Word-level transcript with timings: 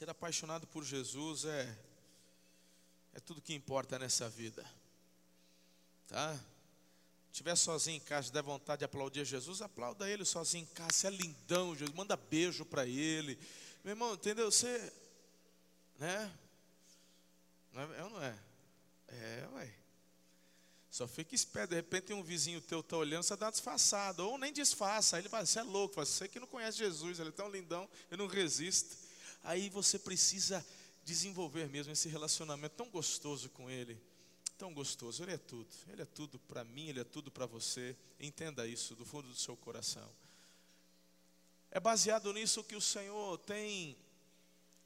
Ser 0.00 0.08
apaixonado 0.08 0.66
por 0.66 0.82
Jesus 0.82 1.44
é 1.44 1.78
é 3.12 3.20
tudo 3.20 3.42
que 3.42 3.52
importa 3.52 3.98
nessa 3.98 4.30
vida. 4.30 4.64
Tá? 6.08 6.40
Estiver 7.30 7.54
sozinho 7.54 7.98
em 7.98 8.00
casa, 8.00 8.32
der 8.32 8.42
vontade 8.42 8.78
de 8.78 8.86
aplaudir 8.86 9.26
Jesus, 9.26 9.60
aplauda 9.60 10.08
ele 10.08 10.24
sozinho 10.24 10.62
em 10.62 10.74
casa. 10.74 10.90
Você 10.90 11.06
é 11.06 11.10
lindão, 11.10 11.76
Jesus, 11.76 11.94
manda 11.94 12.16
beijo 12.16 12.64
para 12.64 12.86
ele. 12.86 13.38
Meu 13.84 13.92
irmão, 13.92 14.14
entendeu? 14.14 14.50
Você, 14.50 14.90
né? 15.98 16.32
Não 17.70 17.82
é, 17.82 17.86
não 17.98 18.22
é? 18.22 18.38
É, 19.08 19.48
ué. 19.52 19.74
Só 20.90 21.06
fica 21.06 21.34
esperto, 21.34 21.70
de 21.72 21.76
repente 21.76 22.14
um 22.14 22.22
vizinho 22.22 22.62
teu 22.62 22.82
tá 22.82 22.96
olhando, 22.96 23.24
você 23.24 23.36
dá 23.36 23.44
uma 23.48 23.52
disfarçada, 23.52 24.24
ou 24.24 24.38
nem 24.38 24.50
disfarça, 24.50 25.16
aí 25.16 25.20
ele 25.22 25.28
fala, 25.28 25.44
você 25.44 25.58
é 25.58 25.62
louco, 25.62 25.96
você 25.96 26.26
que 26.26 26.40
não 26.40 26.46
conhece 26.46 26.78
Jesus, 26.78 27.20
ele 27.20 27.28
é 27.28 27.32
tão 27.32 27.50
lindão, 27.50 27.86
eu 28.10 28.16
não 28.16 28.26
resisto. 28.26 29.09
Aí 29.42 29.68
você 29.68 29.98
precisa 29.98 30.64
desenvolver 31.04 31.68
mesmo 31.68 31.92
esse 31.92 32.08
relacionamento 32.08 32.76
tão 32.76 32.90
gostoso 32.90 33.48
com 33.50 33.70
ele, 33.70 34.00
tão 34.58 34.72
gostoso. 34.72 35.22
Ele 35.22 35.32
é 35.32 35.38
tudo, 35.38 35.68
ele 35.88 36.02
é 36.02 36.06
tudo 36.06 36.38
para 36.38 36.64
mim, 36.64 36.88
ele 36.88 37.00
é 37.00 37.04
tudo 37.04 37.30
para 37.30 37.46
você. 37.46 37.96
Entenda 38.18 38.66
isso 38.66 38.94
do 38.94 39.04
fundo 39.04 39.28
do 39.28 39.36
seu 39.36 39.56
coração. 39.56 40.08
É 41.70 41.80
baseado 41.80 42.32
nisso 42.32 42.64
que 42.64 42.76
o 42.76 42.80
Senhor 42.80 43.38
tem 43.38 43.96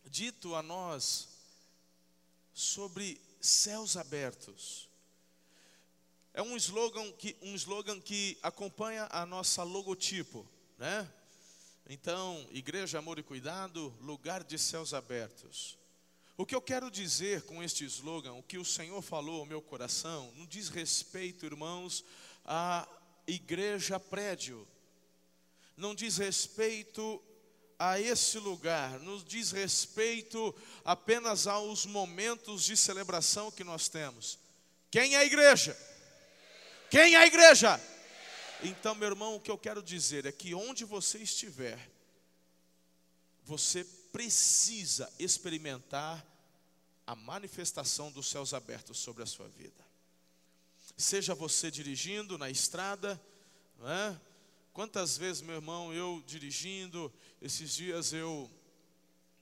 dito 0.04 0.54
a 0.54 0.62
nós 0.62 1.28
sobre 2.52 3.20
céus 3.40 3.96
abertos. 3.96 4.88
É 6.32 6.42
um 6.42 6.56
slogan 6.56 7.12
que, 7.12 7.36
um 7.42 7.54
slogan 7.54 8.00
que 8.00 8.38
acompanha 8.42 9.08
a 9.10 9.24
nossa 9.24 9.62
logotipo, 9.62 10.46
né? 10.78 11.10
Então, 11.86 12.46
igreja, 12.50 12.98
amor 12.98 13.18
e 13.18 13.22
cuidado, 13.22 13.94
lugar 14.00 14.42
de 14.42 14.58
céus 14.58 14.94
abertos. 14.94 15.76
O 16.36 16.46
que 16.46 16.54
eu 16.54 16.62
quero 16.62 16.90
dizer 16.90 17.42
com 17.42 17.62
este 17.62 17.84
slogan, 17.84 18.32
o 18.32 18.42
que 18.42 18.56
o 18.56 18.64
Senhor 18.64 19.02
falou 19.02 19.40
ao 19.40 19.46
meu 19.46 19.60
coração, 19.60 20.32
não 20.34 20.46
diz 20.46 20.70
respeito, 20.70 21.44
irmãos, 21.44 22.02
à 22.44 22.88
igreja 23.26 24.00
prédio, 24.00 24.66
não 25.76 25.94
diz 25.94 26.16
respeito 26.16 27.22
a 27.78 28.00
esse 28.00 28.38
lugar, 28.38 28.98
nos 29.00 29.22
diz 29.22 29.50
respeito 29.50 30.54
apenas 30.84 31.46
aos 31.46 31.84
momentos 31.84 32.64
de 32.64 32.78
celebração 32.78 33.50
que 33.50 33.62
nós 33.62 33.88
temos. 33.88 34.38
Quem 34.90 35.14
é 35.14 35.18
a 35.18 35.24
igreja? 35.24 35.76
Quem 36.90 37.14
é 37.14 37.18
a 37.18 37.26
igreja? 37.26 37.78
Então, 38.62 38.94
meu 38.94 39.08
irmão, 39.08 39.36
o 39.36 39.40
que 39.40 39.50
eu 39.50 39.58
quero 39.58 39.82
dizer 39.82 40.26
é 40.26 40.32
que 40.32 40.54
onde 40.54 40.84
você 40.84 41.18
estiver, 41.18 41.90
você 43.44 43.84
precisa 44.12 45.12
experimentar 45.18 46.24
a 47.06 47.14
manifestação 47.14 48.10
dos 48.10 48.26
céus 48.26 48.54
abertos 48.54 48.98
sobre 48.98 49.22
a 49.22 49.26
sua 49.26 49.48
vida. 49.48 49.84
Seja 50.96 51.34
você 51.34 51.70
dirigindo 51.70 52.38
na 52.38 52.48
estrada, 52.48 53.20
não 53.78 53.90
é? 53.90 54.20
Quantas 54.72 55.16
vezes, 55.16 55.42
meu 55.42 55.56
irmão, 55.56 55.92
eu 55.92 56.22
dirigindo, 56.26 57.12
esses 57.40 57.74
dias 57.74 58.12
eu 58.12 58.50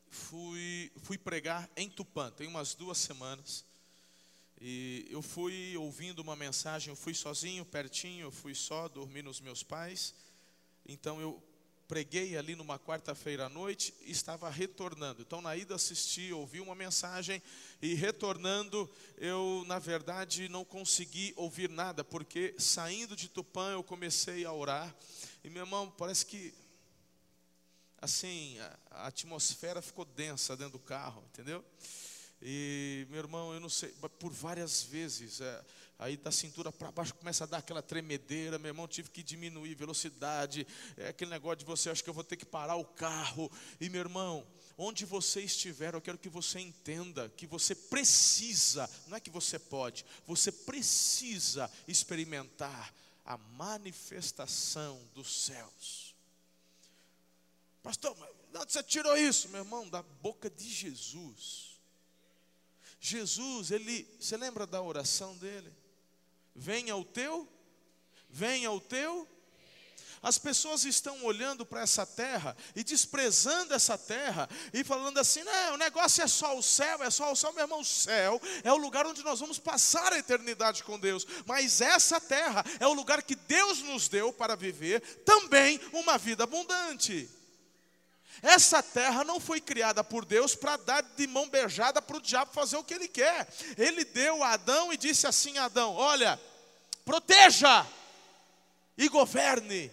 fui, 0.09 0.93
fui 0.97 1.17
pregar 1.17 1.71
em 1.77 1.89
Tupã, 1.89 2.31
tem 2.31 2.47
umas 2.47 2.75
duas 2.75 2.99
semanas. 2.99 3.65
E 4.65 5.09
eu 5.11 5.21
fui 5.21 5.77
ouvindo 5.77 6.21
uma 6.21 6.37
mensagem, 6.37 6.91
eu 6.91 6.97
fui 6.97 7.15
sozinho, 7.15 7.65
pertinho, 7.65 8.27
eu 8.27 8.31
fui 8.31 8.55
só 8.55 8.89
dormir 8.89 9.25
nos 9.25 9.41
meus 9.41 9.65
pais. 9.65 10.15
Então 10.87 11.21
eu 11.21 11.43
preguei 11.89 12.37
ali 12.37 12.55
numa 12.55 12.79
quarta-feira 12.79 13.47
à 13.47 13.49
noite 13.49 13.93
e 14.03 14.13
estava 14.13 14.49
retornando. 14.49 15.21
Então 15.21 15.43
na 15.43 15.57
ida 15.57 15.75
assisti, 15.75 16.33
ouvi 16.33 16.61
uma 16.61 16.77
mensagem 16.77 17.43
e 17.83 17.95
retornando, 17.95 18.89
eu 19.19 19.65
na 19.67 19.81
verdade 19.81 20.49
não 20.49 20.65
consegui 20.65 21.33
ouvir 21.35 21.69
nada, 21.69 22.05
porque 22.05 22.55
saindo 22.57 23.17
de 23.17 23.29
Tupã 23.29 23.73
eu 23.73 23.83
comecei 23.83 24.45
a 24.45 24.53
orar. 24.53 24.95
E 25.43 25.51
meu 25.51 25.65
irmão, 25.65 25.91
parece 25.91 26.25
que 26.25 26.55
assim, 28.01 28.61
a, 28.61 28.79
a 28.93 29.07
atmosfera 29.09 29.83
ficou 29.83 30.05
densa 30.05 30.57
dentro 30.57 30.75
do 30.75 30.79
carro, 30.79 31.21
entendeu? 31.33 31.65
E, 32.45 33.07
meu 33.09 33.21
irmão, 33.21 33.55
eu 33.55 33.61
não 33.61 33.69
sei, 33.69 33.95
por 34.19 34.33
várias 34.33 34.83
vezes, 34.83 35.41
é, 35.41 35.65
aí 35.97 36.17
da 36.17 36.33
cintura 36.33 36.73
para 36.73 36.91
baixo 36.91 37.15
começa 37.15 37.45
a 37.45 37.47
dar 37.47 37.59
aquela 37.59 37.81
tremedeira, 37.81 38.59
meu 38.59 38.71
irmão, 38.71 38.89
tive 38.89 39.11
que 39.11 39.23
diminuir 39.23 39.77
velocidade, 39.77 40.67
é 40.97 41.09
aquele 41.09 41.31
negócio 41.31 41.59
de 41.59 41.65
você, 41.65 41.89
acho 41.89 42.03
que 42.03 42.11
eu 42.11 42.15
vou 42.15 42.25
ter 42.25 42.37
que 42.37 42.45
parar 42.45 42.75
o 42.75 42.85
carro. 42.85 43.51
E, 43.81 43.89
meu 43.89 44.01
irmão, 44.01 44.45
onde 44.77 45.05
você 45.05 45.41
estiver, 45.43 45.95
eu 45.95 46.01
quero 46.01 46.19
que 46.19 46.29
você 46.29 46.59
entenda 46.59 47.29
que 47.29 47.47
você 47.47 47.77
precisa, 47.77 48.91
não 49.07 49.17
é 49.17 49.21
que 49.21 49.31
você 49.31 49.57
pode, 49.57 50.05
você 50.27 50.51
precisa 50.51 51.71
experimentar 51.87 52.93
a 53.25 53.39
manifestação 53.39 55.01
dos 55.15 55.45
céus. 55.45 56.13
Pastor, 57.85 58.17
mas 58.17 58.31
onde 58.63 58.73
você 58.73 58.83
tirou 58.83 59.17
isso, 59.17 59.49
meu 59.49 59.61
irmão? 59.61 59.89
Da 59.89 60.03
boca 60.03 60.51
de 60.51 60.69
Jesus. 60.69 61.72
Jesus, 63.05 63.73
ele, 63.73 64.09
você 64.21 64.37
lembra 64.37 64.65
da 64.65 64.81
oração 64.81 65.37
dele? 65.37 65.75
Venha 66.55 66.95
o 66.95 67.05
teu, 67.05 67.49
venha 68.31 68.71
o 68.71 68.81
teu. 68.81 69.29
As 70.23 70.39
pessoas 70.39 70.85
estão 70.85 71.25
olhando 71.25 71.67
para 71.67 71.81
essa 71.81 72.07
terra 72.07 72.57
e 72.77 72.85
desprezando 72.85 73.75
essa 73.75 73.99
terra 73.99 74.49
e 74.73 74.85
falando 74.85 75.19
assim: 75.19 75.43
não, 75.43 75.75
o 75.75 75.79
negócio 75.79 76.23
é 76.23 76.29
só 76.29 76.57
o 76.57 76.63
céu, 76.63 77.03
é 77.03 77.11
só 77.11 77.33
o 77.33 77.35
céu, 77.35 77.53
meu 77.53 77.65
irmão. 77.65 77.81
O 77.81 77.85
céu 77.85 78.41
é 78.63 78.73
o 78.73 78.77
lugar 78.77 79.05
onde 79.05 79.25
nós 79.25 79.41
vamos 79.41 79.59
passar 79.59 80.13
a 80.13 80.19
eternidade 80.19 80.85
com 80.85 80.97
Deus, 80.97 81.27
mas 81.45 81.81
essa 81.81 82.21
terra 82.21 82.65
é 82.79 82.87
o 82.87 82.93
lugar 82.93 83.25
que 83.25 83.35
Deus 83.35 83.83
nos 83.83 84.07
deu 84.07 84.33
para 84.33 84.55
viver 84.55 85.01
também 85.25 85.81
uma 85.93 86.17
vida 86.17 86.45
abundante. 86.45 87.29
Essa 88.41 88.83
terra 88.83 89.25
não 89.25 89.39
foi 89.39 89.61
criada 89.61 90.03
por 90.03 90.25
Deus 90.25 90.55
para 90.55 90.77
dar 90.77 91.03
de 91.03 91.27
mão 91.27 91.49
beijada 91.49 92.01
para 92.01 92.17
o 92.17 92.21
diabo 92.21 92.53
fazer 92.53 92.77
o 92.77 92.85
que 92.85 92.95
ele 92.95 93.09
quer. 93.09 93.47
Ele 93.77 94.05
deu 94.05 94.43
a 94.43 94.53
Adão 94.53 94.93
e 94.93 94.97
disse 94.97 95.27
assim 95.27 95.59
Adão: 95.59 95.95
Olha, 95.95 96.41
proteja 97.05 97.87
e 98.97 99.09
governe, 99.09 99.91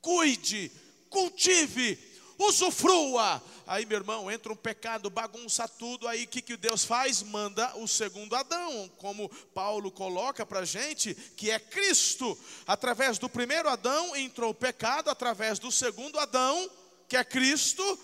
cuide, 0.00 0.70
cultive, 1.10 1.98
usufrua. 2.38 3.42
Aí, 3.66 3.84
meu 3.84 3.98
irmão, 3.98 4.30
entra 4.30 4.50
um 4.50 4.56
pecado, 4.56 5.10
bagunça 5.10 5.68
tudo. 5.68 6.08
Aí, 6.08 6.24
o 6.24 6.28
que, 6.28 6.40
que 6.40 6.56
Deus 6.56 6.84
faz? 6.84 7.22
Manda 7.22 7.76
o 7.76 7.86
segundo 7.86 8.34
Adão, 8.34 8.90
como 8.96 9.28
Paulo 9.52 9.90
coloca 9.90 10.46
para 10.46 10.60
a 10.60 10.64
gente, 10.64 11.14
que 11.14 11.50
é 11.50 11.58
Cristo. 11.58 12.38
Através 12.66 13.18
do 13.18 13.28
primeiro 13.28 13.68
Adão 13.68 14.16
entrou 14.16 14.52
o 14.52 14.54
pecado, 14.54 15.10
através 15.10 15.58
do 15.58 15.70
segundo 15.70 16.18
Adão 16.18 16.70
que 17.08 17.16
é 17.16 17.24
Cristo, 17.24 17.98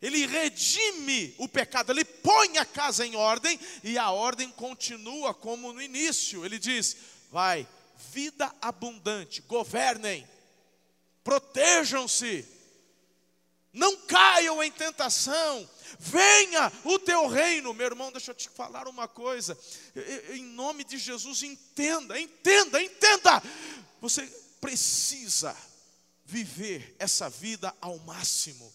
ele 0.00 0.26
redime 0.26 1.34
o 1.38 1.46
pecado, 1.46 1.92
ele 1.92 2.04
põe 2.04 2.58
a 2.58 2.64
casa 2.64 3.06
em 3.06 3.14
ordem 3.14 3.60
e 3.84 3.96
a 3.98 4.10
ordem 4.10 4.50
continua 4.50 5.32
como 5.32 5.72
no 5.72 5.80
início. 5.80 6.44
Ele 6.44 6.58
diz: 6.58 6.96
vai, 7.30 7.68
vida 8.12 8.52
abundante, 8.60 9.42
governem, 9.42 10.26
protejam-se, 11.22 12.44
não 13.72 13.96
caiam 13.98 14.62
em 14.62 14.72
tentação, 14.72 15.70
venha 16.00 16.72
o 16.84 16.98
teu 16.98 17.28
reino. 17.28 17.72
Meu 17.72 17.86
irmão, 17.86 18.10
deixa 18.10 18.32
eu 18.32 18.34
te 18.34 18.48
falar 18.48 18.88
uma 18.88 19.06
coisa, 19.06 19.56
em 20.30 20.42
nome 20.42 20.82
de 20.82 20.98
Jesus, 20.98 21.44
entenda, 21.44 22.18
entenda, 22.18 22.82
entenda. 22.82 23.40
Você 24.00 24.26
precisa 24.60 25.56
viver 26.32 26.96
essa 26.98 27.28
vida 27.28 27.74
ao 27.78 27.98
máximo. 27.98 28.72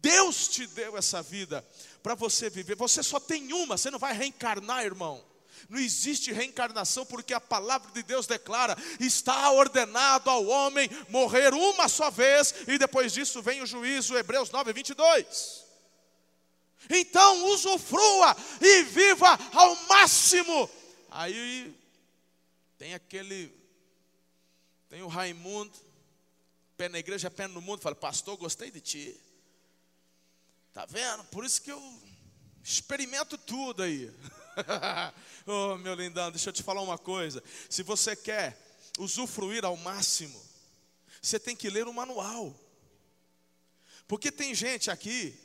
Deus 0.00 0.48
te 0.48 0.66
deu 0.66 0.96
essa 0.96 1.20
vida 1.20 1.62
para 2.02 2.14
você 2.14 2.48
viver. 2.48 2.76
Você 2.76 3.02
só 3.02 3.20
tem 3.20 3.52
uma, 3.52 3.76
você 3.76 3.90
não 3.90 3.98
vai 3.98 4.14
reencarnar, 4.14 4.84
irmão. 4.84 5.22
Não 5.68 5.78
existe 5.78 6.32
reencarnação 6.32 7.04
porque 7.04 7.34
a 7.34 7.40
palavra 7.40 7.90
de 7.92 8.02
Deus 8.02 8.26
declara: 8.26 8.74
está 8.98 9.50
ordenado 9.50 10.30
ao 10.30 10.46
homem 10.46 10.88
morrer 11.10 11.52
uma 11.52 11.88
só 11.88 12.10
vez 12.10 12.54
e 12.66 12.78
depois 12.78 13.12
disso 13.12 13.42
vem 13.42 13.60
o 13.60 13.66
juízo, 13.66 14.16
Hebreus 14.16 14.50
9, 14.50 14.72
22. 14.72 15.66
Então 16.88 17.48
usufrua 17.48 18.34
e 18.62 18.82
viva 18.84 19.38
ao 19.52 19.76
máximo. 19.88 20.70
Aí 21.10 21.74
tem 22.78 22.94
aquele, 22.94 23.52
tem 24.88 25.02
o 25.02 25.08
Raimundo, 25.08 25.87
pé 26.78 26.88
na 26.88 26.98
igreja, 27.00 27.28
pé 27.28 27.48
no 27.48 27.60
mundo, 27.60 27.82
fala, 27.82 27.96
pastor, 27.96 28.36
gostei 28.36 28.70
de 28.70 28.80
ti. 28.80 29.20
Tá 30.72 30.86
vendo? 30.86 31.24
Por 31.24 31.44
isso 31.44 31.60
que 31.60 31.72
eu 31.72 32.02
experimento 32.62 33.36
tudo 33.36 33.82
aí. 33.82 34.14
oh, 35.44 35.76
meu 35.78 35.94
lindão, 35.94 36.30
deixa 36.30 36.50
eu 36.50 36.52
te 36.52 36.62
falar 36.62 36.80
uma 36.80 36.96
coisa. 36.96 37.42
Se 37.68 37.82
você 37.82 38.14
quer 38.14 38.56
usufruir 38.96 39.64
ao 39.64 39.76
máximo, 39.76 40.40
você 41.20 41.40
tem 41.40 41.56
que 41.56 41.68
ler 41.68 41.88
o 41.88 41.92
manual. 41.92 42.54
Porque 44.06 44.30
tem 44.30 44.54
gente 44.54 44.90
aqui 44.90 45.38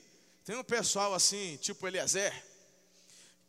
Tem 0.45 0.56
um 0.56 0.63
pessoal 0.63 1.13
assim, 1.13 1.57
tipo 1.57 1.88
Eliezer, 1.88 2.33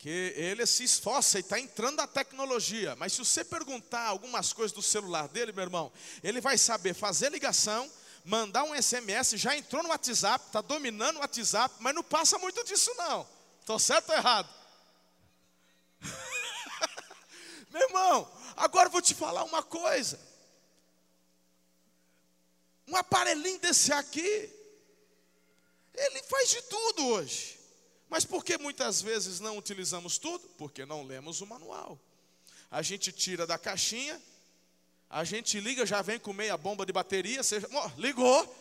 que 0.04 0.34
ele 0.36 0.66
se 0.66 0.84
esforça 0.84 1.38
e 1.38 1.40
está 1.40 1.58
entrando 1.58 1.96
na 1.96 2.06
tecnologia, 2.06 2.94
mas 2.96 3.14
se 3.14 3.20
você 3.20 3.42
perguntar 3.42 4.02
algumas 4.02 4.52
coisas 4.52 4.70
do 4.70 4.82
celular 4.82 5.28
dele, 5.28 5.50
meu 5.50 5.62
irmão, 5.62 5.90
ele 6.22 6.42
vai 6.42 6.58
saber 6.58 6.92
fazer 6.92 7.32
ligação, 7.32 7.90
mandar 8.22 8.64
um 8.64 8.74
SMS, 8.74 9.30
já 9.40 9.56
entrou 9.56 9.82
no 9.82 9.88
WhatsApp, 9.88 10.44
está 10.44 10.60
dominando 10.60 11.16
o 11.16 11.20
WhatsApp, 11.20 11.74
mas 11.80 11.94
não 11.94 12.02
passa 12.02 12.38
muito 12.38 12.62
disso 12.64 12.92
não. 12.98 13.26
Estou 13.60 13.78
certo 13.78 14.10
ou 14.10 14.14
errado? 14.14 14.54
meu 17.72 17.80
irmão, 17.80 18.30
agora 18.58 18.90
vou 18.90 19.00
te 19.00 19.14
falar 19.14 19.42
uma 19.44 19.62
coisa. 19.62 20.20
Um 22.86 22.94
aparelhinho 22.94 23.58
desse 23.58 23.90
aqui, 23.90 24.52
ele 25.94 26.22
faz 26.24 26.50
de 26.50 26.60
tudo 26.60 27.06
hoje. 27.06 27.53
Mas 28.14 28.24
por 28.24 28.44
que 28.44 28.56
muitas 28.56 29.02
vezes 29.02 29.40
não 29.40 29.58
utilizamos 29.58 30.18
tudo? 30.18 30.48
Porque 30.56 30.86
não 30.86 31.02
lemos 31.02 31.40
o 31.40 31.46
manual. 31.46 31.98
A 32.70 32.80
gente 32.80 33.10
tira 33.10 33.44
da 33.44 33.58
caixinha, 33.58 34.22
a 35.10 35.24
gente 35.24 35.58
liga, 35.58 35.84
já 35.84 36.00
vem 36.00 36.20
com 36.20 36.32
meia 36.32 36.56
bomba 36.56 36.86
de 36.86 36.92
bateria, 36.92 37.42
seja, 37.42 37.68
ligou, 37.98 38.56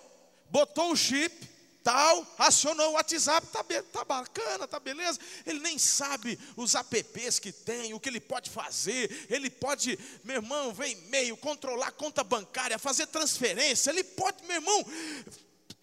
botou 0.50 0.92
o 0.92 0.96
chip, 0.96 1.48
tal, 1.84 2.26
acionou 2.40 2.90
o 2.90 2.94
WhatsApp, 2.94 3.46
tá, 3.46 3.64
tá 3.64 4.04
bacana, 4.04 4.68
tá 4.68 4.80
beleza. 4.80 5.20
Ele 5.46 5.60
nem 5.60 5.78
sabe 5.78 6.40
os 6.58 6.74
apps 6.74 7.38
que 7.38 7.52
tem, 7.52 7.94
o 7.94 8.00
que 8.00 8.10
ele 8.10 8.20
pode 8.20 8.50
fazer. 8.50 9.28
Ele 9.30 9.52
pode, 9.52 10.00
meu 10.24 10.38
irmão, 10.38 10.74
ver 10.74 10.90
e-mail, 10.90 11.38
controlar 11.38 11.92
conta 11.92 12.24
bancária, 12.24 12.80
fazer 12.80 13.06
transferência. 13.06 13.92
Ele 13.92 14.04
pode, 14.04 14.44
meu 14.48 14.56
irmão, 14.56 14.84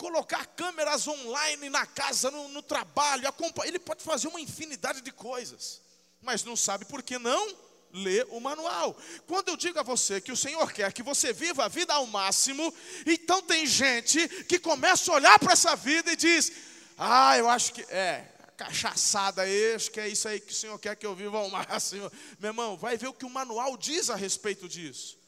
colocar 0.00 0.47
câmeras 0.47 1.06
online 1.06 1.69
na 1.69 1.85
casa, 1.85 2.31
no, 2.31 2.49
no 2.49 2.62
trabalho, 2.62 3.29
ele 3.64 3.79
pode 3.79 4.02
fazer 4.02 4.29
uma 4.29 4.41
infinidade 4.41 5.02
de 5.02 5.12
coisas, 5.12 5.82
mas 6.23 6.43
não 6.43 6.56
sabe 6.56 6.87
por 6.87 7.02
que 7.02 7.19
não 7.19 7.55
ler 7.93 8.26
o 8.31 8.41
manual. 8.41 8.97
Quando 9.26 9.50
eu 9.50 9.58
digo 9.58 9.79
a 9.79 9.82
você 9.82 10.19
que 10.19 10.32
o 10.32 10.37
Senhor 10.37 10.73
quer 10.73 10.91
que 10.94 11.02
você 11.02 11.35
viva 11.35 11.67
a 11.67 11.69
vida 11.69 11.93
ao 11.93 12.06
máximo, 12.06 12.73
então 13.05 13.43
tem 13.43 13.67
gente 13.67 14.26
que 14.44 14.58
começa 14.58 15.12
a 15.12 15.17
olhar 15.17 15.38
para 15.38 15.52
essa 15.52 15.76
vida 15.76 16.11
e 16.11 16.17
diz: 16.17 16.50
Ah, 16.97 17.37
eu 17.37 17.47
acho 17.47 17.75
que 17.75 17.82
é 17.82 18.26
cachaçada 18.56 19.43
acho 19.75 19.91
que 19.91 20.00
é 20.00 20.08
isso 20.08 20.29
aí 20.29 20.41
que 20.41 20.52
o 20.52 20.56
Senhor 20.56 20.79
quer 20.79 20.97
que 20.97 21.05
eu 21.05 21.14
viva 21.14 21.37
ao 21.37 21.50
máximo. 21.50 22.11
Meu 22.38 22.50
irmão, 22.50 22.79
vai 22.79 22.97
ver 22.97 23.08
o 23.08 23.12
que 23.12 23.26
o 23.26 23.31
manual 23.31 23.76
diz 23.76 24.08
a 24.08 24.17
respeito 24.17 24.67
disso. 24.67 25.19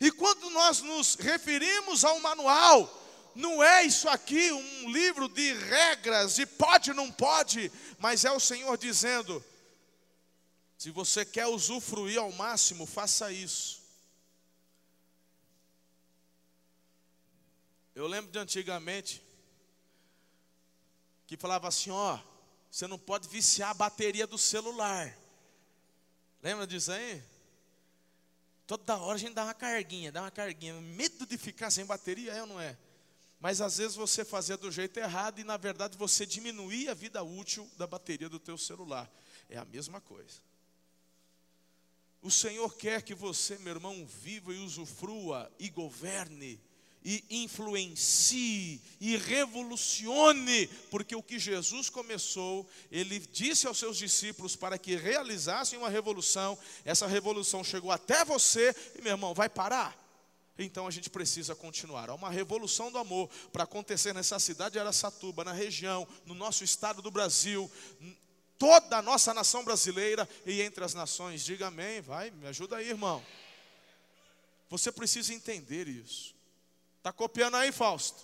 E 0.00 0.10
quando 0.12 0.50
nós 0.50 0.80
nos 0.82 1.16
referimos 1.16 2.04
ao 2.04 2.20
manual, 2.20 3.03
não 3.34 3.62
é 3.62 3.82
isso 3.82 4.08
aqui 4.08 4.52
um 4.52 4.90
livro 4.90 5.28
de 5.28 5.52
regras, 5.54 6.36
de 6.36 6.46
pode 6.46 6.92
não 6.92 7.10
pode, 7.10 7.70
mas 7.98 8.24
é 8.24 8.30
o 8.30 8.40
Senhor 8.40 8.76
dizendo: 8.78 9.44
se 10.78 10.90
você 10.90 11.24
quer 11.24 11.46
usufruir 11.46 12.18
ao 12.18 12.30
máximo, 12.32 12.86
faça 12.86 13.32
isso. 13.32 13.82
Eu 17.94 18.06
lembro 18.06 18.30
de 18.30 18.38
antigamente 18.38 19.22
que 21.26 21.36
falava 21.36 21.68
assim: 21.68 21.90
ó, 21.90 22.18
você 22.70 22.86
não 22.86 22.98
pode 22.98 23.28
viciar 23.28 23.70
a 23.70 23.74
bateria 23.74 24.26
do 24.26 24.36
celular. 24.38 25.16
Lembra 26.42 26.66
disso 26.66 26.92
aí? 26.92 27.22
Toda 28.66 28.96
hora 28.96 29.14
a 29.14 29.18
gente 29.18 29.34
dá 29.34 29.44
uma 29.44 29.54
carguinha, 29.54 30.10
dá 30.10 30.22
uma 30.22 30.30
carguinha. 30.30 30.74
Medo 30.80 31.26
de 31.26 31.38
ficar 31.38 31.70
sem 31.70 31.84
bateria 31.84 32.32
é 32.32 32.40
ou 32.40 32.46
não 32.46 32.60
é? 32.60 32.76
Mas 33.44 33.60
às 33.60 33.76
vezes 33.76 33.94
você 33.94 34.24
fazia 34.24 34.56
do 34.56 34.72
jeito 34.72 34.98
errado 34.98 35.38
e 35.38 35.44
na 35.44 35.58
verdade 35.58 35.98
você 35.98 36.24
diminuía 36.24 36.92
a 36.92 36.94
vida 36.94 37.22
útil 37.22 37.70
da 37.76 37.86
bateria 37.86 38.26
do 38.26 38.40
teu 38.40 38.56
celular. 38.56 39.06
É 39.50 39.58
a 39.58 39.66
mesma 39.66 40.00
coisa. 40.00 40.40
O 42.22 42.30
Senhor 42.30 42.74
quer 42.74 43.02
que 43.02 43.14
você, 43.14 43.58
meu 43.58 43.74
irmão, 43.74 44.06
viva 44.06 44.54
e 44.54 44.64
usufrua 44.64 45.52
e 45.58 45.68
governe 45.68 46.58
e 47.04 47.22
influencie 47.28 48.80
e 48.98 49.18
revolucione, 49.18 50.66
porque 50.90 51.14
o 51.14 51.22
que 51.22 51.38
Jesus 51.38 51.90
começou, 51.90 52.66
ele 52.90 53.18
disse 53.18 53.66
aos 53.66 53.78
seus 53.78 53.98
discípulos 53.98 54.56
para 54.56 54.78
que 54.78 54.96
realizassem 54.96 55.78
uma 55.78 55.90
revolução, 55.90 56.58
essa 56.82 57.06
revolução 57.06 57.62
chegou 57.62 57.90
até 57.90 58.24
você 58.24 58.74
e 58.98 59.02
meu 59.02 59.12
irmão, 59.12 59.34
vai 59.34 59.50
parar? 59.50 60.02
Então 60.58 60.86
a 60.86 60.90
gente 60.90 61.10
precisa 61.10 61.54
continuar. 61.54 62.10
Há 62.10 62.14
uma 62.14 62.30
revolução 62.30 62.90
do 62.90 62.98
amor 62.98 63.28
para 63.52 63.64
acontecer 63.64 64.14
nessa 64.14 64.38
cidade 64.38 64.74
de 64.74 64.78
Aracatuba, 64.78 65.44
na 65.44 65.52
região, 65.52 66.06
no 66.24 66.34
nosso 66.34 66.62
estado 66.62 67.02
do 67.02 67.10
Brasil, 67.10 67.70
toda 68.58 68.98
a 68.98 69.02
nossa 69.02 69.34
nação 69.34 69.64
brasileira 69.64 70.28
e 70.46 70.62
entre 70.62 70.84
as 70.84 70.94
nações. 70.94 71.44
Diga 71.44 71.66
amém, 71.66 72.00
vai, 72.00 72.30
me 72.30 72.46
ajuda 72.46 72.76
aí, 72.76 72.88
irmão. 72.88 73.24
Você 74.70 74.92
precisa 74.92 75.34
entender 75.34 75.88
isso. 75.88 76.34
Está 76.98 77.12
copiando 77.12 77.56
aí, 77.56 77.72
Fausto? 77.72 78.22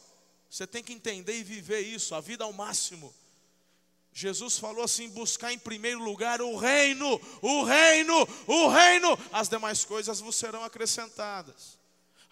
Você 0.49 0.67
tem 0.67 0.83
que 0.83 0.93
entender 0.93 1.39
e 1.39 1.45
viver 1.45 1.81
isso, 1.81 2.15
a 2.15 2.21
vida 2.21 2.45
ao 2.45 2.53
máximo. 2.53 3.13
Jesus 4.13 4.59
falou 4.59 4.85
assim: 4.85 5.09
buscar 5.11 5.53
em 5.53 5.59
primeiro 5.59 6.03
lugar 6.03 6.41
o 6.41 6.57
reino, 6.57 7.21
o 7.43 7.65
reino, 7.65 8.15
o 8.47 8.69
reino, 8.69 9.19
as 9.33 9.49
demais 9.49 9.85
coisas 9.85 10.21
vos 10.21 10.37
serão 10.37 10.65
acrescentadas. 10.65 11.80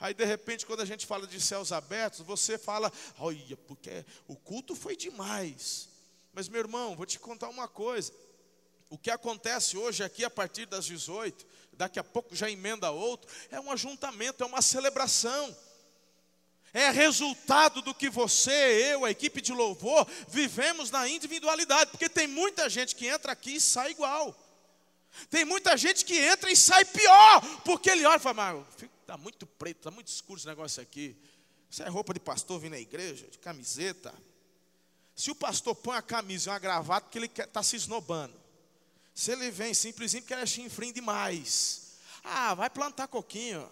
Aí 0.01 0.15
de 0.15 0.25
repente, 0.25 0.65
quando 0.65 0.81
a 0.81 0.85
gente 0.85 1.07
fala 1.07 1.27
de 1.27 1.41
céus 1.41 1.73
abertos, 1.73 2.21
você 2.21 2.57
fala, 2.57 2.93
olha, 3.19 3.57
porque 3.57 4.05
o 4.29 4.37
culto 4.37 4.77
foi 4.77 4.97
demais. 4.97 5.89
Mas 6.33 6.49
meu 6.49 6.61
irmão, 6.61 6.95
vou 6.95 7.05
te 7.05 7.19
contar 7.19 7.49
uma 7.49 7.67
coisa. 7.67 8.13
O 8.89 8.97
que 8.97 9.11
acontece 9.11 9.77
hoje 9.77 10.05
aqui 10.05 10.25
a 10.25 10.31
partir 10.31 10.67
das 10.67 10.85
18, 10.85 11.45
daqui 11.73 11.99
a 11.99 12.05
pouco 12.05 12.35
já 12.35 12.49
emenda 12.49 12.91
outro, 12.91 13.29
é 13.51 13.61
um 13.61 13.73
ajuntamento, 13.73 14.43
é 14.43 14.47
uma 14.47 14.63
celebração. 14.63 15.57
É 16.73 16.91
resultado 16.91 17.83
do 17.83 17.95
que 17.95 18.09
você, 18.09 18.93
eu, 18.93 19.05
a 19.05 19.11
equipe 19.11 19.41
de 19.41 19.53
louvor, 19.53 20.07
vivemos 20.29 20.91
na 20.91 21.09
individualidade, 21.09 21.91
porque 21.91 22.09
tem 22.09 22.27
muita 22.27 22.69
gente 22.69 22.95
que 22.95 23.07
entra 23.07 23.33
aqui 23.33 23.57
e 23.57 23.61
sai 23.61 23.91
igual. 23.91 24.37
Tem 25.29 25.45
muita 25.45 25.77
gente 25.77 26.05
que 26.05 26.17
entra 26.17 26.51
e 26.51 26.57
sai 26.57 26.85
pior, 26.85 27.41
porque 27.65 27.91
ele 27.91 28.05
olha 28.05 28.17
e 28.17 28.21
fala, 28.21 28.35
mas 28.35 28.91
Está 29.09 29.17
muito 29.17 29.47
preto, 29.47 29.79
está 29.79 29.91
muito 29.91 30.09
escuro 30.09 30.39
esse 30.39 30.47
negócio 30.47 30.83
aqui. 30.83 31.17
Isso 31.71 31.83
é 31.83 31.89
roupa 31.89 32.13
de 32.13 32.21
pastor 32.21 32.61
vir 32.61 32.69
na 32.69 32.79
igreja, 32.79 33.27
de 33.27 33.39
camiseta. 33.39 34.15
Se 35.17 35.31
o 35.31 35.35
pastor 35.35 35.75
põe 35.75 35.97
a 35.97 36.03
camisa 36.03 36.51
e 36.51 36.53
uma 36.53 36.59
gravata, 36.59 37.07
porque 37.07 37.17
ele 37.17 37.25
está 37.25 37.63
se 37.63 37.75
esnobando. 37.75 38.39
Se 39.15 39.33
ele 39.33 39.51
vem 39.51 39.73
simplesmente 39.73 40.25
porque 40.25 40.35
ele 40.35 40.43
é 40.43 40.47
chinfrim 40.47 40.93
demais. 40.93 41.95
Ah, 42.23 42.53
vai 42.53 42.69
plantar 42.69 43.09
coquinho. 43.09 43.67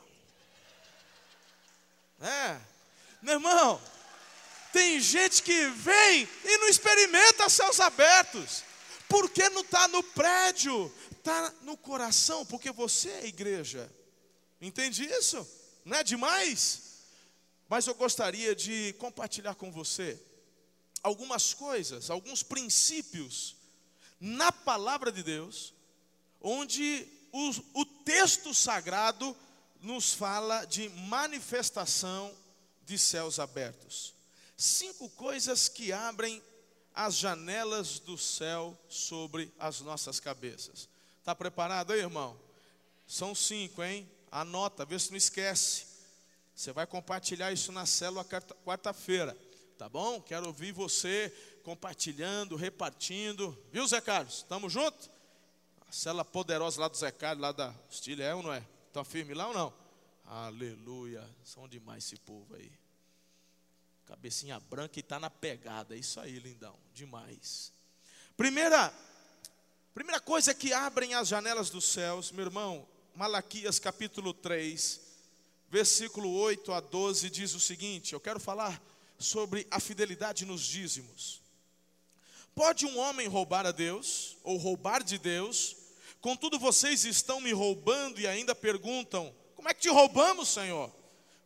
É. 2.18 2.58
Meu 3.20 3.34
irmão, 3.34 3.78
tem 4.72 4.98
gente 4.98 5.42
que 5.42 5.68
vem 5.68 6.26
e 6.46 6.56
não 6.56 6.68
experimenta 6.68 7.50
céus 7.50 7.78
abertos. 7.78 8.64
Porque 9.06 9.50
não 9.50 9.60
está 9.60 9.86
no 9.86 10.02
prédio, 10.02 10.90
está 11.10 11.52
no 11.60 11.76
coração, 11.76 12.46
porque 12.46 12.72
você 12.72 13.10
é 13.10 13.26
igreja. 13.26 13.94
Entende 14.60 15.04
isso? 15.04 15.46
Não 15.84 15.96
é 15.96 16.04
demais? 16.04 16.82
Mas 17.68 17.86
eu 17.86 17.94
gostaria 17.94 18.54
de 18.54 18.94
compartilhar 18.98 19.54
com 19.54 19.70
você 19.70 20.20
algumas 21.02 21.54
coisas, 21.54 22.10
alguns 22.10 22.42
princípios 22.42 23.56
na 24.20 24.50
palavra 24.50 25.12
de 25.12 25.22
Deus, 25.22 25.72
onde 26.40 27.06
o, 27.32 27.80
o 27.80 27.84
texto 27.84 28.54
sagrado 28.54 29.36
nos 29.80 30.12
fala 30.12 30.64
de 30.64 30.88
manifestação 30.88 32.34
de 32.84 32.98
céus 32.98 33.38
abertos. 33.38 34.14
Cinco 34.56 35.08
coisas 35.10 35.68
que 35.68 35.92
abrem 35.92 36.42
as 36.94 37.14
janelas 37.14 37.98
do 37.98 38.16
céu 38.16 38.76
sobre 38.88 39.52
as 39.58 39.80
nossas 39.80 40.18
cabeças. 40.18 40.88
Está 41.18 41.34
preparado 41.34 41.92
aí, 41.92 42.00
irmão? 42.00 42.40
São 43.06 43.34
cinco, 43.34 43.82
hein? 43.82 44.08
Anota, 44.30 44.84
vê 44.84 44.98
se 44.98 45.10
não 45.10 45.16
esquece. 45.16 45.86
Você 46.54 46.72
vai 46.72 46.86
compartilhar 46.86 47.52
isso 47.52 47.70
na 47.70 47.84
célula 47.84 48.24
quarta-feira, 48.64 49.36
tá 49.76 49.88
bom? 49.88 50.20
Quero 50.22 50.46
ouvir 50.46 50.72
você 50.72 51.30
compartilhando, 51.62 52.56
repartindo. 52.56 53.56
Viu, 53.70 53.86
Zé 53.86 54.00
Carlos? 54.00 54.42
Tamo 54.48 54.70
junto? 54.70 55.10
A 55.88 55.92
célula 55.92 56.24
poderosa 56.24 56.80
lá 56.80 56.88
do 56.88 56.96
Zé 56.96 57.10
Carlos, 57.10 57.42
lá 57.42 57.52
da 57.52 57.74
Estilha, 57.90 58.24
é 58.24 58.34
ou 58.34 58.42
não 58.42 58.52
é? 58.52 58.64
Tá 58.92 59.04
firme 59.04 59.34
lá 59.34 59.48
ou 59.48 59.54
não? 59.54 59.74
Aleluia. 60.24 61.22
São 61.44 61.68
demais 61.68 62.04
esse 62.04 62.16
povo 62.16 62.54
aí. 62.56 62.72
Cabecinha 64.06 64.58
branca 64.58 64.98
e 64.98 65.02
tá 65.02 65.20
na 65.20 65.28
pegada. 65.28 65.94
É 65.94 65.98
isso 65.98 66.18
aí, 66.20 66.38
lindão. 66.38 66.76
Demais. 66.94 67.72
Primeira, 68.36 68.92
primeira 69.92 70.20
coisa 70.20 70.54
que 70.54 70.72
abrem 70.72 71.14
as 71.14 71.28
janelas 71.28 71.70
dos 71.70 71.84
céus, 71.84 72.30
meu 72.30 72.46
irmão, 72.46 72.88
Malaquias 73.16 73.78
capítulo 73.78 74.34
3, 74.34 75.00
versículo 75.70 76.30
8 76.34 76.70
a 76.70 76.80
12 76.80 77.30
diz 77.30 77.54
o 77.54 77.60
seguinte: 77.60 78.12
Eu 78.12 78.20
quero 78.20 78.38
falar 78.38 78.78
sobre 79.18 79.66
a 79.70 79.80
fidelidade 79.80 80.44
nos 80.44 80.60
dízimos. 80.60 81.40
Pode 82.54 82.84
um 82.84 82.98
homem 82.98 83.26
roubar 83.26 83.64
a 83.64 83.72
Deus, 83.72 84.36
ou 84.44 84.58
roubar 84.58 85.02
de 85.02 85.16
Deus? 85.16 85.76
Contudo, 86.20 86.58
vocês 86.58 87.06
estão 87.06 87.40
me 87.40 87.52
roubando 87.52 88.20
e 88.20 88.26
ainda 88.26 88.54
perguntam: 88.54 89.34
como 89.54 89.70
é 89.70 89.72
que 89.72 89.80
te 89.80 89.88
roubamos, 89.88 90.50
Senhor? 90.50 90.94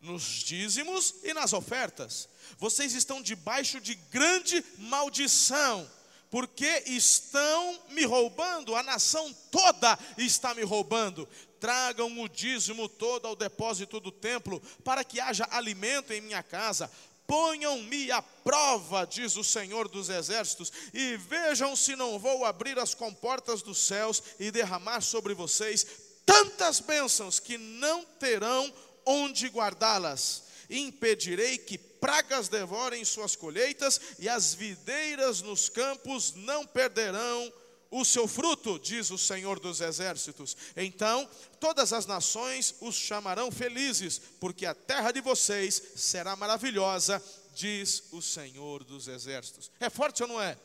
Nos 0.00 0.24
dízimos 0.24 1.14
e 1.22 1.32
nas 1.32 1.52
ofertas. 1.52 2.28
Vocês 2.58 2.94
estão 2.94 3.22
debaixo 3.22 3.80
de 3.80 3.94
grande 3.94 4.64
maldição 4.76 5.88
porque 6.30 6.84
estão 6.86 7.78
me 7.90 8.04
roubando, 8.04 8.76
a 8.76 8.82
nação 8.82 9.34
toda 9.50 9.98
está 10.16 10.54
me 10.54 10.62
roubando. 10.62 11.28
Tragam 11.58 12.20
o 12.20 12.28
dízimo 12.28 12.88
todo 12.88 13.26
ao 13.26 13.36
depósito 13.36 14.00
do 14.00 14.12
templo, 14.12 14.62
para 14.84 15.04
que 15.04 15.20
haja 15.20 15.46
alimento 15.50 16.12
em 16.12 16.20
minha 16.20 16.42
casa. 16.42 16.90
Ponham-me 17.26 18.10
à 18.10 18.22
prova, 18.22 19.04
diz 19.04 19.36
o 19.36 19.44
Senhor 19.44 19.88
dos 19.88 20.08
Exércitos, 20.08 20.72
e 20.94 21.16
vejam 21.16 21.76
se 21.76 21.94
não 21.94 22.18
vou 22.18 22.44
abrir 22.44 22.78
as 22.78 22.94
comportas 22.94 23.60
dos 23.62 23.78
céus 23.78 24.22
e 24.38 24.50
derramar 24.50 25.00
sobre 25.00 25.34
vocês 25.34 25.86
tantas 26.24 26.80
bênçãos 26.80 27.40
que 27.40 27.58
não 27.58 28.04
terão 28.04 28.72
onde 29.04 29.48
guardá-las. 29.48 30.44
Impedirei 30.68 31.58
que 31.58 31.89
pragas 32.00 32.48
devorem 32.48 33.04
suas 33.04 33.36
colheitas, 33.36 34.00
e 34.18 34.28
as 34.28 34.54
videiras 34.54 35.42
nos 35.42 35.68
campos 35.68 36.34
não 36.34 36.66
perderão 36.66 37.52
o 37.90 38.04
seu 38.04 38.28
fruto, 38.28 38.78
diz 38.78 39.10
o 39.10 39.18
Senhor 39.18 39.58
dos 39.58 39.80
Exércitos. 39.80 40.56
Então 40.76 41.28
todas 41.58 41.92
as 41.92 42.06
nações 42.06 42.74
os 42.80 42.94
chamarão 42.94 43.50
felizes, 43.50 44.20
porque 44.38 44.64
a 44.64 44.74
terra 44.74 45.10
de 45.10 45.20
vocês 45.20 45.82
será 45.96 46.36
maravilhosa, 46.36 47.22
diz 47.54 48.04
o 48.12 48.22
Senhor 48.22 48.84
dos 48.84 49.08
Exércitos. 49.08 49.70
É 49.80 49.90
forte 49.90 50.22
ou 50.22 50.28
não 50.28 50.40
é? 50.40 50.56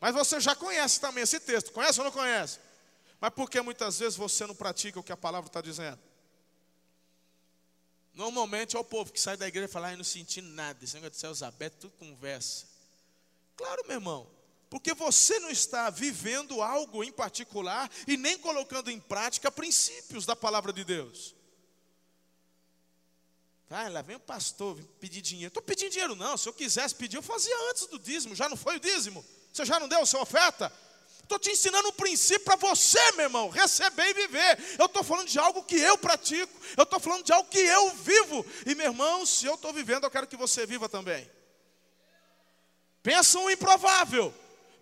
Mas 0.00 0.14
você 0.14 0.40
já 0.40 0.54
conhece 0.54 1.00
também 1.00 1.22
esse 1.22 1.40
texto, 1.40 1.72
conhece 1.72 2.00
ou 2.00 2.04
não 2.04 2.12
conhece? 2.12 2.58
Mas 3.20 3.30
por 3.30 3.48
que 3.48 3.60
muitas 3.60 3.98
vezes 3.98 4.16
você 4.16 4.46
não 4.46 4.54
pratica 4.54 5.00
o 5.00 5.02
que 5.02 5.12
a 5.12 5.16
palavra 5.16 5.48
está 5.48 5.60
dizendo? 5.60 5.98
Normalmente 8.16 8.74
é 8.74 8.78
o 8.78 8.84
povo 8.84 9.12
que 9.12 9.20
sai 9.20 9.36
da 9.36 9.46
igreja 9.46 9.68
e 9.68 9.70
fala, 9.70 9.90
ah, 9.90 9.96
não 9.96 10.02
senti 10.02 10.40
nada, 10.40 10.82
esse 10.82 10.94
negócio 10.94 11.12
de 11.12 11.18
céus 11.18 11.42
abertos, 11.42 11.80
tudo 11.80 11.92
conversa. 11.98 12.66
Claro, 13.54 13.84
meu 13.86 13.96
irmão, 13.98 14.26
porque 14.70 14.94
você 14.94 15.38
não 15.38 15.50
está 15.50 15.90
vivendo 15.90 16.62
algo 16.62 17.04
em 17.04 17.12
particular 17.12 17.90
e 18.08 18.16
nem 18.16 18.38
colocando 18.38 18.90
em 18.90 18.98
prática 18.98 19.52
princípios 19.52 20.24
da 20.24 20.34
palavra 20.34 20.72
de 20.72 20.82
Deus. 20.82 21.34
Ah, 23.68 23.86
lá 23.90 24.00
vem 24.00 24.16
o 24.16 24.20
pastor 24.20 24.80
pedir 24.98 25.20
dinheiro. 25.20 25.48
Estou 25.48 25.62
pedindo 25.62 25.90
dinheiro, 25.90 26.16
não. 26.16 26.38
Se 26.38 26.48
eu 26.48 26.54
quisesse 26.54 26.94
pedir, 26.94 27.16
eu 27.16 27.22
fazia 27.22 27.54
antes 27.70 27.86
do 27.86 27.98
dízimo. 27.98 28.34
Já 28.34 28.48
não 28.48 28.56
foi 28.56 28.76
o 28.76 28.80
dízimo? 28.80 29.22
Você 29.52 29.66
já 29.66 29.78
não 29.78 29.88
deu 29.88 30.00
a 30.00 30.06
sua 30.06 30.22
oferta? 30.22 30.72
Estou 31.26 31.40
te 31.40 31.50
ensinando 31.50 31.88
um 31.88 31.92
princípio 31.92 32.44
para 32.44 32.54
você, 32.54 33.00
meu 33.12 33.24
irmão, 33.24 33.48
receber 33.48 34.10
e 34.10 34.14
viver. 34.14 34.76
Eu 34.78 34.86
estou 34.86 35.02
falando 35.02 35.26
de 35.26 35.40
algo 35.40 35.64
que 35.64 35.74
eu 35.74 35.98
pratico, 35.98 36.52
eu 36.76 36.84
estou 36.84 37.00
falando 37.00 37.24
de 37.24 37.32
algo 37.32 37.48
que 37.48 37.58
eu 37.58 37.90
vivo. 37.96 38.46
E, 38.64 38.76
meu 38.76 38.86
irmão, 38.86 39.26
se 39.26 39.44
eu 39.44 39.54
estou 39.56 39.72
vivendo, 39.72 40.04
eu 40.04 40.10
quero 40.10 40.28
que 40.28 40.36
você 40.36 40.64
viva 40.64 40.88
também. 40.88 41.28
Pensa 43.02 43.40
um 43.40 43.50
improvável. 43.50 44.32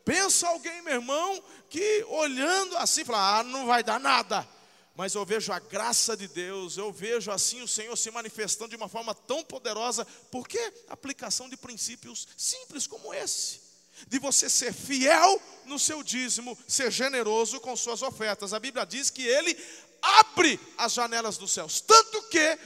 Pensa 0.05 0.47
alguém, 0.49 0.83
meu 0.83 0.93
irmão, 0.97 1.43
que 1.71 2.05
olhando 2.11 2.77
assim, 2.77 3.07
fala: 3.07 3.39
ah, 3.39 3.43
não 3.43 3.67
vai 3.67 3.83
dar 3.83 3.99
nada. 3.99 4.47
Mas 4.95 5.15
eu 5.15 5.25
vejo 5.25 5.51
a 5.51 5.59
graça 5.59 6.15
de 6.15 6.29
Deus, 6.29 6.77
eu 6.77 6.93
vejo 6.93 7.31
assim 7.31 7.63
o 7.63 7.69
Senhor 7.69 7.97
se 7.97 8.11
manifestando 8.11 8.69
de 8.69 8.77
uma 8.77 8.89
forma 8.89 9.15
tão 9.15 9.43
poderosa, 9.43 10.07
porque 10.31 10.59
aplicação 10.91 11.49
de 11.49 11.57
princípios 11.57 12.29
simples 12.37 12.87
como 12.87 13.15
esse 13.15 13.64
de 14.09 14.19
você 14.19 14.49
ser 14.49 14.73
fiel 14.73 15.41
no 15.67 15.79
seu 15.79 16.03
dízimo, 16.03 16.57
ser 16.69 16.91
generoso 16.91 17.61
com 17.61 17.77
suas 17.77 18.03
ofertas. 18.03 18.53
A 18.53 18.61
Bíblia 18.61 18.85
diz 18.85 19.11
que 19.11 19.27
ele 19.27 19.57
abre 20.01 20.61
as 20.77 20.93
janelas 20.93 21.39
dos 21.39 21.53
céus, 21.53 21.81
tanto 21.81 22.23
que 22.25 22.59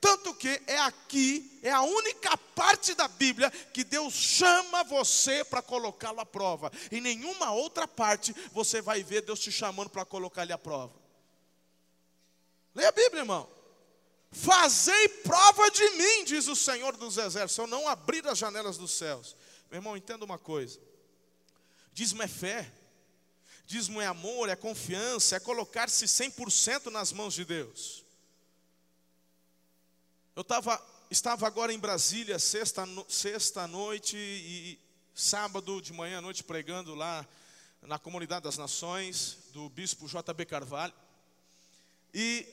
tanto 0.00 0.32
que 0.34 0.62
é 0.66 0.78
aqui, 0.78 1.60
é 1.62 1.70
a 1.70 1.82
única 1.82 2.34
parte 2.54 2.94
da 2.94 3.06
Bíblia 3.06 3.50
que 3.50 3.84
Deus 3.84 4.14
chama 4.14 4.82
você 4.84 5.44
para 5.44 5.60
colocá-lo 5.60 6.20
à 6.20 6.26
prova. 6.26 6.72
Em 6.90 7.02
nenhuma 7.02 7.52
outra 7.52 7.86
parte 7.86 8.34
você 8.50 8.80
vai 8.80 9.02
ver 9.02 9.20
Deus 9.20 9.38
te 9.38 9.52
chamando 9.52 9.90
para 9.90 10.06
colocar 10.06 10.42
ele 10.42 10.54
à 10.54 10.58
prova. 10.58 10.94
Leia 12.74 12.88
a 12.88 12.92
Bíblia, 12.92 13.20
irmão. 13.20 13.46
Fazei 14.32 15.08
prova 15.08 15.70
de 15.70 15.90
mim, 15.90 16.24
diz 16.24 16.46
o 16.46 16.56
Senhor 16.56 16.96
dos 16.96 17.18
Exércitos, 17.18 17.58
eu 17.58 17.66
não 17.66 17.86
abrir 17.86 18.26
as 18.26 18.38
janelas 18.38 18.78
dos 18.78 18.92
céus. 18.92 19.36
Meu 19.70 19.78
irmão, 19.78 19.96
entenda 19.96 20.24
uma 20.24 20.38
coisa: 20.38 20.80
dízimo 21.92 22.22
é 22.22 22.28
fé, 22.28 22.70
dízimo 23.64 24.00
é 24.00 24.06
amor, 24.06 24.48
é 24.48 24.56
confiança, 24.56 25.36
é 25.36 25.40
colocar-se 25.40 26.06
100% 26.06 26.86
nas 26.86 27.12
mãos 27.12 27.34
de 27.34 27.44
Deus. 27.44 28.04
Eu 30.34 30.42
tava, 30.42 30.84
estava 31.08 31.46
agora 31.46 31.72
em 31.72 31.78
Brasília, 31.78 32.38
sexta, 32.38 32.84
sexta 33.08 33.66
noite 33.68 34.16
e 34.16 34.78
sábado 35.14 35.80
de 35.80 35.92
manhã 35.92 36.18
à 36.18 36.20
noite 36.20 36.42
pregando 36.42 36.94
lá 36.94 37.26
na 37.82 37.98
Comunidade 37.98 38.44
das 38.44 38.58
Nações, 38.58 39.38
do 39.52 39.68
bispo 39.68 40.08
JB 40.08 40.46
Carvalho. 40.46 40.94
E 42.12 42.46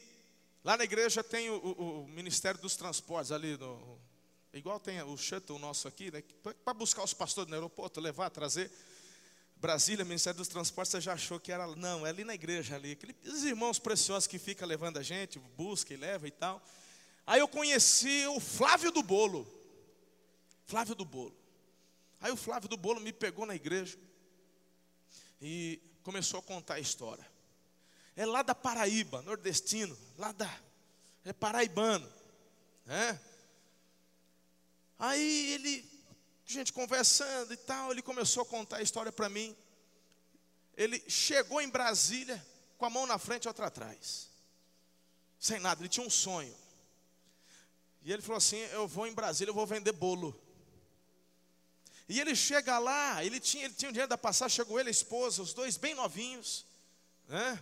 lá 0.64 0.78
na 0.78 0.84
igreja 0.84 1.24
tem 1.24 1.50
o, 1.50 1.56
o, 1.56 2.04
o 2.04 2.08
Ministério 2.10 2.62
dos 2.62 2.76
Transportes, 2.76 3.32
ali 3.32 3.58
no, 3.58 4.00
Igual 4.54 4.80
tem 4.80 5.02
o 5.02 5.18
shuttle 5.18 5.60
nosso 5.60 5.88
aqui, 5.88 6.10
né? 6.12 6.24
Para 6.64 6.74
buscar 6.74 7.04
os 7.04 7.14
pastores 7.14 7.50
no 7.50 7.56
aeroporto, 7.56 8.00
levar, 8.00 8.30
trazer. 8.30 8.72
Brasília, 9.56 10.06
Ministério 10.06 10.38
dos 10.38 10.48
Transportes, 10.48 10.92
você 10.92 11.02
já 11.02 11.14
achou 11.14 11.40
que 11.40 11.52
era. 11.52 11.68
Não, 11.76 12.06
é 12.06 12.10
ali 12.10 12.24
na 12.24 12.36
igreja 12.36 12.76
ali. 12.76 12.92
Aqueles 12.92 13.44
irmãos 13.44 13.80
preciosos 13.80 14.28
que 14.28 14.38
ficam 14.38 14.68
levando 14.68 14.98
a 14.98 15.04
gente, 15.04 15.40
busca 15.40 15.94
e 15.94 15.98
leva 15.98 16.28
e 16.28 16.32
tal. 16.32 16.62
Aí 17.26 17.40
eu 17.40 17.48
conheci 17.48 18.26
o 18.28 18.40
Flávio 18.40 18.92
do 18.92 19.04
Bolo. 19.04 19.48
Flávio 20.66 20.96
do 20.96 21.04
Bolo. 21.04 21.36
Aí 22.20 22.32
o 22.32 22.38
Flávio 22.38 22.70
do 22.70 22.78
Bolo 22.78 23.00
me 23.00 23.12
pegou 23.12 23.46
na 23.46 23.56
igreja 23.56 23.98
e 25.42 25.82
começou 26.04 26.40
a 26.40 26.44
contar 26.44 26.76
a 26.76 26.80
história. 26.80 27.26
É 28.16 28.26
lá 28.26 28.42
da 28.42 28.56
Paraíba, 28.56 29.22
nordestino, 29.22 29.98
lá 30.18 30.32
da. 30.32 30.50
É 31.24 31.34
paraibano. 31.34 32.12
Né? 32.86 33.20
Aí 35.00 35.54
ele, 35.54 35.90
gente 36.46 36.74
conversando 36.74 37.54
e 37.54 37.58
tal, 37.58 37.92
ele 37.92 38.02
começou 38.02 38.44
a 38.44 38.46
contar 38.46 38.78
a 38.78 38.82
história 38.82 39.12
para 39.12 39.30
mim. 39.30 39.56
Ele 40.76 41.04
chegou 41.08 41.62
em 41.62 41.70
Brasília 41.70 42.46
com 42.78 42.86
a 42.86 42.90
mão 42.90 43.06
na 43.06 43.18
frente 43.18 43.46
e 43.46 43.48
outra 43.48 43.68
atrás. 43.68 44.30
Sem 45.40 45.60
nada, 45.60 45.82
ele 45.82 45.90
tinha 45.90 46.06
um 46.06 46.10
sonho. 46.10 46.56
E 48.04 48.12
ele 48.12 48.22
falou 48.22 48.38
assim: 48.38 48.58
Eu 48.58 48.88
vou 48.88 49.06
em 49.06 49.14
Brasília, 49.14 49.52
eu 49.52 49.56
vou 49.56 49.68
vender 49.68 49.92
bolo. 49.92 50.40
E 52.10 52.20
ele 52.22 52.36
chega 52.36 52.80
lá, 52.80 53.24
ele 53.24 53.40
tinha, 53.40 53.66
ele 53.66 53.74
tinha 53.74 53.90
o 53.90 53.92
dinheiro 53.92 54.10
da 54.10 54.18
passagem, 54.18 54.56
chegou 54.56 54.80
ele, 54.80 54.88
a 54.88 54.92
esposa, 54.92 55.42
os 55.42 55.54
dois 55.54 55.76
bem 55.76 55.94
novinhos, 55.94 56.66
né? 57.28 57.62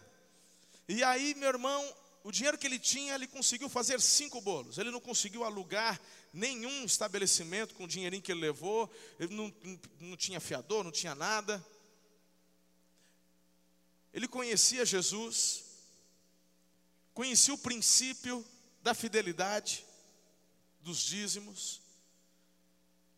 E 0.87 1.03
aí, 1.03 1.33
meu 1.33 1.49
irmão, 1.49 1.95
o 2.23 2.31
dinheiro 2.31 2.57
que 2.57 2.67
ele 2.67 2.77
tinha, 2.77 3.15
ele 3.15 3.27
conseguiu 3.27 3.67
fazer 3.67 3.99
cinco 3.99 4.39
bolos. 4.39 4.77
Ele 4.77 4.91
não 4.91 4.99
conseguiu 4.99 5.43
alugar 5.43 5.99
nenhum 6.35 6.83
estabelecimento 6.83 7.73
com 7.73 7.85
o 7.85 7.87
dinheirinho 7.87 8.21
que 8.21 8.31
ele 8.31 8.41
levou, 8.41 8.91
ele 9.17 9.33
não, 9.33 9.53
não 10.01 10.17
tinha 10.17 10.41
fiador, 10.41 10.83
não 10.83 10.91
tinha 10.91 11.15
nada. 11.15 11.65
Ele 14.13 14.27
conhecia 14.27 14.85
Jesus, 14.85 15.63
conhecia 17.13 17.53
o 17.53 17.57
princípio 17.57 18.45
da 18.83 18.93
fidelidade, 18.93 19.85
dos 20.81 20.99
dízimos, 20.99 21.81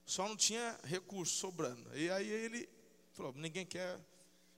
só 0.05 0.27
não 0.29 0.37
tinha 0.37 0.79
recurso 0.83 1.35
sobrando. 1.35 1.97
E 1.97 2.09
aí 2.11 2.29
ele 2.29 2.69
falou: 3.13 3.33
ninguém 3.33 3.65
quer, 3.65 3.99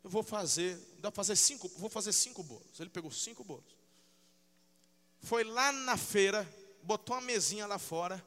eu 0.03 0.09
vou 0.09 0.21
fazer, 0.21 0.77
dá 0.99 1.09
fazer 1.09 1.37
cinco, 1.37 1.69
vou 1.77 1.89
fazer 1.89 2.11
cinco 2.11 2.43
bolos. 2.43 2.79
Ele 2.79 2.89
pegou 2.89 3.09
cinco 3.09 3.41
bolos. 3.41 3.79
Foi 5.21 5.45
lá 5.45 5.71
na 5.71 5.97
feira, 5.97 6.47
botou 6.83 7.15
uma 7.15 7.21
mesinha 7.21 7.65
lá 7.65 7.79
fora, 7.79 8.23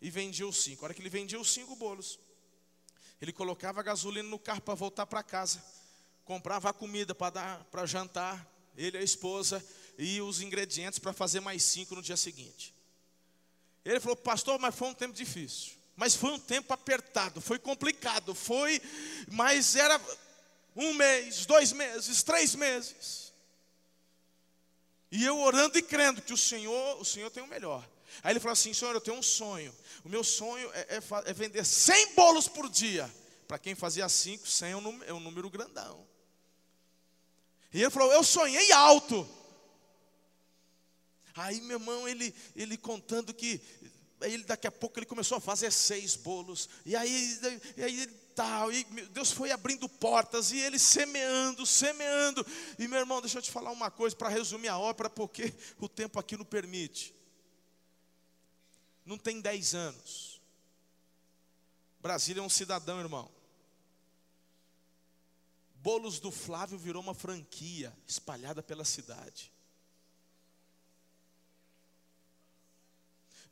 e 0.00 0.10
vendia 0.10 0.46
os 0.46 0.62
cinco. 0.62 0.84
A 0.84 0.86
hora 0.86 0.94
que 0.94 1.00
ele 1.00 1.08
vendia 1.08 1.40
os 1.40 1.52
cinco 1.52 1.74
bolos, 1.76 2.18
ele 3.20 3.32
colocava 3.32 3.82
gasolina 3.82 4.28
no 4.28 4.38
carro 4.38 4.60
para 4.60 4.74
voltar 4.74 5.06
para 5.06 5.22
casa, 5.22 5.64
comprava 6.24 6.70
a 6.70 6.72
comida 6.72 7.14
para 7.14 7.30
dar 7.30 7.64
para 7.64 7.86
jantar, 7.86 8.46
ele, 8.76 8.98
a 8.98 9.02
esposa 9.02 9.64
e 9.96 10.20
os 10.20 10.40
ingredientes 10.40 10.98
para 10.98 11.12
fazer 11.12 11.40
mais 11.40 11.62
cinco 11.62 11.94
no 11.94 12.02
dia 12.02 12.16
seguinte. 12.16 12.74
Ele 13.84 14.00
falou, 14.00 14.16
pastor, 14.16 14.58
mas 14.58 14.74
foi 14.74 14.88
um 14.88 14.94
tempo 14.94 15.14
difícil. 15.14 15.72
Mas 15.96 16.14
foi 16.14 16.32
um 16.32 16.38
tempo 16.38 16.72
apertado, 16.72 17.40
foi 17.40 17.58
complicado, 17.58 18.34
foi, 18.34 18.82
mas 19.30 19.76
era 19.76 20.00
um 20.74 20.92
mês, 20.94 21.46
dois 21.46 21.72
meses, 21.72 22.22
três 22.22 22.54
meses. 22.54 23.32
E 25.10 25.24
eu 25.24 25.38
orando 25.38 25.78
e 25.78 25.82
crendo 25.82 26.20
que 26.20 26.32
o 26.32 26.36
Senhor, 26.36 27.00
o 27.00 27.04
Senhor 27.04 27.30
tem 27.30 27.42
o 27.42 27.46
melhor. 27.46 27.88
Aí 28.22 28.32
ele 28.32 28.40
falou 28.40 28.52
assim: 28.52 28.72
Senhor, 28.72 28.94
eu 28.94 29.00
tenho 29.00 29.16
um 29.16 29.22
sonho. 29.22 29.74
O 30.04 30.08
meu 30.08 30.22
sonho 30.22 30.70
é, 30.72 30.96
é, 30.96 31.30
é 31.30 31.32
vender 31.32 31.64
100 31.64 32.14
bolos 32.14 32.48
por 32.48 32.68
dia. 32.68 33.12
Para 33.46 33.58
quem 33.58 33.74
fazia 33.74 34.08
5, 34.08 34.48
100 34.48 34.70
é 34.70 34.76
um, 34.76 34.80
número, 34.80 35.10
é 35.10 35.14
um 35.14 35.20
número 35.20 35.50
grandão. 35.50 36.06
E 37.72 37.80
ele 37.80 37.90
falou: 37.90 38.12
Eu 38.12 38.22
sonhei 38.22 38.72
alto. 38.72 39.28
Aí, 41.36 41.60
meu 41.62 41.78
irmão, 41.78 42.08
ele, 42.08 42.32
ele 42.54 42.76
contando 42.76 43.34
que 43.34 43.60
daqui 44.46 44.66
a 44.66 44.72
pouco 44.72 44.98
ele 44.98 45.06
começou 45.06 45.38
a 45.38 45.40
fazer 45.40 45.70
seis 45.72 46.16
bolos. 46.16 46.68
E 46.86 46.94
aí, 46.94 47.38
e 47.76 47.82
aí 47.82 48.06
tal, 48.34 48.72
e 48.72 48.84
Deus 48.84 49.30
foi 49.30 49.50
abrindo 49.50 49.88
portas 49.88 50.50
e 50.52 50.58
ele 50.58 50.78
semeando, 50.78 51.66
semeando. 51.66 52.46
E 52.78 52.88
meu 52.88 52.98
irmão, 52.98 53.20
deixa 53.20 53.38
eu 53.38 53.42
te 53.42 53.50
falar 53.50 53.70
uma 53.70 53.90
coisa 53.90 54.14
para 54.14 54.28
resumir 54.28 54.68
a 54.68 54.78
obra, 54.78 55.10
porque 55.10 55.52
o 55.78 55.88
tempo 55.88 56.18
aqui 56.18 56.36
não 56.36 56.44
permite. 56.44 57.14
Não 59.04 59.18
tem 59.18 59.40
dez 59.40 59.74
anos. 59.74 60.40
Brasília 62.00 62.40
é 62.40 62.42
um 62.42 62.48
cidadão, 62.48 63.00
irmão. 63.00 63.30
Bolos 65.76 66.18
do 66.18 66.30
Flávio 66.30 66.78
virou 66.78 67.02
uma 67.02 67.14
franquia 67.14 67.94
espalhada 68.06 68.62
pela 68.62 68.84
cidade. 68.84 69.52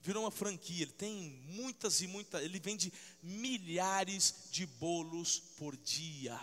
Virou 0.00 0.24
uma 0.24 0.30
franquia, 0.30 0.82
ele 0.82 0.92
tem 0.92 1.14
muitas 1.46 2.00
e 2.00 2.06
muitas, 2.06 2.42
ele 2.42 2.58
vende 2.58 2.92
milhares 3.22 4.48
de 4.50 4.66
bolos 4.66 5.38
por 5.56 5.76
dia. 5.76 6.40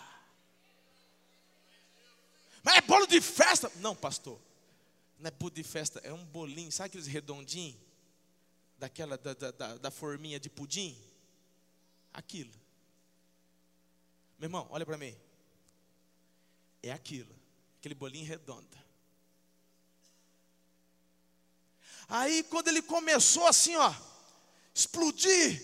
Mas 2.62 2.76
é 2.76 2.80
bolo 2.80 3.06
de 3.06 3.20
festa? 3.20 3.70
Não, 3.76 3.94
pastor. 3.94 4.40
Não 5.18 5.28
é 5.28 5.30
bolo 5.30 5.50
de 5.50 5.62
festa, 5.62 6.00
é 6.04 6.12
um 6.12 6.24
bolinho, 6.24 6.72
sabe 6.72 6.86
aqueles 6.86 7.06
redondinhos? 7.06 7.89
Daquela, 8.80 9.16
da, 9.16 9.34
da, 9.34 9.76
da 9.76 9.90
forminha 9.92 10.40
de 10.40 10.50
pudim? 10.50 10.96
Aquilo. 12.12 12.52
Meu 14.38 14.48
irmão, 14.48 14.66
olha 14.70 14.84
para 14.84 14.96
mim 14.96 15.16
é 16.82 16.92
aquilo, 16.92 17.34
aquele 17.78 17.94
bolinho 17.94 18.26
redondo. 18.26 18.68
Aí 22.08 22.42
quando 22.44 22.68
ele 22.68 22.82
começou 22.82 23.46
assim, 23.46 23.76
ó, 23.76 23.94
explodir, 24.74 25.62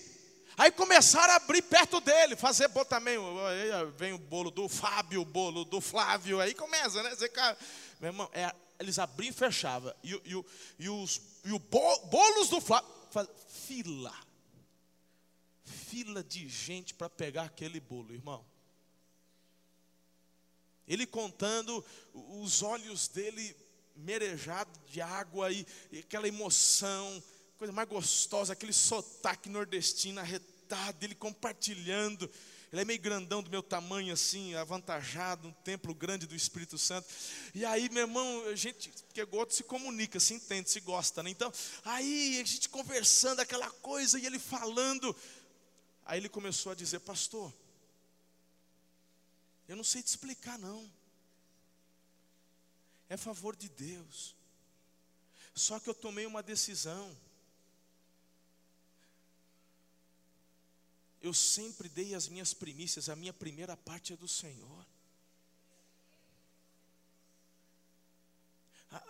aí 0.57 0.71
começaram 0.71 1.33
a 1.33 1.37
abrir 1.37 1.63
perto 1.63 2.01
dele, 2.01 2.37
fazer 2.37 2.69
bolo 2.69 2.85
também, 2.85 3.17
aí 3.17 3.91
vem 3.97 4.13
o 4.13 4.19
bolo 4.19 4.51
do 4.51 4.69
Fábio, 4.69 5.23
o 5.23 5.25
bolo 5.25 5.65
do 5.65 5.81
Flávio, 5.81 6.41
aí 6.41 6.55
começa, 6.55 7.03
né? 7.03 7.11
Você, 7.15 7.29
cara, 7.29 7.59
meu 8.01 8.11
irmão, 8.11 8.31
é, 8.33 8.55
eles 8.79 8.99
abriam 8.99 9.31
e 9.31 9.33
fechavam, 9.33 9.93
e, 10.05 10.15
e, 10.15 10.45
e, 10.79 10.89
os 10.89 11.21
e 11.45 11.53
o 11.53 11.59
bolos 11.59 12.49
do 12.49 12.61
Flávio, 12.61 12.89
fila, 13.25 14.15
fila 15.65 16.23
de 16.25 16.49
gente 16.49 16.93
para 16.95 17.09
pegar 17.09 17.45
aquele 17.45 17.79
bolo, 17.79 18.13
irmão. 18.13 18.45
Ele 20.87 21.07
contando, 21.07 21.85
os 22.13 22.63
olhos 22.63 23.09
dele 23.09 23.57
merejados 23.97 24.79
de 24.87 25.01
água 25.01 25.51
e, 25.51 25.67
e, 25.91 25.99
aquela 26.01 26.29
emoção, 26.29 27.23
coisa 27.57 27.73
mais 27.73 27.89
gostosa, 27.89 28.53
aquele 28.53 28.73
sotaque 28.73 29.49
nordestino 29.49 30.21
arretado, 30.21 31.05
ele 31.05 31.15
compartilhando. 31.15 32.31
Ele 32.77 32.83
é 32.83 32.85
meio 32.85 33.01
grandão 33.01 33.43
do 33.43 33.51
meu 33.51 33.63
tamanho, 33.63 34.13
assim, 34.13 34.55
avantajado, 34.55 35.49
um 35.49 35.53
templo 35.65 35.95
grande 35.95 36.27
do 36.27 36.37
Espírito 36.37 36.77
Santo. 36.77 37.09
E 37.55 37.65
aí, 37.65 37.89
meu 37.89 38.03
irmão, 38.03 38.47
a 38.49 38.55
gente, 38.55 38.91
porque 38.91 39.25
gosto 39.25 39.55
se 39.55 39.65
comunica, 39.65 40.21
se 40.21 40.35
entende, 40.35 40.69
se 40.69 40.81
gosta, 40.81 41.23
né? 41.23 41.31
Então, 41.31 41.51
aí 41.83 42.39
a 42.39 42.45
gente 42.45 42.69
conversando, 42.69 43.41
aquela 43.41 43.71
coisa, 43.71 44.19
e 44.19 44.27
ele 44.27 44.39
falando. 44.39 45.17
Aí 46.05 46.21
ele 46.21 46.29
começou 46.29 46.71
a 46.71 46.75
dizer, 46.75 47.01
pastor, 47.01 47.51
eu 49.67 49.75
não 49.75 49.83
sei 49.83 50.03
te 50.03 50.09
explicar, 50.09 50.59
não. 50.59 50.87
É 53.09 53.17
favor 53.17 53.57
de 53.57 53.71
Deus. 53.71 54.37
Só 55.55 55.81
que 55.81 55.89
eu 55.89 55.95
tomei 55.95 56.27
uma 56.27 56.43
decisão. 56.43 57.17
Eu 61.27 61.35
sempre 61.35 61.89
dei 61.89 62.15
as 62.15 62.29
minhas 62.29 62.55
primícias, 62.55 63.09
a 63.09 63.17
minha 63.17 63.33
primeira 63.33 63.77
parte 63.77 64.13
é 64.13 64.17
do 64.17 64.29
Senhor. 64.29 64.87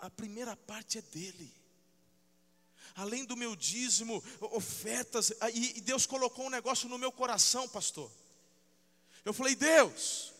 A, 0.01 0.09
primeira 0.09 0.55
parte 0.55 0.97
é 0.97 1.01
dele. 1.03 1.53
Além 2.95 3.23
do 3.23 3.37
meu 3.37 3.55
dízimo, 3.55 4.23
ofertas, 4.41 5.31
e 5.53 5.79
Deus 5.81 6.07
colocou 6.07 6.47
um 6.47 6.49
negócio 6.49 6.89
no 6.89 6.97
meu 6.97 7.11
coração, 7.11 7.69
pastor. 7.69 8.11
Eu 9.23 9.31
falei, 9.31 9.53
Deus, 9.53 10.33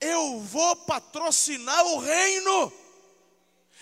eu 0.00 0.40
vou 0.42 0.76
patrocinar 0.76 1.84
o 1.84 1.98
reino, 1.98 2.72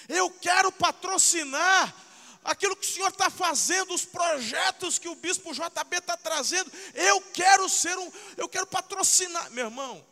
eu 0.08 0.30
quero 0.30 0.72
patrocinar 0.72 2.05
aquilo 2.46 2.76
que 2.76 2.86
o 2.86 2.90
Senhor 2.90 3.08
está 3.08 3.28
fazendo, 3.28 3.92
os 3.94 4.04
projetos 4.04 4.98
que 4.98 5.08
o 5.08 5.14
bispo 5.14 5.52
JB 5.52 5.96
está 5.98 6.16
trazendo, 6.16 6.70
eu 6.94 7.20
quero 7.32 7.68
ser 7.68 7.96
um, 7.98 8.10
eu 8.36 8.48
quero 8.48 8.66
patrocinar, 8.66 9.50
meu 9.50 9.66
irmão. 9.66 10.06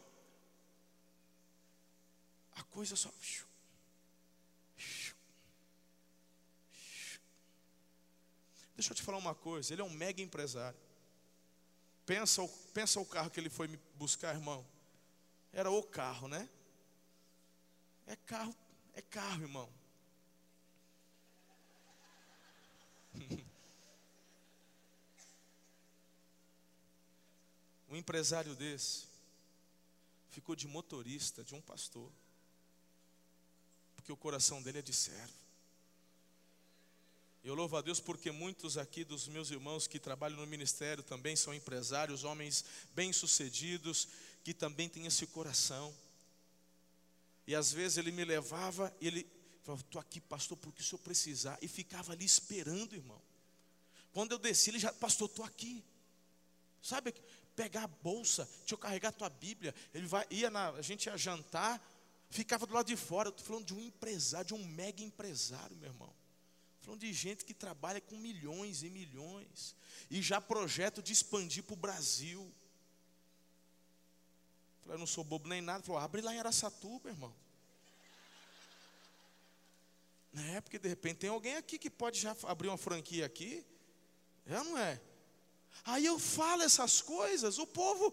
A 2.57 2.63
coisa 2.65 2.97
só. 2.97 3.11
Deixa 8.77 8.91
eu 8.91 8.97
te 8.97 9.03
falar 9.03 9.19
uma 9.19 9.35
coisa, 9.35 9.73
ele 9.73 9.83
é 9.83 9.85
um 9.85 9.91
mega 9.91 10.21
empresário. 10.21 10.79
Pensa, 12.05 12.43
pensa 12.75 13.01
o 13.01 13.07
carro 13.07 13.31
que 13.31 13.41
ele 13.41 13.49
foi 13.49 13.67
me 13.69 13.79
buscar, 13.95 14.35
irmão 14.35 14.67
era 15.55 15.71
o 15.71 15.83
carro, 15.83 16.29
né? 16.29 16.49
É 18.07 18.17
carro, 18.17 18.55
é 18.95 19.01
carro, 19.01 19.43
irmão. 19.43 19.73
um 27.89 27.97
empresário 27.97 28.55
desse 28.55 29.05
ficou 30.31 30.57
de 30.57 30.67
motorista 30.67 31.45
de 31.45 31.55
um 31.55 31.61
pastor, 31.61 32.11
porque 33.95 34.11
o 34.11 34.17
coração 34.17 34.61
dele 34.61 34.81
é 34.81 34.83
de 34.83 34.93
servo. 34.93 35.45
Eu 37.45 37.55
louvo 37.55 37.77
a 37.77 37.83
Deus 37.83 38.01
porque 38.01 38.31
muitos 38.33 38.77
aqui 38.77 39.05
dos 39.05 39.29
meus 39.29 39.51
irmãos 39.51 39.87
que 39.87 39.99
trabalham 39.99 40.39
no 40.39 40.47
ministério 40.47 41.05
também 41.05 41.37
são 41.37 41.55
empresários, 41.55 42.25
homens 42.25 42.65
bem-sucedidos, 42.95 44.09
que 44.43 44.53
também 44.55 44.89
tem 44.89 45.07
esse 45.07 45.27
coração. 45.27 45.95
E 47.47 47.55
às 47.55 47.71
vezes 47.71 47.99
ele 47.99 48.11
me 48.11 48.25
levava 48.25 48.93
ele 49.01 49.27
falava, 49.65 49.83
estou 49.83 50.01
aqui, 50.01 50.21
pastor, 50.21 50.57
porque 50.59 50.83
se 50.83 50.93
eu 50.93 50.99
precisar. 50.99 51.59
E 51.63 51.67
ficava 51.67 52.13
ali 52.13 52.25
esperando, 52.25 52.95
irmão. 52.95 53.21
Quando 54.13 54.33
eu 54.33 54.39
desci, 54.39 54.71
ele 54.71 54.79
já, 54.79 54.93
pastor, 54.93 55.29
estou 55.29 55.45
aqui. 55.45 55.83
Sabe, 56.83 57.15
pegar 57.57 57.85
a 57.85 57.89
bolsa, 57.89 58.49
deixa 58.59 58.75
eu 58.75 58.79
carregar 58.79 59.09
a 59.09 59.13
tua 59.13 59.31
Bíblia. 59.31 59.75
Ele 59.95 60.07
vai, 60.07 60.27
ia 60.31 60.51
na, 60.51 60.71
a 60.71 60.83
gente 60.83 61.07
ia 61.07 61.17
jantar, 61.17 61.83
ficava 62.29 62.67
do 62.67 62.75
lado 62.75 62.87
de 62.87 62.97
fora. 62.97 63.31
Estou 63.31 63.47
falando 63.47 63.65
de 63.65 63.75
um 63.75 63.81
empresário, 63.81 64.47
de 64.47 64.55
um 64.55 64.65
mega 64.65 65.03
empresário, 65.03 65.75
meu 65.77 65.89
irmão. 65.89 66.15
Falando 66.83 67.01
de 67.01 67.13
gente 67.15 67.47
que 67.47 67.55
trabalha 67.55 68.03
com 68.03 68.17
milhões 68.19 68.83
e 68.83 68.91
milhões. 68.91 69.75
E 70.11 70.21
já 70.21 70.43
projeto 70.43 71.03
de 71.03 71.15
expandir 71.15 71.65
para 71.65 71.73
o 71.73 71.77
Brasil. 71.77 72.53
Falei, 74.83 74.97
eu 74.97 74.99
não 74.99 75.07
sou 75.07 75.25
bobo 75.25 75.49
nem 75.49 75.63
nada. 75.63 75.83
Falou, 75.83 75.99
abre 75.99 76.21
lá 76.21 76.35
em 76.35 76.39
Araçatuba, 76.39 77.09
irmão. 77.09 77.35
É, 80.37 80.61
porque 80.61 80.79
de 80.79 80.89
repente 80.89 81.19
tem 81.19 81.31
alguém 81.31 81.57
aqui 81.57 81.79
que 81.79 81.91
pode 81.91 82.21
já 82.21 82.37
abrir 82.45 82.69
uma 82.69 82.79
franquia 82.79 83.25
aqui. 83.25 83.65
É 84.47 84.53
não 84.53 84.77
é? 84.77 85.01
Aí 85.85 86.05
eu 86.05 86.19
falo 86.19 86.63
essas 86.63 87.01
coisas, 87.01 87.59
o 87.59 87.67
povo 87.67 88.13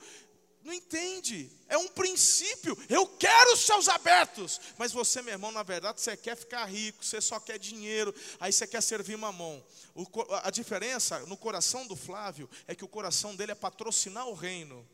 não 0.64 0.74
entende. 0.74 1.52
É 1.68 1.78
um 1.78 1.88
princípio. 1.88 2.78
Eu 2.88 3.08
quero 3.08 3.54
os 3.54 3.62
céus 3.62 3.90
abertos. 3.90 4.60
Mas 4.78 4.92
você, 4.92 5.22
meu 5.22 5.34
irmão, 5.34 5.52
na 5.52 5.64
verdade, 5.64 6.00
você 6.00 6.16
quer 6.16 6.36
ficar 6.36 6.66
rico, 6.66 7.04
você 7.04 7.20
só 7.20 7.40
quer 7.40 7.58
dinheiro, 7.58 8.14
aí 8.40 8.52
você 8.52 8.68
quer 8.68 8.82
servir 8.82 9.18
mamão. 9.18 9.64
A 10.44 10.52
diferença 10.52 11.20
no 11.22 11.36
coração 11.36 11.88
do 11.88 11.96
Flávio 11.96 12.50
é 12.68 12.76
que 12.76 12.86
o 12.86 12.88
coração 12.88 13.36
dele 13.36 13.52
é 13.54 13.56
patrocinar 13.56 14.28
o 14.28 14.34
reino 14.34 14.88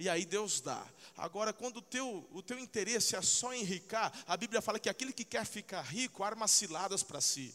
e 0.00 0.08
aí 0.08 0.24
Deus 0.24 0.62
dá. 0.62 0.82
Agora, 1.14 1.52
quando 1.52 1.76
o 1.76 1.82
teu, 1.82 2.26
o 2.32 2.42
teu 2.42 2.58
interesse 2.58 3.14
é 3.14 3.20
só 3.20 3.52
enricar, 3.52 4.10
a 4.26 4.34
Bíblia 4.34 4.62
fala 4.62 4.78
que 4.78 4.88
aquele 4.88 5.12
que 5.12 5.26
quer 5.26 5.44
ficar 5.44 5.82
rico 5.82 6.24
arma 6.24 6.48
ciladas 6.48 7.02
para 7.02 7.20
si. 7.20 7.54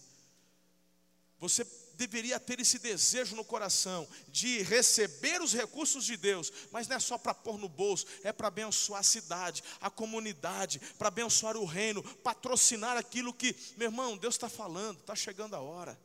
Você 1.40 1.66
deveria 1.96 2.40
ter 2.40 2.60
esse 2.60 2.78
desejo 2.78 3.36
no 3.36 3.44
coração 3.44 4.08
de 4.28 4.62
receber 4.62 5.42
os 5.42 5.54
recursos 5.54 6.06
de 6.06 6.16
Deus, 6.18 6.54
mas 6.72 6.88
não 6.88 6.98
é 6.98 7.00
só 7.00 7.18
para 7.18 7.34
pôr 7.34 7.58
no 7.58 7.68
bolso, 7.68 8.06
é 8.24 8.32
para 8.32 8.50
abençoar 8.50 9.00
a 9.00 9.04
cidade, 9.04 9.64
a 9.82 9.90
comunidade, 9.90 10.80
para 11.00 11.08
abençoar 11.08 11.58
o 11.58 11.66
reino, 11.66 12.04
patrocinar 12.20 12.96
aquilo 12.96 13.34
que, 13.34 13.56
meu 13.76 13.88
irmão, 13.88 14.16
Deus 14.16 14.36
está 14.36 14.48
falando, 14.48 15.00
está 15.00 15.16
chegando 15.16 15.56
a 15.56 15.62
hora. 15.62 16.00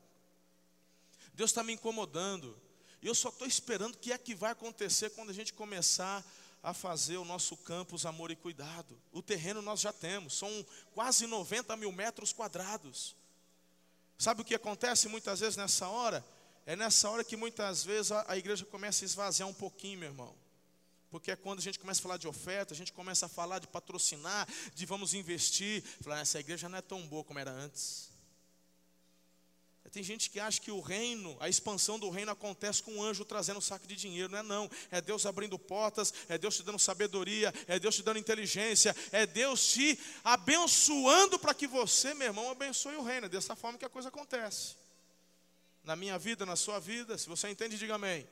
Deus 1.35 1.51
está 1.51 1.63
me 1.63 1.75
incomodando. 1.75 2.59
E 3.03 3.07
eu 3.07 3.15
só 3.15 3.31
estou 3.31 3.47
esperando 3.47 3.95
o 3.95 3.99
que 3.99 4.13
é 4.13 4.19
que 4.19 4.35
vai 4.35 4.53
acontecer 4.53 5.11
quando 5.11 5.31
a 5.31 5.35
gente 5.35 5.53
começar 5.53 6.25
a 6.63 6.75
fazer 6.75 7.17
o 7.17 7.25
nosso 7.25 7.57
campus 7.57 8.05
Amor 8.05 8.31
e 8.31 8.37
Cuidado. 8.37 9.01
O 9.13 9.23
terreno 9.23 9.63
nós 9.63 9.81
já 9.81 9.93
temos, 9.93 10.35
são 10.35 10.67
quase 10.93 11.27
90 11.27 11.77
mil 11.77 11.91
metros 11.91 12.33
quadrados. 12.33 13.17
Sabe 14.19 14.43
o 14.43 14.45
que 14.45 14.55
acontece 14.55 15.09
muitas 15.09 15.41
vezes 15.41 15.57
nessa 15.57 15.89
hora? 15.89 16.25
É 16.67 16.77
nessa 16.77 17.09
hora 17.09 17.25
que 17.25 17.37
muitas 17.37 17.83
vezes 17.83 18.13
a, 18.13 18.25
a 18.29 18.37
igreja 18.37 18.67
começa 18.67 19.03
a 19.03 19.07
esvaziar 19.07 19.49
um 19.49 19.55
pouquinho, 19.55 20.01
meu 20.01 20.11
irmão. 20.11 20.35
Porque 21.11 21.31
é 21.31 21.37
quando 21.37 21.59
a 21.59 21.63
gente 21.63 21.79
começa 21.79 22.01
a 22.01 22.03
falar 22.03 22.19
de 22.19 22.29
oferta, 22.29 22.75
a 22.75 22.77
gente 22.77 22.93
começa 22.93 23.27
a 23.27 23.29
falar 23.29 23.59
de 23.59 23.67
patrocinar, 23.67 24.47
de 24.75 24.85
vamos 24.85 25.15
investir. 25.15 25.83
Falar, 26.03 26.21
essa 26.21 26.39
igreja 26.39 26.69
não 26.69 26.79
é 26.79 26.83
tão 26.83 27.05
boa 27.07 27.25
como 27.25 27.39
era 27.39 27.51
antes. 27.51 28.11
Tem 29.93 30.05
gente 30.05 30.31
que 30.31 30.39
acha 30.39 30.61
que 30.61 30.71
o 30.71 30.81
reino, 30.81 31.37
a 31.41 31.49
expansão 31.49 31.99
do 31.99 32.09
reino 32.11 32.31
acontece 32.31 32.81
com 32.81 32.93
um 32.93 33.03
anjo 33.03 33.25
trazendo 33.25 33.59
um 33.59 33.61
saco 33.61 33.89
de 33.89 33.97
dinheiro. 33.97 34.31
Não 34.31 34.39
é 34.39 34.43
não. 34.43 34.71
É 34.89 35.01
Deus 35.01 35.27
abrindo 35.27 35.59
portas, 35.59 36.15
é 36.29 36.39
Deus 36.39 36.57
te 36.57 36.63
dando 36.63 36.79
sabedoria, 36.79 37.53
é 37.67 37.79
Deus 37.79 37.97
te 37.97 38.03
dando 38.03 38.19
inteligência, 38.19 38.95
é 39.11 39.27
Deus 39.27 39.73
te 39.73 39.99
abençoando 40.23 41.41
para 41.41 41.53
que 41.53 41.67
você, 41.67 42.15
meu 42.15 42.29
irmão, 42.29 42.51
abençoe 42.51 42.95
o 42.95 43.03
reino. 43.03 43.27
É 43.27 43.29
dessa 43.29 43.57
forma 43.57 43.79
que 43.79 43.85
a 43.85 43.89
coisa 43.89 44.09
acontece. 44.11 44.77
Na 45.83 45.97
minha 45.97 46.17
vida, 46.19 46.47
na 46.47 46.55
sua 46.55 46.79
vida, 46.79 47.19
se 47.19 47.29
você 47.29 47.49
entende, 47.49 47.77
diga 47.77 47.97
amém. 47.97 48.29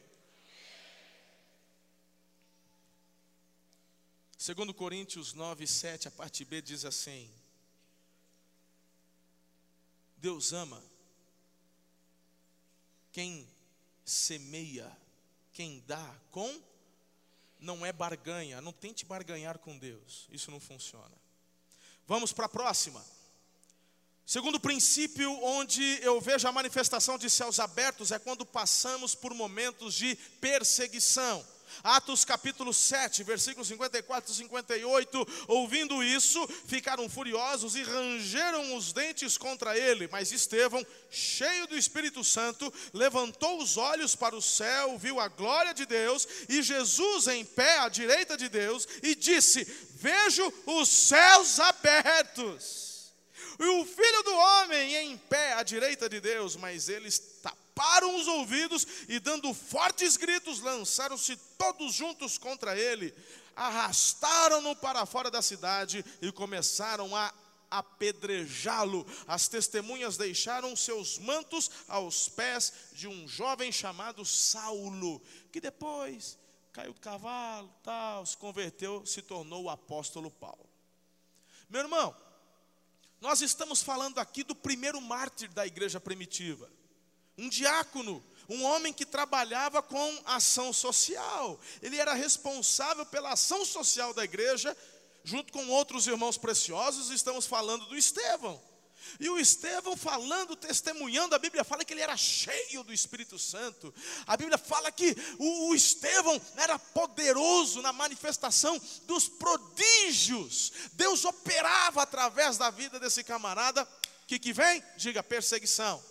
Segundo 4.36 4.72
Coríntios 4.72 5.34
9, 5.34 5.66
7, 5.66 6.06
a 6.06 6.10
parte 6.12 6.44
B 6.44 6.62
diz 6.62 6.84
assim: 6.84 7.28
Deus 10.16 10.52
ama 10.52 10.80
quem 13.18 13.44
semeia, 14.04 14.96
quem 15.52 15.82
dá 15.88 16.14
com, 16.30 16.62
não 17.58 17.84
é 17.84 17.92
barganha. 17.92 18.60
Não 18.60 18.72
tente 18.72 19.04
barganhar 19.04 19.58
com 19.58 19.76
Deus, 19.76 20.28
isso 20.30 20.52
não 20.52 20.60
funciona. 20.60 21.16
Vamos 22.06 22.32
para 22.32 22.46
a 22.46 22.48
próxima. 22.48 23.04
Segundo 24.24 24.60
princípio, 24.60 25.32
onde 25.42 25.82
eu 26.00 26.20
vejo 26.20 26.46
a 26.46 26.52
manifestação 26.52 27.18
de 27.18 27.28
céus 27.28 27.58
abertos, 27.58 28.12
é 28.12 28.20
quando 28.20 28.46
passamos 28.46 29.16
por 29.16 29.34
momentos 29.34 29.94
de 29.94 30.14
perseguição. 30.40 31.44
Atos 31.82 32.24
capítulo 32.24 32.72
7, 32.72 33.22
versículos 33.22 33.68
54 33.68 34.32
e 34.32 34.34
58. 34.34 35.28
Ouvindo 35.48 36.02
isso, 36.02 36.46
ficaram 36.66 37.08
furiosos 37.08 37.74
e 37.76 37.82
rangeram 37.82 38.76
os 38.76 38.92
dentes 38.92 39.36
contra 39.38 39.78
ele. 39.78 40.08
Mas 40.10 40.32
Estevão, 40.32 40.84
cheio 41.10 41.66
do 41.66 41.76
Espírito 41.76 42.24
Santo, 42.24 42.72
levantou 42.92 43.60
os 43.62 43.76
olhos 43.76 44.14
para 44.14 44.36
o 44.36 44.42
céu, 44.42 44.98
viu 44.98 45.20
a 45.20 45.28
glória 45.28 45.72
de 45.74 45.86
Deus 45.86 46.26
e 46.48 46.62
Jesus 46.62 47.26
em 47.28 47.44
pé 47.44 47.78
à 47.80 47.88
direita 47.88 48.36
de 48.36 48.48
Deus 48.48 48.86
e 49.02 49.14
disse: 49.14 49.64
Vejo 49.94 50.52
os 50.66 50.88
céus 50.88 51.58
abertos. 51.60 52.88
E 53.58 53.64
o 53.64 53.84
filho 53.84 54.22
do 54.22 54.34
homem 54.34 54.94
em 54.94 55.18
pé 55.18 55.54
à 55.54 55.64
direita 55.64 56.08
de 56.08 56.20
Deus, 56.20 56.54
mas 56.54 56.88
eles 56.88 57.18
taparam 57.42 57.67
taparam 57.78 58.16
os 58.16 58.26
ouvidos 58.26 58.86
e, 59.08 59.20
dando 59.20 59.54
fortes 59.54 60.16
gritos, 60.16 60.60
lançaram-se 60.60 61.36
todos 61.56 61.94
juntos 61.94 62.36
contra 62.36 62.76
ele, 62.76 63.14
arrastaram-no 63.54 64.74
para 64.74 65.06
fora 65.06 65.30
da 65.30 65.40
cidade 65.40 66.04
e 66.20 66.32
começaram 66.32 67.14
a 67.14 67.32
apedrejá-lo. 67.70 69.06
As 69.28 69.46
testemunhas 69.46 70.16
deixaram 70.16 70.74
seus 70.74 71.18
mantos 71.18 71.70
aos 71.86 72.28
pés 72.28 72.72
de 72.92 73.06
um 73.06 73.28
jovem 73.28 73.70
chamado 73.70 74.24
Saulo, 74.24 75.22
que 75.52 75.60
depois 75.60 76.36
caiu 76.72 76.92
do 76.92 77.00
cavalo, 77.00 77.72
tal, 77.82 78.26
se 78.26 78.36
converteu, 78.36 79.06
se 79.06 79.22
tornou 79.22 79.64
o 79.64 79.70
apóstolo 79.70 80.30
Paulo. 80.30 80.68
Meu 81.68 81.82
irmão, 81.82 82.16
nós 83.20 83.40
estamos 83.40 83.82
falando 83.82 84.18
aqui 84.18 84.42
do 84.42 84.54
primeiro 84.54 85.00
mártir 85.00 85.50
da 85.52 85.66
igreja 85.66 86.00
primitiva 86.00 86.77
um 87.38 87.48
diácono, 87.48 88.22
um 88.48 88.64
homem 88.64 88.92
que 88.92 89.06
trabalhava 89.06 89.80
com 89.80 90.22
ação 90.26 90.72
social. 90.72 91.58
Ele 91.80 91.96
era 91.96 92.12
responsável 92.12 93.06
pela 93.06 93.32
ação 93.32 93.64
social 93.64 94.12
da 94.12 94.24
igreja, 94.24 94.76
junto 95.22 95.52
com 95.52 95.68
outros 95.68 96.06
irmãos 96.06 96.36
preciosos, 96.36 97.10
estamos 97.10 97.46
falando 97.46 97.86
do 97.86 97.96
Estevão. 97.96 98.60
E 99.20 99.28
o 99.28 99.38
Estevão 99.38 99.96
falando, 99.96 100.56
testemunhando, 100.56 101.34
a 101.34 101.38
Bíblia 101.38 101.64
fala 101.64 101.84
que 101.84 101.92
ele 101.92 102.02
era 102.02 102.16
cheio 102.16 102.82
do 102.82 102.92
Espírito 102.92 103.38
Santo. 103.38 103.94
A 104.26 104.36
Bíblia 104.36 104.58
fala 104.58 104.90
que 104.92 105.16
o, 105.38 105.74
Estevão 105.74 106.40
era 106.56 106.78
poderoso 106.78 107.80
na 107.80 107.92
manifestação 107.92 108.80
dos 109.04 109.28
prodígios. 109.28 110.72
Deus 110.92 111.24
operava 111.24 112.02
através 112.02 112.58
da 112.58 112.70
vida 112.70 112.98
desse 112.98 113.22
camarada. 113.24 113.82
O 113.84 114.26
que, 114.26 114.38
que 114.38 114.52
vem? 114.52 114.82
Diga 114.96 115.22
perseguição. 115.22 116.02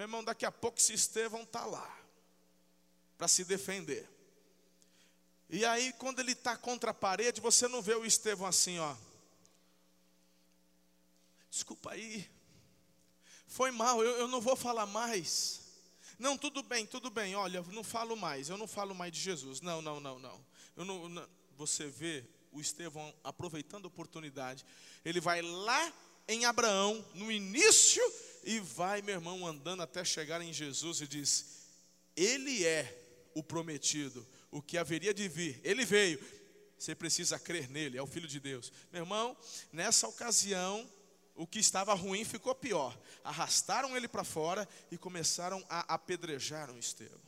Meu 0.00 0.06
irmão, 0.06 0.24
daqui 0.24 0.46
a 0.46 0.50
pouco 0.50 0.78
esse 0.78 0.94
Estevão 0.94 1.42
está 1.42 1.66
lá 1.66 1.94
para 3.18 3.28
se 3.28 3.44
defender. 3.44 4.08
E 5.50 5.62
aí, 5.62 5.92
quando 5.98 6.20
ele 6.20 6.32
está 6.32 6.56
contra 6.56 6.90
a 6.90 6.94
parede, 6.94 7.38
você 7.38 7.68
não 7.68 7.82
vê 7.82 7.94
o 7.94 8.06
Estevão 8.06 8.46
assim, 8.46 8.78
ó. 8.78 8.96
Desculpa 11.50 11.92
aí, 11.92 12.26
foi 13.46 13.70
mal, 13.70 14.02
eu, 14.02 14.12
eu 14.20 14.26
não 14.26 14.40
vou 14.40 14.56
falar 14.56 14.86
mais. 14.86 15.60
Não, 16.18 16.38
tudo 16.38 16.62
bem, 16.62 16.86
tudo 16.86 17.10
bem, 17.10 17.34
olha, 17.34 17.60
não 17.64 17.84
falo 17.84 18.16
mais, 18.16 18.48
eu 18.48 18.56
não 18.56 18.66
falo 18.66 18.94
mais 18.94 19.12
de 19.12 19.20
Jesus. 19.20 19.60
Não, 19.60 19.82
não, 19.82 20.00
não, 20.00 20.18
não. 20.18 20.46
Eu 20.78 20.86
não, 20.86 21.10
não 21.10 21.28
você 21.58 21.88
vê 21.88 22.24
o 22.52 22.58
Estevão 22.58 23.14
aproveitando 23.22 23.84
a 23.84 23.88
oportunidade, 23.88 24.64
ele 25.04 25.20
vai 25.20 25.42
lá 25.42 25.92
em 26.26 26.46
Abraão, 26.46 27.04
no 27.12 27.30
início 27.30 28.02
e 28.42 28.60
vai, 28.60 29.02
meu 29.02 29.14
irmão, 29.14 29.46
andando 29.46 29.82
até 29.82 30.04
chegar 30.04 30.40
em 30.40 30.52
Jesus 30.52 31.00
e 31.00 31.06
diz: 31.06 31.66
Ele 32.16 32.64
é 32.64 33.30
o 33.34 33.42
prometido, 33.42 34.26
o 34.50 34.62
que 34.62 34.78
haveria 34.78 35.14
de 35.14 35.28
vir. 35.28 35.60
Ele 35.62 35.84
veio. 35.84 36.20
Você 36.78 36.94
precisa 36.94 37.38
crer 37.38 37.68
nele, 37.68 37.98
é 37.98 38.02
o 38.02 38.06
filho 38.06 38.26
de 38.26 38.40
Deus. 38.40 38.72
Meu 38.90 39.02
irmão, 39.02 39.36
nessa 39.70 40.08
ocasião, 40.08 40.88
o 41.34 41.46
que 41.46 41.58
estava 41.58 41.92
ruim 41.92 42.24
ficou 42.24 42.54
pior. 42.54 42.98
Arrastaram 43.22 43.96
ele 43.96 44.08
para 44.08 44.24
fora 44.24 44.68
e 44.90 44.96
começaram 44.96 45.64
a 45.68 45.94
apedrejar 45.94 46.70
o 46.70 46.78
Estevão. 46.78 47.20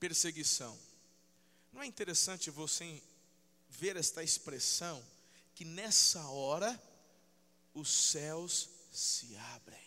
Perseguição. 0.00 0.78
Não 1.72 1.82
é 1.82 1.86
interessante 1.86 2.50
você 2.50 3.02
ver 3.68 3.96
esta 3.96 4.22
expressão 4.22 5.04
que 5.54 5.64
nessa 5.64 6.26
hora 6.28 6.80
os 7.74 7.90
céus 7.90 8.70
se 8.96 9.36
abrem. 9.36 9.86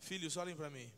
Filhos, 0.00 0.36
olhem 0.36 0.54
para 0.54 0.68
mim. 0.68 0.92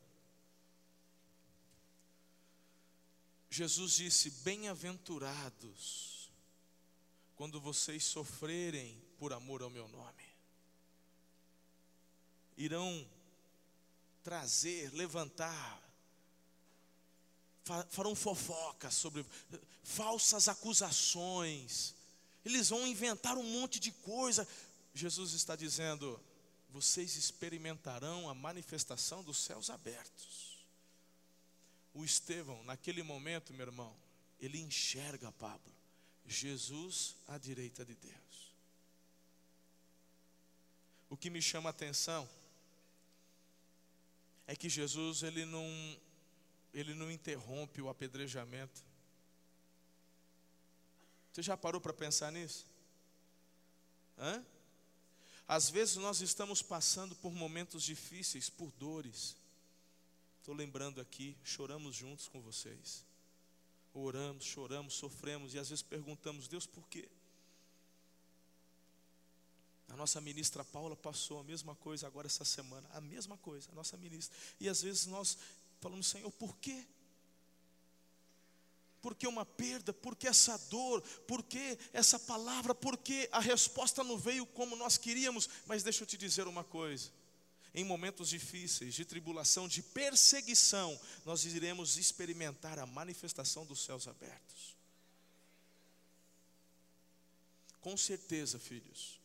Jesus 3.49 3.93
disse: 3.93 4.31
Bem-aventurados 4.43 6.31
quando 7.37 7.61
vocês 7.61 8.05
sofrerem 8.05 9.01
por 9.19 9.33
amor 9.33 9.63
ao 9.63 9.71
meu 9.71 9.87
nome. 9.89 10.27
Irão 12.57 13.09
trazer, 14.23 14.93
levantar, 14.93 15.83
farão 17.91 18.15
fofocas 18.15 18.95
sobre 18.95 19.25
falsas 19.83 20.49
acusações, 20.49 21.96
eles 22.47 22.69
vão 22.69 22.87
inventar 22.87 23.37
um 23.37 23.43
monte 23.43 23.81
de 23.81 23.91
coisa. 23.91 24.47
Jesus 24.95 25.33
está 25.33 25.57
dizendo: 25.57 26.19
vocês 26.71 27.17
experimentarão 27.17 28.31
a 28.31 28.35
manifestação 28.35 29.21
dos 29.25 29.39
céus 29.39 29.69
abertos. 29.69 30.65
O 31.93 32.05
Estevão, 32.05 32.63
naquele 32.63 33.03
momento, 33.03 33.53
meu 33.53 33.67
irmão, 33.67 33.93
ele 34.39 34.61
enxerga 34.61 35.33
Pablo, 35.33 35.75
Jesus 36.25 37.17
à 37.27 37.37
direita 37.37 37.85
de 37.85 37.97
Deus. 37.97 38.55
O 41.11 41.17
que 41.17 41.29
me 41.29 41.43
chama 41.43 41.69
a 41.69 41.71
atenção 41.71 42.29
é 44.47 44.55
que 44.55 44.69
Jesus 44.69 45.25
ele 45.25 45.45
não 45.45 45.67
ele 46.73 46.95
não 46.95 47.11
interrompe 47.11 47.83
o 47.83 47.89
apedrejamento. 47.89 48.86
Você 51.37 51.43
já 51.43 51.55
parou 51.55 51.79
para 51.79 51.93
pensar 51.93 52.33
nisso? 52.33 52.65
Hã? 54.17 54.43
Às 55.47 55.69
vezes 55.69 55.97
nós 55.97 56.23
estamos 56.23 56.63
passando 56.63 57.15
por 57.15 57.31
momentos 57.31 57.83
difíceis, 57.83 58.49
por 58.49 58.73
dores. 58.79 59.37
Estou 60.39 60.55
lembrando 60.55 60.99
aqui, 60.99 61.37
choramos 61.45 61.95
juntos 61.95 62.27
com 62.27 62.41
vocês. 62.41 63.05
Oramos, 63.93 64.47
choramos, 64.47 64.95
sofremos 64.95 65.53
e 65.53 65.59
às 65.59 65.69
vezes 65.69 65.83
perguntamos, 65.83 66.49
Deus, 66.49 66.67
por 66.67 66.89
quê? 66.89 67.07
A 69.91 69.97
nossa 69.97 70.23
ministra 70.23 70.65
Paula 70.65 70.97
passou 70.97 71.39
a 71.41 71.45
mesma 71.45 71.75
coisa 71.75 72.07
agora 72.07 72.27
essa 72.27 72.47
semana, 72.47 72.89
a 72.95 73.01
mesma 73.03 73.37
coisa, 73.37 73.71
a 73.73 73.75
nossa 73.75 73.99
ministra. 73.99 74.35
E 74.59 74.71
às 74.71 74.81
vezes 74.81 75.05
nós 75.05 75.37
falamos, 75.83 76.07
Senhor, 76.07 76.33
por 76.33 76.57
quê? 76.57 76.87
Por 79.07 79.15
que 79.15 79.29
uma 79.29 79.47
perda? 79.47 79.93
Por 79.93 80.17
que 80.17 80.27
essa 80.27 80.59
dor? 80.69 81.01
Por 81.29 81.41
que 81.41 81.79
essa 81.93 82.19
palavra? 82.19 82.75
Por 82.75 82.99
que 82.99 83.29
a 83.31 83.39
resposta 83.39 84.03
não 84.03 84.19
veio 84.19 84.45
como 84.45 84.75
nós 84.75 84.99
queríamos? 84.99 85.49
Mas 85.65 85.85
deixa 85.85 86.03
eu 86.03 86.09
te 86.09 86.17
dizer 86.17 86.49
uma 86.49 86.65
coisa. 86.65 87.13
Em 87.73 87.85
momentos 87.85 88.29
difíceis, 88.29 88.95
de 88.95 89.05
tribulação, 89.05 89.69
de 89.69 89.81
perseguição, 89.81 91.01
nós 91.25 91.45
iremos 91.45 91.97
experimentar 91.97 92.81
a 92.81 92.85
manifestação 92.85 93.65
dos 93.65 93.79
céus 93.79 94.09
abertos. 94.09 94.77
Com 97.81 97.97
certeza, 97.97 98.59
filhos, 98.59 99.21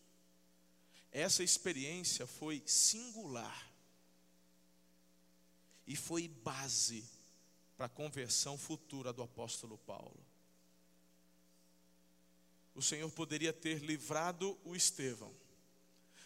essa 1.11 1.41
experiência 1.41 2.27
foi 2.27 2.61
singular 2.67 3.67
e 5.87 5.95
foi 5.95 6.27
base 6.27 7.03
para 7.81 7.87
a 7.87 7.89
conversão 7.89 8.59
futura 8.59 9.11
do 9.11 9.23
apóstolo 9.23 9.75
Paulo. 9.75 10.23
O 12.75 12.81
Senhor 12.83 13.09
poderia 13.09 13.51
ter 13.51 13.79
livrado 13.79 14.55
o 14.63 14.75
Estevão, 14.75 15.35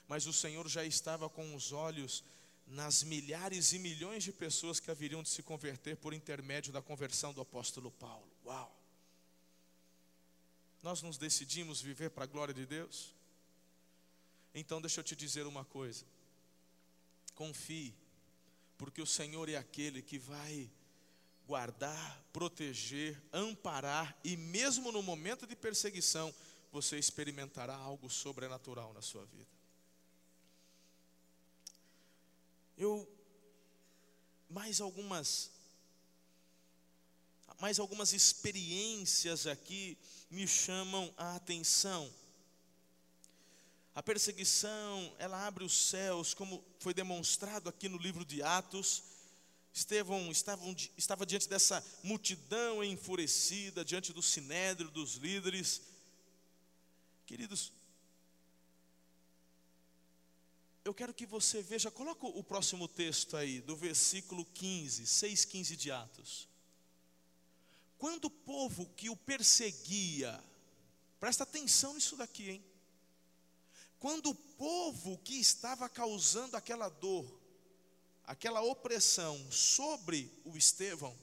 mas 0.06 0.28
o 0.28 0.34
Senhor 0.34 0.68
já 0.68 0.84
estava 0.84 1.30
com 1.30 1.56
os 1.56 1.72
olhos 1.72 2.26
nas 2.68 3.04
milhares 3.04 3.72
e 3.72 3.80
milhões 3.80 4.26
de 4.26 4.34
pessoas 4.34 4.82
que 4.82 4.92
haveriam 4.92 5.24
de 5.24 5.30
se 5.30 5.42
converter 5.42 5.96
por 5.96 6.14
intermédio 6.14 6.74
da 6.74 6.82
conversão 6.82 7.34
do 7.34 7.40
apóstolo 7.40 7.90
Paulo. 7.90 8.30
Uau! 8.46 8.78
Nós 10.84 11.02
nos 11.02 11.18
decidimos 11.18 11.80
viver 11.80 12.10
para 12.10 12.26
a 12.26 12.28
glória 12.28 12.54
de 12.54 12.66
Deus? 12.66 13.16
Então 14.54 14.82
deixa 14.82 15.00
eu 15.00 15.06
te 15.06 15.16
dizer 15.16 15.48
uma 15.48 15.64
coisa. 15.64 16.06
Confie, 17.34 17.96
porque 18.78 19.02
o 19.02 19.08
Senhor 19.08 19.48
é 19.48 19.56
aquele 19.56 20.02
que 20.02 20.20
vai 20.20 20.70
guardar, 21.48 22.24
proteger, 22.34 23.22
amparar 23.32 24.18
e 24.24 24.36
mesmo 24.36 24.92
no 24.92 25.02
momento 25.02 25.46
de 25.46 25.56
perseguição, 25.56 26.34
você 26.72 26.98
experimentará 26.98 27.76
algo 27.76 28.10
sobrenatural 28.10 28.94
na 28.94 29.02
sua 29.02 29.26
vida. 29.26 29.48
Eu 32.78 33.08
mais 34.50 34.82
algumas 34.82 35.52
mais 37.60 37.80
algumas 37.80 38.12
experiências 38.12 39.48
aqui 39.48 39.98
me 40.30 40.46
chamam 40.48 41.14
a 41.18 41.36
atenção. 41.36 42.12
A 43.94 44.04
perseguição, 44.04 45.16
ela 45.18 45.48
abre 45.48 45.64
os 45.64 45.88
céus, 45.88 46.34
como 46.34 46.62
foi 46.80 46.94
demonstrado 46.94 47.70
aqui 47.70 47.88
no 47.88 47.98
livro 47.98 48.26
de 48.26 48.44
Atos. 48.44 49.04
Estevão 49.76 50.32
estava, 50.32 51.26
diante 51.26 51.50
dessa 51.50 51.86
multidão 52.02 52.82
enfurecida, 52.82 53.84
diante 53.84 54.14
do 54.14 54.22
sinédrio, 54.22 54.90
dos 54.90 55.16
líderes. 55.16 55.82
Queridos, 57.26 57.74
eu 60.86 60.94
quero 60.94 61.14
que 61.14 61.26
você 61.26 61.62
veja, 61.62 61.92
coloca 61.92 62.26
o 62.26 62.42
próximo 62.42 62.88
texto 62.88 63.36
aí, 63.36 63.60
do 63.60 63.76
versículo 63.76 64.46
15, 64.46 65.06
6, 65.06 65.44
15 65.44 65.76
de 65.76 65.92
Atos. 65.92 66.48
Quando 67.98 68.26
o 68.26 68.32
povo 68.32 68.88
que 68.96 69.10
o 69.10 69.16
perseguia, 69.18 70.42
presta 71.20 71.44
atenção 71.44 71.96
nisso 71.96 72.16
daqui, 72.16 72.50
hein? 72.50 72.66
Quando 74.00 74.30
o 74.30 74.36
povo 74.36 75.18
que 75.18 75.36
estava 75.36 75.90
causando 75.90 76.56
aquela 76.56 76.88
dor, 76.88 77.45
aquela 78.26 78.62
opressão 78.62 79.52
sobre 79.52 80.32
o 80.44 80.58
Estevão, 80.58 81.18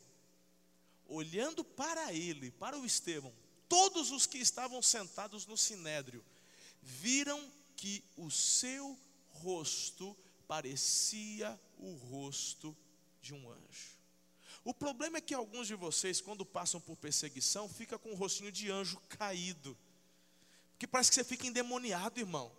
olhando 1.07 1.65
para 1.65 2.13
ele, 2.13 2.51
para 2.51 2.79
o 2.79 2.87
Estevão, 2.87 3.33
todos 3.69 4.11
os 4.11 4.27
que 4.27 4.39
estavam 4.39 4.81
sentados 4.83 5.47
no 5.47 5.57
sinédrio, 5.57 6.25
viram 6.81 7.51
que 7.77 8.05
o 8.17 8.31
seu 8.31 8.99
rosto 9.31 10.17
parecia 10.47 11.59
o 11.79 11.95
rosto 11.95 12.77
de 13.21 13.35
um 13.35 13.51
anjo. 13.51 14.03
O 14.65 14.73
problema 14.73 15.19
é 15.19 15.21
que 15.21 15.35
alguns 15.35 15.67
de 15.67 15.75
vocês, 15.75 16.21
quando 16.21 16.47
passam 16.47 16.81
por 16.81 16.97
perseguição, 16.97 17.69
fica 17.69 17.99
com 17.99 18.13
o 18.13 18.15
rostinho 18.15 18.53
de 18.53 18.71
anjo 18.71 19.01
caído. 19.09 19.77
Porque 20.73 20.87
parece 20.87 21.11
que 21.11 21.15
você 21.17 21.25
fica 21.25 21.47
endemoniado, 21.47 22.21
irmão. 22.21 22.53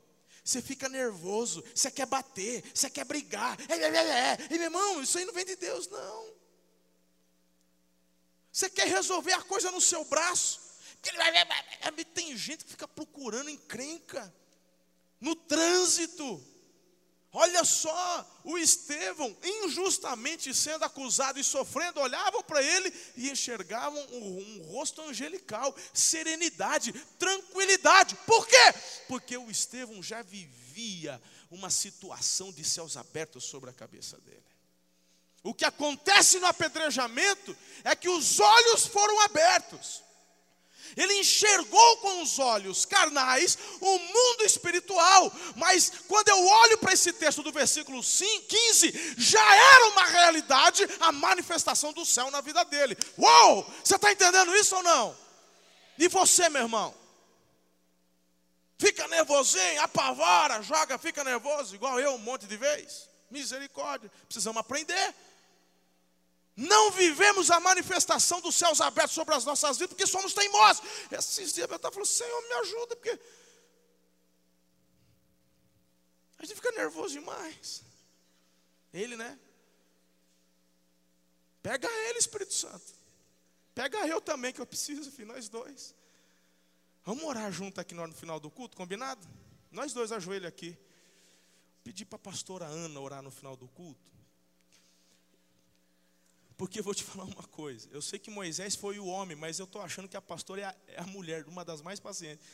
Você 0.43 0.61
fica 0.61 0.89
nervoso, 0.89 1.63
você 1.73 1.89
quer 1.89 2.05
bater, 2.05 2.63
você 2.73 2.89
quer 2.89 3.05
brigar. 3.05 3.57
É, 3.69 3.75
é, 3.75 3.95
é, 3.95 4.19
é. 4.31 4.37
E 4.49 4.53
meu 4.55 4.63
irmão, 4.63 5.01
isso 5.01 5.17
aí 5.17 5.25
não 5.25 5.33
vem 5.33 5.45
de 5.45 5.55
Deus, 5.55 5.87
não. 5.87 6.33
Você 8.51 8.69
quer 8.69 8.87
resolver 8.87 9.33
a 9.33 9.41
coisa 9.41 9.71
no 9.71 9.79
seu 9.79 10.03
braço. 10.05 10.61
Tem 12.13 12.37
gente 12.37 12.65
que 12.65 12.71
fica 12.71 12.87
procurando 12.87 13.49
encrenca 13.49 14.33
no 15.19 15.35
trânsito. 15.35 16.52
Olha 17.35 17.65
só, 17.65 18.41
o 18.43 18.59
Estevão, 18.59 19.35
injustamente 19.43 20.53
sendo 20.53 20.85
acusado 20.85 21.39
e 21.39 21.43
sofrendo, 21.43 21.99
olhavam 21.99 22.43
para 22.43 22.61
ele 22.61 22.93
e 23.17 23.31
enxergavam 23.31 23.99
um, 24.11 24.37
um, 24.37 24.61
rosto 24.67 25.01
angelical, 25.01 25.75
serenidade, 25.91 26.93
tranquilidade. 27.17 28.15
Por 28.27 28.45
quê? 28.45 28.73
Porque 29.07 29.35
o 29.35 29.49
Estevão 29.49 30.03
já 30.03 30.21
vivia 30.21 31.19
uma 31.49 31.71
situação 31.71 32.51
de 32.51 32.63
céus 32.63 32.95
abertos 32.95 33.45
sobre 33.45 33.71
a 33.71 33.73
cabeça 33.73 34.15
dele. 34.19 34.43
O 35.41 35.55
que 35.55 35.65
acontece 35.65 36.37
no 36.37 36.45
apedrejamento 36.45 37.57
é 37.83 37.95
que 37.95 38.09
os 38.09 38.39
olhos 38.39 38.85
foram 38.85 39.19
abertos. 39.21 40.03
Ele 40.95 41.19
enxergou 41.19 41.97
com 41.97 42.21
os 42.21 42.39
olhos 42.39 42.85
carnais 42.85 43.57
o 43.79 43.99
mundo 43.99 44.43
espiritual, 44.43 45.31
mas 45.55 45.91
quando 46.07 46.29
eu 46.29 46.45
olho 46.45 46.77
para 46.77 46.93
esse 46.93 47.13
texto 47.13 47.41
do 47.41 47.51
versículo 47.51 48.01
15, 48.01 49.15
já 49.17 49.55
era 49.55 49.87
uma 49.89 50.05
realidade 50.05 50.87
a 50.99 51.11
manifestação 51.11 51.91
do 51.93 52.05
céu 52.05 52.29
na 52.31 52.41
vida 52.41 52.63
dele. 52.65 52.97
Uou! 53.17 53.65
Você 53.83 53.95
está 53.95 54.11
entendendo 54.11 54.55
isso 54.55 54.75
ou 54.75 54.83
não? 54.83 55.17
E 55.97 56.07
você, 56.07 56.49
meu 56.49 56.63
irmão? 56.63 56.93
Fica 58.77 59.07
nervosinho, 59.07 59.81
apavora, 59.81 60.61
joga, 60.61 60.97
fica 60.97 61.23
nervoso, 61.23 61.75
igual 61.75 61.99
eu 61.99 62.15
um 62.15 62.17
monte 62.17 62.45
de 62.45 62.57
vezes. 62.57 63.09
Misericórdia, 63.31 64.11
precisamos 64.27 64.59
aprender. 64.59 65.15
Não 66.55 66.91
vivemos 66.91 67.49
a 67.49 67.59
manifestação 67.59 68.39
dos 68.39 68.55
céus 68.55 68.79
abertos 68.79 69.15
sobre 69.15 69.33
as 69.33 69.43
nossas 69.43 69.77
vidas 69.77 69.89
porque 69.95 70.05
somos 70.05 70.33
teimosos. 70.33 70.83
Esses 71.11 71.53
dias 71.53 71.69
eu 71.69 71.75
estava 71.75 71.93
falando, 71.93 72.07
Senhor, 72.07 72.41
me 72.43 72.53
ajuda, 72.53 72.95
porque 72.95 73.19
a 76.37 76.45
gente 76.45 76.55
fica 76.55 76.71
nervoso 76.73 77.13
demais. 77.13 77.83
Ele, 78.93 79.15
né? 79.15 79.39
Pega 81.63 81.89
ele, 81.89 82.19
Espírito 82.19 82.53
Santo. 82.53 82.93
Pega 83.73 84.05
eu 84.07 84.21
também, 84.21 84.53
que 84.53 84.61
eu 84.61 84.65
preciso, 84.65 85.09
filho, 85.11 85.29
nós 85.29 85.49
dois. 85.49 85.95
Vamos 87.03 87.23
orar 87.23 87.51
junto 87.51 87.81
aqui 87.81 87.95
no 87.95 88.13
final 88.13 88.39
do 88.39 88.51
culto, 88.51 88.77
combinado? 88.77 89.27
Nós 89.71 89.93
dois 89.93 90.11
ajoelhos 90.11 90.47
aqui. 90.47 90.77
Pedi 91.83 92.05
para 92.05 92.17
a 92.17 92.19
pastora 92.19 92.65
Ana 92.65 92.99
orar 92.99 93.23
no 93.23 93.31
final 93.31 93.57
do 93.57 93.67
culto. 93.69 94.11
Porque 96.63 96.79
eu 96.79 96.83
vou 96.83 96.95
te 96.95 97.03
falar 97.03 97.25
uma 97.25 97.43
coisa. 97.43 97.89
Eu 97.91 98.01
sei 98.01 98.17
que 98.17 98.31
Moisés 98.31 98.73
foi 98.73 98.97
o 98.97 99.05
homem, 99.05 99.35
mas 99.35 99.59
eu 99.59 99.65
estou 99.65 99.81
achando 99.81 100.07
que 100.07 100.15
a 100.15 100.21
pastora 100.21 100.61
é 100.61 100.63
a, 100.63 100.75
é 100.87 101.01
a 101.01 101.05
mulher, 101.05 101.43
uma 101.45 101.65
das 101.65 101.81
mais 101.81 101.99
pacientes. 101.99 102.47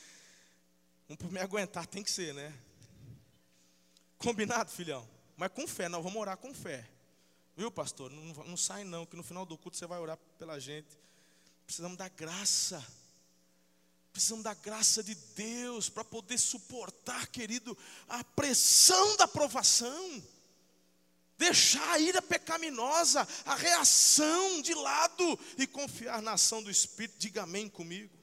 Um 1.08 1.15
para 1.15 1.28
me 1.28 1.39
aguentar 1.39 1.86
tem 1.86 2.02
que 2.02 2.10
ser, 2.10 2.34
né? 2.34 2.52
Combinado, 4.17 4.72
filhão? 4.72 5.08
Mas 5.38 5.52
com 5.52 5.67
fé, 5.67 5.88
não, 5.88 6.02
vamos 6.02 6.19
orar 6.19 6.38
com 6.38 6.52
fé. 6.56 6.89
Viu, 7.56 7.69
pastor? 7.69 8.10
Não, 8.10 8.45
não 8.45 8.58
sai 8.58 8.84
não, 8.84 9.06
que 9.06 9.15
no 9.15 9.22
final 9.22 9.45
do 9.45 9.56
culto 9.56 9.78
você 9.78 9.86
vai 9.86 10.00
orar 10.00 10.17
pela 10.39 10.60
gente. 10.60 10.98
Precisamos 11.67 11.95
da 11.95 12.10
graça. 12.10 12.84
Precisamos 14.12 14.43
da 14.43 14.56
graça 14.56 15.04
de 15.04 15.13
Deus 15.13 15.88
para 15.88 16.04
poder 16.04 16.39
suportar, 16.39 17.28
querido, 17.28 17.78
a 18.08 18.24
pressão 18.24 19.17
da 19.17 19.28
provação 19.28 20.24
deixar 21.39 21.93
a 21.93 21.99
ira 21.99 22.21
pecaminosa, 22.21 23.25
a 23.45 23.56
reação 23.56 24.62
de 24.62 24.73
lado 24.73 25.39
e 25.58 25.65
confiar 25.65 26.21
na 26.21 26.34
ação 26.34 26.62
do 26.62 26.69
Espírito. 26.69 27.17
Diga 27.17 27.43
amém 27.43 27.69
comigo. 27.69 28.13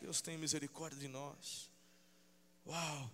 Deus 0.00 0.22
tem 0.22 0.38
misericórdia 0.38 0.98
de 0.98 1.08
nós. 1.08 1.68
Uau! 2.66 3.12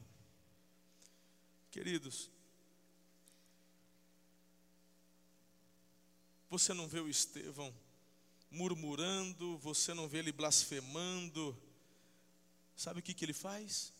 Queridos, 1.72 2.30
você 6.48 6.72
não 6.72 6.86
vê 6.86 7.00
o 7.00 7.08
Estevão 7.08 7.74
murmurando, 8.50 9.58
você 9.58 9.92
não 9.92 10.08
vê 10.08 10.18
ele 10.18 10.30
blasfemando. 10.30 11.60
Sabe 12.76 13.00
o 13.00 13.02
que, 13.02 13.12
que 13.12 13.24
ele 13.24 13.32
faz? 13.32 13.92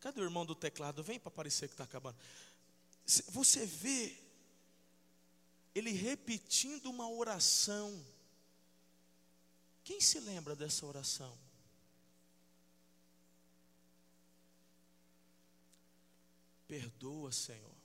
Cadê 0.00 0.20
o 0.20 0.24
irmão 0.24 0.44
do 0.44 0.54
teclado? 0.54 1.02
Vem 1.02 1.18
para 1.18 1.30
parecer 1.30 1.68
que 1.68 1.74
está 1.74 1.84
acabando. 1.84 2.16
Você 3.28 3.64
vê 3.64 4.14
ele 5.74 5.92
repetindo 5.92 6.90
uma 6.90 7.08
oração. 7.08 8.04
Quem 9.82 9.98
se 9.98 10.20
lembra 10.20 10.54
dessa 10.54 10.84
oração? 10.84 11.36
Perdoa, 16.66 17.32
Senhor. 17.32 17.78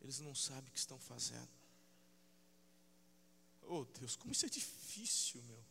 Eles 0.00 0.20
não 0.20 0.34
sabem 0.34 0.70
o 0.70 0.72
que 0.72 0.78
estão 0.78 0.98
fazendo. 0.98 1.50
Oh 3.62 3.84
Deus, 3.84 4.16
como 4.16 4.32
isso 4.32 4.46
é 4.46 4.48
difícil, 4.48 5.42
meu. 5.42 5.62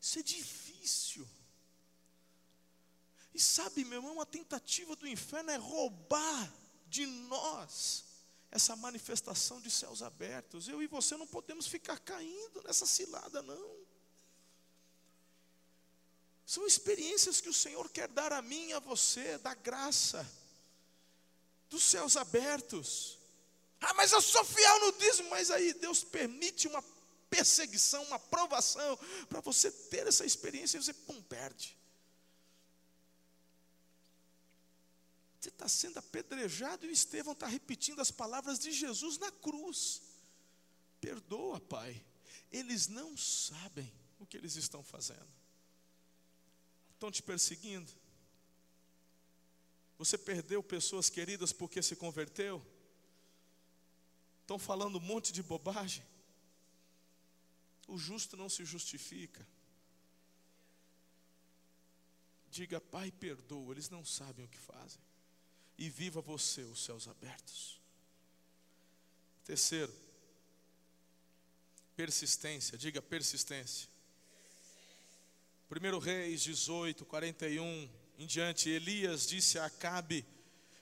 Isso 0.00 0.18
é 0.18 0.22
difícil. 0.22 1.28
E 3.34 3.40
sabe, 3.40 3.84
meu 3.84 4.00
irmão, 4.00 4.20
a 4.20 4.26
tentativa 4.26 4.96
do 4.96 5.06
inferno 5.06 5.50
é 5.50 5.56
roubar 5.56 6.52
de 6.88 7.06
nós 7.06 8.04
essa 8.50 8.74
manifestação 8.74 9.60
de 9.60 9.70
céus 9.70 10.02
abertos. 10.02 10.68
Eu 10.68 10.82
e 10.82 10.86
você 10.86 11.16
não 11.16 11.26
podemos 11.26 11.66
ficar 11.66 11.98
caindo 11.98 12.62
nessa 12.62 12.84
cilada, 12.84 13.40
não. 13.42 13.80
São 16.44 16.66
experiências 16.66 17.40
que 17.40 17.48
o 17.48 17.54
Senhor 17.54 17.88
quer 17.90 18.08
dar 18.08 18.32
a 18.32 18.42
mim 18.42 18.70
e 18.70 18.72
a 18.72 18.80
você, 18.80 19.38
da 19.38 19.54
graça, 19.54 20.28
dos 21.68 21.84
céus 21.84 22.16
abertos. 22.16 23.18
Ah, 23.80 23.94
mas 23.94 24.10
eu 24.10 24.20
sou 24.20 24.44
fiel 24.44 24.80
no 24.80 24.92
dízimo, 24.98 25.30
mas 25.30 25.50
aí 25.52 25.72
Deus 25.74 26.02
permite 26.02 26.66
uma 26.66 26.82
perseguição, 27.30 28.02
uma 28.02 28.18
provação, 28.18 28.98
para 29.28 29.40
você 29.40 29.70
ter 29.70 30.08
essa 30.08 30.26
experiência 30.26 30.76
e 30.76 30.82
você, 30.82 30.92
pum, 30.92 31.22
perde. 31.22 31.78
Você 35.40 35.48
está 35.48 35.66
sendo 35.66 35.96
apedrejado 35.96 36.84
e 36.84 36.90
o 36.90 36.92
Estevão 36.92 37.32
está 37.32 37.46
repetindo 37.46 38.00
as 38.00 38.10
palavras 38.10 38.58
de 38.58 38.70
Jesus 38.72 39.16
na 39.16 39.32
cruz. 39.32 40.02
Perdoa, 41.00 41.58
Pai. 41.58 42.04
Eles 42.52 42.88
não 42.88 43.16
sabem 43.16 43.90
o 44.18 44.26
que 44.26 44.36
eles 44.36 44.56
estão 44.56 44.82
fazendo. 44.82 45.26
Estão 46.92 47.10
te 47.10 47.22
perseguindo. 47.22 47.90
Você 49.96 50.18
perdeu 50.18 50.62
pessoas 50.62 51.08
queridas 51.08 51.54
porque 51.54 51.82
se 51.82 51.96
converteu. 51.96 52.62
Estão 54.42 54.58
falando 54.58 54.98
um 54.98 55.00
monte 55.00 55.32
de 55.32 55.42
bobagem. 55.42 56.04
O 57.88 57.96
justo 57.96 58.36
não 58.36 58.50
se 58.50 58.62
justifica. 58.66 59.46
Diga, 62.50 62.78
Pai, 62.78 63.10
perdoa, 63.10 63.72
eles 63.72 63.88
não 63.88 64.04
sabem 64.04 64.44
o 64.44 64.48
que 64.48 64.58
fazem 64.58 65.00
e 65.80 65.88
viva 65.88 66.20
você 66.20 66.60
os 66.60 66.84
céus 66.84 67.08
abertos. 67.08 67.80
Terceiro, 69.46 69.92
persistência, 71.96 72.76
diga 72.76 73.00
persistência. 73.00 73.88
1 75.70 75.98
Reis 75.98 76.42
18, 76.42 77.06
41 77.06 77.88
em 78.18 78.26
diante, 78.26 78.68
Elias 78.68 79.26
disse 79.26 79.58
a 79.58 79.64
Acabe: 79.64 80.22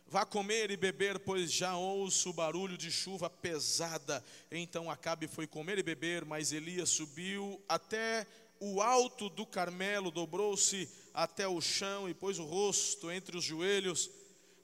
Vá 0.08 0.26
comer 0.26 0.72
e 0.72 0.76
beber, 0.76 1.20
pois 1.20 1.52
já 1.52 1.76
ouço 1.76 2.30
o 2.30 2.32
barulho 2.32 2.76
de 2.76 2.90
chuva 2.90 3.30
pesada. 3.30 4.24
Então 4.50 4.90
Acabe 4.90 5.28
foi 5.28 5.46
comer 5.46 5.78
e 5.78 5.82
beber, 5.84 6.24
mas 6.24 6.50
Elias 6.50 6.88
subiu 6.88 7.62
até 7.68 8.26
o 8.58 8.82
alto 8.82 9.28
do 9.28 9.46
Carmelo, 9.46 10.10
dobrou-se 10.10 10.88
até 11.14 11.46
o 11.46 11.60
chão 11.60 12.08
e 12.08 12.14
pôs 12.14 12.40
o 12.40 12.44
rosto 12.44 13.12
entre 13.12 13.36
os 13.36 13.44
joelhos 13.44 14.10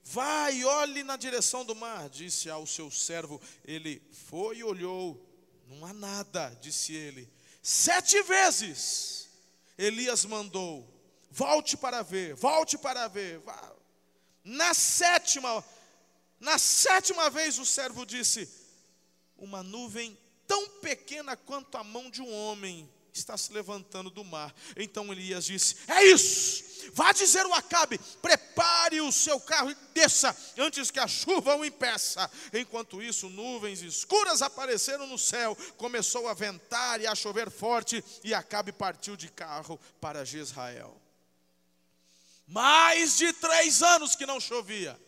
Vai, 0.05 0.63
olhe 0.65 1.03
na 1.03 1.17
direção 1.17 1.65
do 1.65 1.75
mar, 1.75 2.11
disse 2.11 2.51
ao 2.51 2.67
seu 2.67 2.91
servo. 2.91 3.41
Ele 3.65 4.03
foi 4.13 4.59
e 4.59 4.65
olhou, 4.65 5.19
não 5.67 5.87
há 5.87 5.93
nada, 5.93 6.51
disse 6.61 6.93
ele. 6.93 7.29
Sete 7.63 8.23
vezes 8.23 9.31
Elias 9.79 10.25
mandou: 10.27 10.87
volte 11.31 11.77
para 11.77 12.03
ver, 12.03 12.35
volte 12.35 12.77
para 12.77 13.09
ver. 13.09 13.43
Na 14.45 14.75
sétima, 14.75 15.65
na 16.39 16.59
sétima 16.59 17.31
vez 17.31 17.59
o 17.59 17.65
servo 17.65 18.05
disse: 18.05 18.49
uma 19.39 19.63
nuvem 19.63 20.17
tão 20.47 20.69
pequena 20.81 21.35
quanto 21.35 21.77
a 21.77 21.83
mão 21.83 22.11
de 22.11 22.21
um 22.21 22.31
homem 22.31 22.89
está 23.19 23.37
se 23.37 23.53
levantando 23.53 24.11
do 24.11 24.25
mar. 24.25 24.55
Então 24.77 25.13
Elias 25.13 25.45
disse: 25.45 25.77
É 25.87 26.05
isso. 26.05 26.91
Vá 26.93 27.13
dizer 27.13 27.47
o 27.47 27.55
Acabe: 27.55 27.99
prepare 28.21 29.01
o 29.01 29.13
seu 29.13 29.41
carro 29.41 29.71
e 29.71 29.77
desça 29.95 30.37
antes 30.59 30.91
que 30.91 30.99
a 30.99 31.07
chuva 31.07 31.57
o 31.57 31.65
impeça. 31.65 32.31
Enquanto 32.53 33.03
isso, 33.03 33.31
nuvens 33.31 33.83
escuras 33.83 34.43
apareceram 34.43 35.07
no 35.07 35.19
céu, 35.19 35.57
começou 35.77 36.29
a 36.29 36.35
ventar 36.35 37.01
e 37.01 37.07
a 37.07 37.15
chover 37.15 37.51
forte, 37.51 38.05
e 38.23 38.35
Acabe 38.35 38.73
partiu 38.73 39.17
de 39.17 39.29
carro 39.29 39.79
para 40.01 40.25
Jezrael. 40.25 41.01
Mais 42.47 43.17
de 43.17 43.33
três 43.33 43.83
anos 43.83 44.15
que 44.15 44.27
não 44.27 44.41
chovia. 44.41 45.01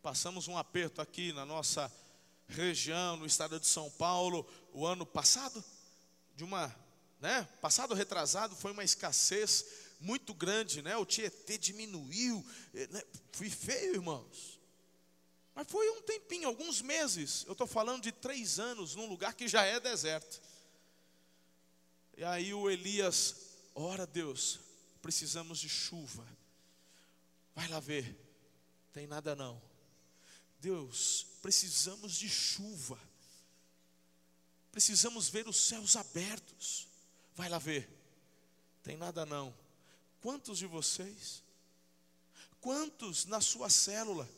Passamos 0.00 0.48
um 0.48 0.56
aperto 0.56 1.02
aqui 1.02 1.32
na 1.32 1.44
nossa 1.44 1.92
região, 2.48 3.18
no 3.18 3.26
estado 3.26 3.60
de 3.60 3.66
São 3.66 3.90
Paulo, 3.90 4.46
o 4.72 4.86
ano 4.86 5.04
passado, 5.04 5.62
de 6.34 6.42
uma 6.42 6.74
né? 7.20 7.46
Passado 7.60 7.94
retrasado 7.94 8.56
foi 8.56 8.72
uma 8.72 8.84
escassez 8.84 9.64
muito 10.00 10.32
grande, 10.32 10.80
né? 10.80 10.96
O 10.96 11.04
Tietê 11.04 11.58
diminuiu, 11.58 12.44
eh, 12.74 12.86
né? 12.88 13.02
Fui 13.32 13.50
feio, 13.50 13.94
irmãos. 13.94 14.58
Mas 15.54 15.68
foi 15.68 15.90
um 15.90 16.00
tempinho, 16.02 16.48
alguns 16.48 16.80
meses. 16.80 17.44
Eu 17.46 17.52
estou 17.52 17.66
falando 17.66 18.02
de 18.02 18.12
três 18.12 18.58
anos 18.58 18.94
num 18.94 19.06
lugar 19.06 19.34
que 19.34 19.46
já 19.46 19.62
é 19.64 19.78
deserto. 19.78 20.40
E 22.16 22.24
aí 22.24 22.54
o 22.54 22.70
Elias, 22.70 23.36
ora 23.74 24.06
Deus, 24.06 24.60
precisamos 25.02 25.58
de 25.58 25.68
chuva. 25.68 26.26
Vai 27.54 27.68
lá 27.68 27.80
ver, 27.80 28.16
tem 28.92 29.06
nada 29.06 29.36
não. 29.36 29.60
Deus, 30.60 31.26
precisamos 31.42 32.16
de 32.16 32.28
chuva. 32.28 32.98
Precisamos 34.70 35.28
ver 35.28 35.48
os 35.48 35.56
céus 35.56 35.96
abertos. 35.96 36.89
Vai 37.34 37.48
lá 37.48 37.58
ver. 37.58 37.88
Tem 38.82 38.96
nada 38.96 39.24
não. 39.26 39.54
Quantos 40.20 40.58
de 40.58 40.66
vocês? 40.66 41.42
Quantos 42.60 43.24
na 43.26 43.40
sua 43.40 43.70
célula? 43.70 44.28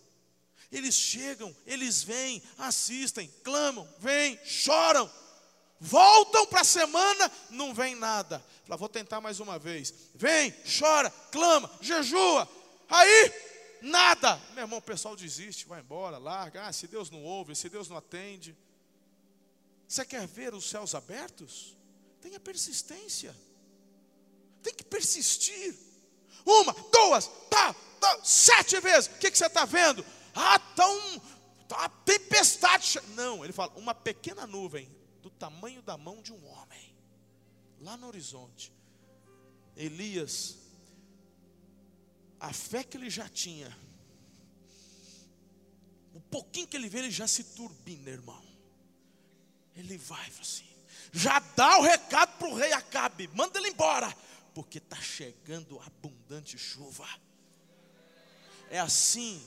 Eles 0.71 0.95
chegam, 0.95 1.55
eles 1.67 2.03
vêm, 2.03 2.43
assistem, 2.57 3.31
clamam, 3.43 3.87
vêm, 3.99 4.39
choram, 4.45 5.11
voltam 5.79 6.47
para 6.47 6.63
a 6.63 6.65
semana, 6.65 7.31
não 7.51 7.75
vem 7.75 7.95
nada. 7.95 8.43
Fala, 8.65 8.79
vou 8.79 8.89
tentar 8.89 9.21
mais 9.21 9.39
uma 9.39 9.59
vez. 9.59 9.93
Vem, 10.15 10.55
chora, 10.79 11.11
clama, 11.31 11.71
jejua. 11.83 12.49
Aí, 12.89 13.33
nada. 13.83 14.41
Meu 14.55 14.63
irmão, 14.63 14.79
o 14.79 14.83
pessoal 14.83 15.15
desiste, 15.15 15.67
vai 15.67 15.81
embora, 15.81 16.17
larga. 16.17 16.67
Ah, 16.67 16.73
se 16.73 16.87
Deus 16.87 17.11
não 17.11 17.23
ouve, 17.23 17.55
se 17.55 17.69
Deus 17.69 17.89
não 17.89 17.97
atende. 17.97 18.57
Você 19.87 20.07
quer 20.07 20.27
ver 20.27 20.55
os 20.55 20.65
céus 20.71 20.95
abertos? 20.95 21.77
Tenha 22.23 22.39
persistência. 22.39 23.37
Tem 24.63 24.73
que 24.73 24.85
persistir. 24.85 25.77
Uma, 26.47 26.73
duas, 26.73 27.27
tá, 27.51 27.75
tá 28.01 28.25
sete 28.25 28.81
vezes. 28.81 29.11
O 29.11 29.19
que, 29.19 29.31
que 29.31 29.37
você 29.37 29.47
está 29.47 29.65
vendo? 29.65 30.05
Ah, 30.35 30.57
está 30.57 30.89
um, 30.89 31.19
tá 31.69 31.79
uma 31.79 31.89
tempestade. 31.89 33.01
Não, 33.15 33.45
ele 33.45 33.53
fala, 33.53 33.73
uma 33.77 33.95
pequena 33.95 34.47
nuvem 34.47 34.89
do 35.21 35.31
tamanho 35.31 35.83
da 35.83 35.99
mão 35.99 36.23
de 36.23 36.33
um 36.33 36.47
homem. 36.47 36.95
Lá 37.81 37.97
no 37.97 38.07
horizonte. 38.07 38.73
Elias, 39.77 40.59
a 42.39 42.53
fé 42.53 42.85
que 42.85 42.97
ele 42.97 43.11
já 43.11 43.29
tinha, 43.29 43.77
o 46.15 46.21
pouquinho 46.21 46.69
que 46.69 46.77
ele 46.77 46.89
vê, 46.89 46.99
ele 46.99 47.11
já 47.11 47.27
se 47.27 47.43
turbina, 47.43 48.11
irmão. 48.11 48.43
Ele 49.75 49.97
vai, 49.97 50.31
assim, 50.41 50.72
já 51.13 51.39
dá 51.55 51.79
o 51.79 51.83
recado 51.83 52.39
para 52.39 52.49
o 52.49 52.55
rei 52.55 52.73
Acabe, 52.73 53.29
manda 53.35 53.59
ele 53.59 53.69
embora, 53.69 54.13
porque 54.55 54.79
está 54.79 54.97
chegando 54.97 55.79
abundante 55.81 56.57
chuva. 56.57 57.07
É 58.71 58.81
assim 58.81 59.41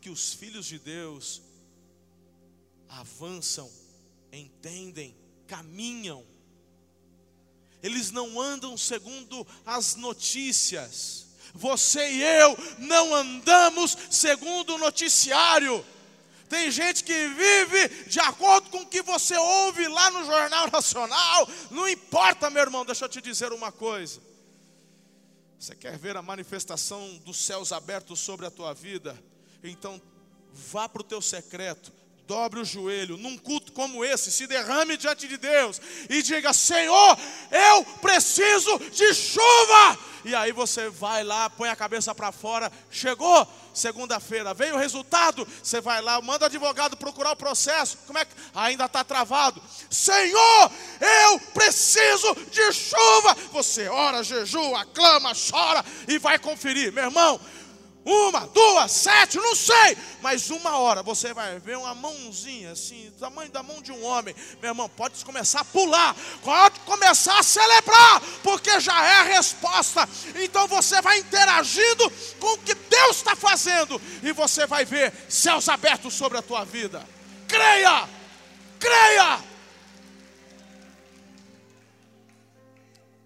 que 0.00 0.10
os 0.10 0.34
filhos 0.34 0.66
de 0.66 0.80
Deus 0.80 1.40
avançam, 2.88 3.70
entendem, 4.32 5.16
caminham. 5.46 6.26
Eles 7.80 8.10
não 8.10 8.40
andam 8.40 8.76
segundo 8.76 9.46
as 9.64 9.94
notícias. 9.94 11.26
Você 11.54 12.10
e 12.10 12.22
eu 12.22 12.56
não 12.78 13.14
andamos 13.14 13.96
segundo 14.10 14.74
o 14.74 14.78
noticiário. 14.78 15.84
Tem 16.52 16.70
gente 16.70 17.02
que 17.02 17.28
vive 17.28 17.88
de 18.08 18.20
acordo 18.20 18.68
com 18.68 18.82
o 18.82 18.86
que 18.86 19.00
você 19.00 19.34
ouve 19.34 19.88
lá 19.88 20.10
no 20.10 20.22
Jornal 20.26 20.70
Nacional. 20.70 21.48
Não 21.70 21.88
importa, 21.88 22.50
meu 22.50 22.60
irmão, 22.60 22.84
deixa 22.84 23.06
eu 23.06 23.08
te 23.08 23.22
dizer 23.22 23.54
uma 23.54 23.72
coisa. 23.72 24.20
Você 25.58 25.74
quer 25.74 25.96
ver 25.96 26.14
a 26.14 26.20
manifestação 26.20 27.16
dos 27.24 27.38
céus 27.38 27.72
abertos 27.72 28.20
sobre 28.20 28.44
a 28.44 28.50
tua 28.50 28.74
vida? 28.74 29.18
Então, 29.64 29.98
vá 30.52 30.86
para 30.86 31.00
o 31.00 31.04
teu 31.04 31.22
secreto, 31.22 31.90
dobre 32.26 32.60
o 32.60 32.66
joelho, 32.66 33.16
num 33.16 33.38
culto 33.38 33.72
como 33.72 34.04
esse, 34.04 34.30
se 34.30 34.46
derrame 34.46 34.98
diante 34.98 35.26
de 35.26 35.38
Deus 35.38 35.80
e 36.10 36.22
diga: 36.22 36.52
Senhor, 36.52 37.18
eu 37.50 37.82
preciso 38.02 38.78
de 38.90 39.14
chuva. 39.14 39.98
E 40.22 40.34
aí 40.34 40.52
você 40.52 40.90
vai 40.90 41.24
lá, 41.24 41.48
põe 41.48 41.70
a 41.70 41.76
cabeça 41.76 42.14
para 42.14 42.30
fora, 42.30 42.70
chegou 42.90 43.48
segunda-feira, 43.72 44.54
veio 44.54 44.74
o 44.74 44.78
resultado, 44.78 45.46
você 45.62 45.80
vai 45.80 46.00
lá, 46.00 46.20
manda 46.20 46.44
o 46.44 46.46
advogado 46.46 46.96
procurar 46.96 47.32
o 47.32 47.36
processo, 47.36 47.98
como 48.06 48.18
é 48.18 48.24
que 48.24 48.32
ainda 48.54 48.84
está 48.84 49.02
travado? 49.02 49.62
Senhor, 49.90 50.70
eu 51.00 51.40
preciso 51.54 52.34
de 52.50 52.72
chuva. 52.72 53.36
Você 53.52 53.88
ora, 53.88 54.22
jejua, 54.22 54.84
clama, 54.86 55.32
chora 55.34 55.84
e 56.08 56.18
vai 56.18 56.38
conferir, 56.38 56.92
meu 56.92 57.04
irmão 57.04 57.40
uma, 58.04 58.46
duas, 58.48 58.90
sete, 58.90 59.36
não 59.36 59.54
sei, 59.54 59.96
mas 60.20 60.50
uma 60.50 60.76
hora 60.78 61.02
você 61.02 61.32
vai 61.32 61.58
ver 61.60 61.76
uma 61.76 61.94
mãozinha 61.94 62.72
assim, 62.72 63.10
do 63.10 63.20
tamanho 63.20 63.50
da 63.50 63.62
mão 63.62 63.80
de 63.80 63.92
um 63.92 64.04
homem, 64.04 64.34
meu 64.60 64.70
irmão, 64.70 64.88
pode 64.88 65.24
começar 65.24 65.60
a 65.60 65.64
pular, 65.64 66.16
pode 66.42 66.80
começar 66.80 67.38
a 67.38 67.42
celebrar, 67.42 68.20
porque 68.42 68.80
já 68.80 69.04
é 69.04 69.14
a 69.20 69.22
resposta. 69.22 70.08
Então 70.42 70.66
você 70.66 71.00
vai 71.00 71.18
interagindo 71.18 72.10
com 72.40 72.54
o 72.54 72.58
que 72.58 72.74
Deus 72.74 73.18
está 73.18 73.36
fazendo, 73.36 74.00
e 74.22 74.32
você 74.32 74.66
vai 74.66 74.84
ver 74.84 75.12
céus 75.28 75.68
abertos 75.68 76.14
sobre 76.14 76.38
a 76.38 76.42
tua 76.42 76.64
vida. 76.64 77.06
Creia, 77.46 78.08
creia. 78.80 79.51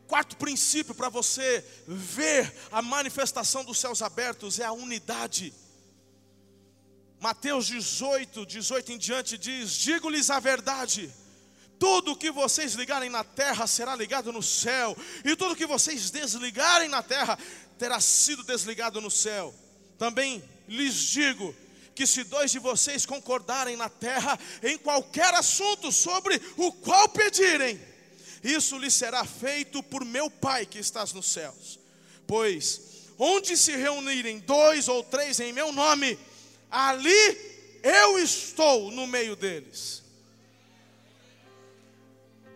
Quarto 0.06 0.36
princípio 0.36 0.94
para 0.94 1.08
você 1.08 1.64
ver 1.86 2.52
a 2.70 2.80
manifestação 2.80 3.64
dos 3.64 3.78
céus 3.78 4.02
abertos 4.02 4.60
é 4.60 4.64
a 4.64 4.72
unidade. 4.72 5.52
Mateus 7.20 7.66
18, 7.66 8.46
18 8.46 8.92
em 8.92 8.98
diante 8.98 9.36
diz: 9.36 9.72
Digo-lhes 9.72 10.30
a 10.30 10.38
verdade, 10.38 11.12
tudo 11.78 12.16
que 12.16 12.30
vocês 12.30 12.74
ligarem 12.74 13.10
na 13.10 13.24
terra 13.24 13.66
será 13.66 13.96
ligado 13.96 14.32
no 14.32 14.42
céu, 14.42 14.96
e 15.24 15.34
tudo 15.34 15.56
que 15.56 15.66
vocês 15.66 16.10
desligarem 16.10 16.88
na 16.88 17.02
terra 17.02 17.38
terá 17.78 18.00
sido 18.00 18.44
desligado 18.44 19.00
no 19.00 19.10
céu. 19.10 19.54
Também 19.98 20.42
lhes 20.68 20.94
digo 20.94 21.54
que 21.94 22.06
se 22.06 22.22
dois 22.24 22.50
de 22.50 22.58
vocês 22.58 23.06
concordarem 23.06 23.76
na 23.76 23.88
terra 23.88 24.38
em 24.62 24.76
qualquer 24.76 25.34
assunto 25.34 25.90
sobre 25.90 26.40
o 26.56 26.70
qual 26.70 27.08
pedirem, 27.08 27.80
isso 28.46 28.78
lhe 28.78 28.90
será 28.90 29.24
feito 29.24 29.82
por 29.82 30.04
meu 30.04 30.30
Pai 30.30 30.64
que 30.64 30.78
estás 30.78 31.12
nos 31.12 31.26
céus. 31.26 31.78
Pois 32.26 32.86
onde 33.18 33.56
se 33.56 33.74
reunirem 33.74 34.38
dois 34.38 34.88
ou 34.88 35.02
três 35.02 35.40
em 35.40 35.52
meu 35.52 35.72
nome, 35.72 36.18
ali 36.70 37.80
eu 37.82 38.18
estou 38.18 38.90
no 38.90 39.06
meio 39.06 39.34
deles. 39.34 40.02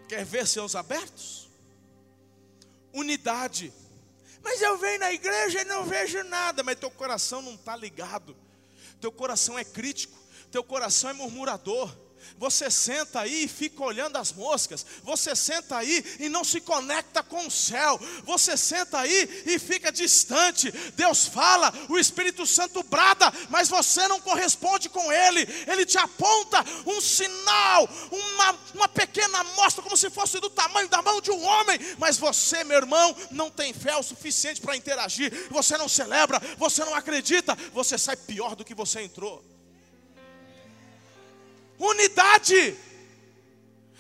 Quer 0.08 0.24
ver 0.24 0.46
céus 0.46 0.74
abertos? 0.74 1.48
Unidade. 2.92 3.72
Mas 4.42 4.60
eu 4.60 4.76
venho 4.78 5.00
na 5.00 5.12
igreja 5.12 5.62
e 5.62 5.64
não 5.64 5.84
vejo 5.84 6.22
nada, 6.24 6.62
mas 6.62 6.78
teu 6.78 6.90
coração 6.90 7.42
não 7.42 7.54
está 7.54 7.76
ligado, 7.76 8.36
teu 9.00 9.12
coração 9.12 9.58
é 9.58 9.64
crítico, 9.64 10.18
teu 10.50 10.64
coração 10.64 11.10
é 11.10 11.12
murmurador 11.12 11.94
você 12.40 12.70
senta 12.70 13.20
aí 13.20 13.44
e 13.44 13.48
fica 13.48 13.84
olhando 13.84 14.16
as 14.16 14.32
moscas. 14.32 14.86
Você 15.04 15.36
senta 15.36 15.76
aí 15.76 16.02
e 16.18 16.30
não 16.30 16.42
se 16.42 16.58
conecta 16.58 17.22
com 17.22 17.46
o 17.46 17.50
céu. 17.50 18.00
Você 18.24 18.56
senta 18.56 18.98
aí 18.98 19.42
e 19.44 19.58
fica 19.58 19.92
distante. 19.92 20.72
Deus 20.96 21.26
fala, 21.26 21.70
o 21.90 21.98
Espírito 21.98 22.46
Santo 22.46 22.82
brada, 22.82 23.30
mas 23.50 23.68
você 23.68 24.08
não 24.08 24.22
corresponde 24.22 24.88
com 24.88 25.12
Ele. 25.12 25.46
Ele 25.66 25.84
te 25.84 25.98
aponta 25.98 26.64
um 26.86 26.98
sinal, 26.98 27.86
uma, 28.10 28.58
uma 28.74 28.88
pequena 28.88 29.40
amostra, 29.40 29.82
como 29.82 29.94
se 29.94 30.08
fosse 30.08 30.40
do 30.40 30.48
tamanho 30.48 30.88
da 30.88 31.02
mão 31.02 31.20
de 31.20 31.30
um 31.30 31.44
homem. 31.44 31.78
Mas 31.98 32.16
você, 32.16 32.64
meu 32.64 32.78
irmão, 32.78 33.14
não 33.30 33.50
tem 33.50 33.74
fé 33.74 33.94
o 33.98 34.02
suficiente 34.02 34.62
para 34.62 34.74
interagir. 34.74 35.46
Você 35.50 35.76
não 35.76 35.90
celebra, 35.90 36.40
você 36.56 36.82
não 36.86 36.94
acredita. 36.94 37.54
Você 37.74 37.98
sai 37.98 38.16
pior 38.16 38.56
do 38.56 38.64
que 38.64 38.74
você 38.74 39.02
entrou. 39.02 39.49
Unidade. 41.80 42.76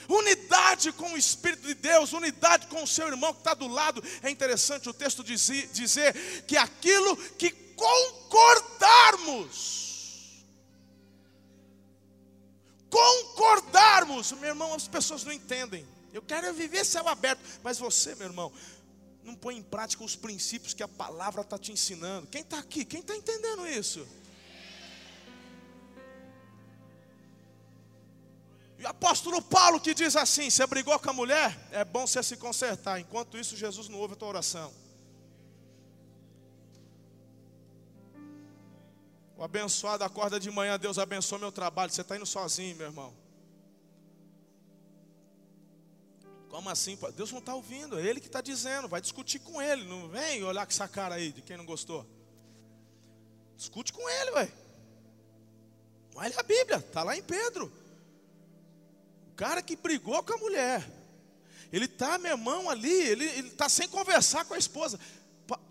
Unidade 0.06 0.92
com 0.92 1.12
o 1.12 1.16
Espírito 1.16 1.66
de 1.66 1.72
Deus, 1.74 2.12
unidade 2.12 2.66
com 2.66 2.82
o 2.82 2.86
seu 2.86 3.08
irmão 3.08 3.32
que 3.32 3.40
está 3.40 3.54
do 3.54 3.68
lado. 3.68 4.04
É 4.22 4.30
interessante 4.30 4.86
o 4.88 4.92
texto 4.92 5.24
dizer, 5.24 5.68
dizer 5.68 6.44
que 6.46 6.56
aquilo 6.56 7.16
que 7.16 7.52
concordarmos, 7.76 10.44
concordarmos, 12.90 14.32
meu 14.32 14.48
irmão, 14.50 14.74
as 14.74 14.88
pessoas 14.88 15.24
não 15.24 15.32
entendem. 15.32 15.86
Eu 16.12 16.22
quero 16.22 16.52
viver 16.52 16.84
céu 16.84 17.06
aberto, 17.08 17.40
mas 17.62 17.78
você, 17.78 18.16
meu 18.16 18.26
irmão, 18.26 18.52
não 19.22 19.36
põe 19.36 19.56
em 19.56 19.62
prática 19.62 20.02
os 20.02 20.16
princípios 20.16 20.74
que 20.74 20.82
a 20.82 20.88
palavra 20.88 21.42
está 21.42 21.56
te 21.56 21.70
ensinando. 21.70 22.26
Quem 22.26 22.42
está 22.42 22.58
aqui? 22.58 22.84
Quem 22.84 22.98
está 23.00 23.14
entendendo 23.14 23.64
isso? 23.66 24.04
E 28.80 28.82
o 28.82 28.88
apóstolo 28.88 29.42
Paulo 29.42 29.78
que 29.78 29.92
diz 29.92 30.16
assim: 30.16 30.48
você 30.48 30.66
brigou 30.66 30.98
com 30.98 31.10
a 31.10 31.12
mulher, 31.12 31.68
é 31.70 31.84
bom 31.84 32.06
você 32.06 32.22
se 32.22 32.34
consertar. 32.38 32.98
Enquanto 32.98 33.36
isso, 33.36 33.54
Jesus 33.54 33.88
não 33.88 33.98
ouve 33.98 34.14
a 34.14 34.16
tua 34.16 34.28
oração. 34.28 34.72
O 39.36 39.44
abençoado 39.44 40.02
acorda 40.02 40.40
de 40.40 40.50
manhã, 40.50 40.78
Deus 40.78 40.98
abençoe 40.98 41.38
meu 41.38 41.52
trabalho. 41.52 41.92
Você 41.92 42.00
está 42.00 42.16
indo 42.16 42.24
sozinho, 42.24 42.74
meu 42.74 42.86
irmão. 42.86 43.14
Como 46.48 46.70
assim? 46.70 46.98
Deus 47.14 47.30
não 47.32 47.40
está 47.40 47.54
ouvindo, 47.54 47.98
é 47.98 48.02
Ele 48.02 48.18
que 48.18 48.28
está 48.28 48.40
dizendo. 48.40 48.88
Vai 48.88 49.02
discutir 49.02 49.40
com 49.40 49.60
Ele. 49.60 49.84
Não 49.84 50.08
vem 50.08 50.42
olhar 50.42 50.64
com 50.64 50.72
essa 50.72 50.88
cara 50.88 51.16
aí 51.16 51.32
de 51.32 51.42
quem 51.42 51.58
não 51.58 51.66
gostou. 51.66 52.06
Discute 53.58 53.92
com 53.92 54.08
Ele, 54.08 54.30
velho. 54.30 54.52
Olha 56.14 56.34
a 56.40 56.42
Bíblia, 56.42 56.78
está 56.78 57.02
lá 57.02 57.14
em 57.14 57.22
Pedro 57.22 57.79
cara 59.40 59.62
que 59.62 59.74
brigou 59.74 60.22
com 60.22 60.34
a 60.34 60.36
mulher. 60.36 60.86
Ele 61.72 61.86
está, 61.86 62.18
meu 62.18 62.32
irmão, 62.32 62.68
ali, 62.68 62.92
ele 62.92 63.24
está 63.24 63.70
sem 63.70 63.88
conversar 63.88 64.44
com 64.44 64.52
a 64.52 64.58
esposa. 64.58 65.00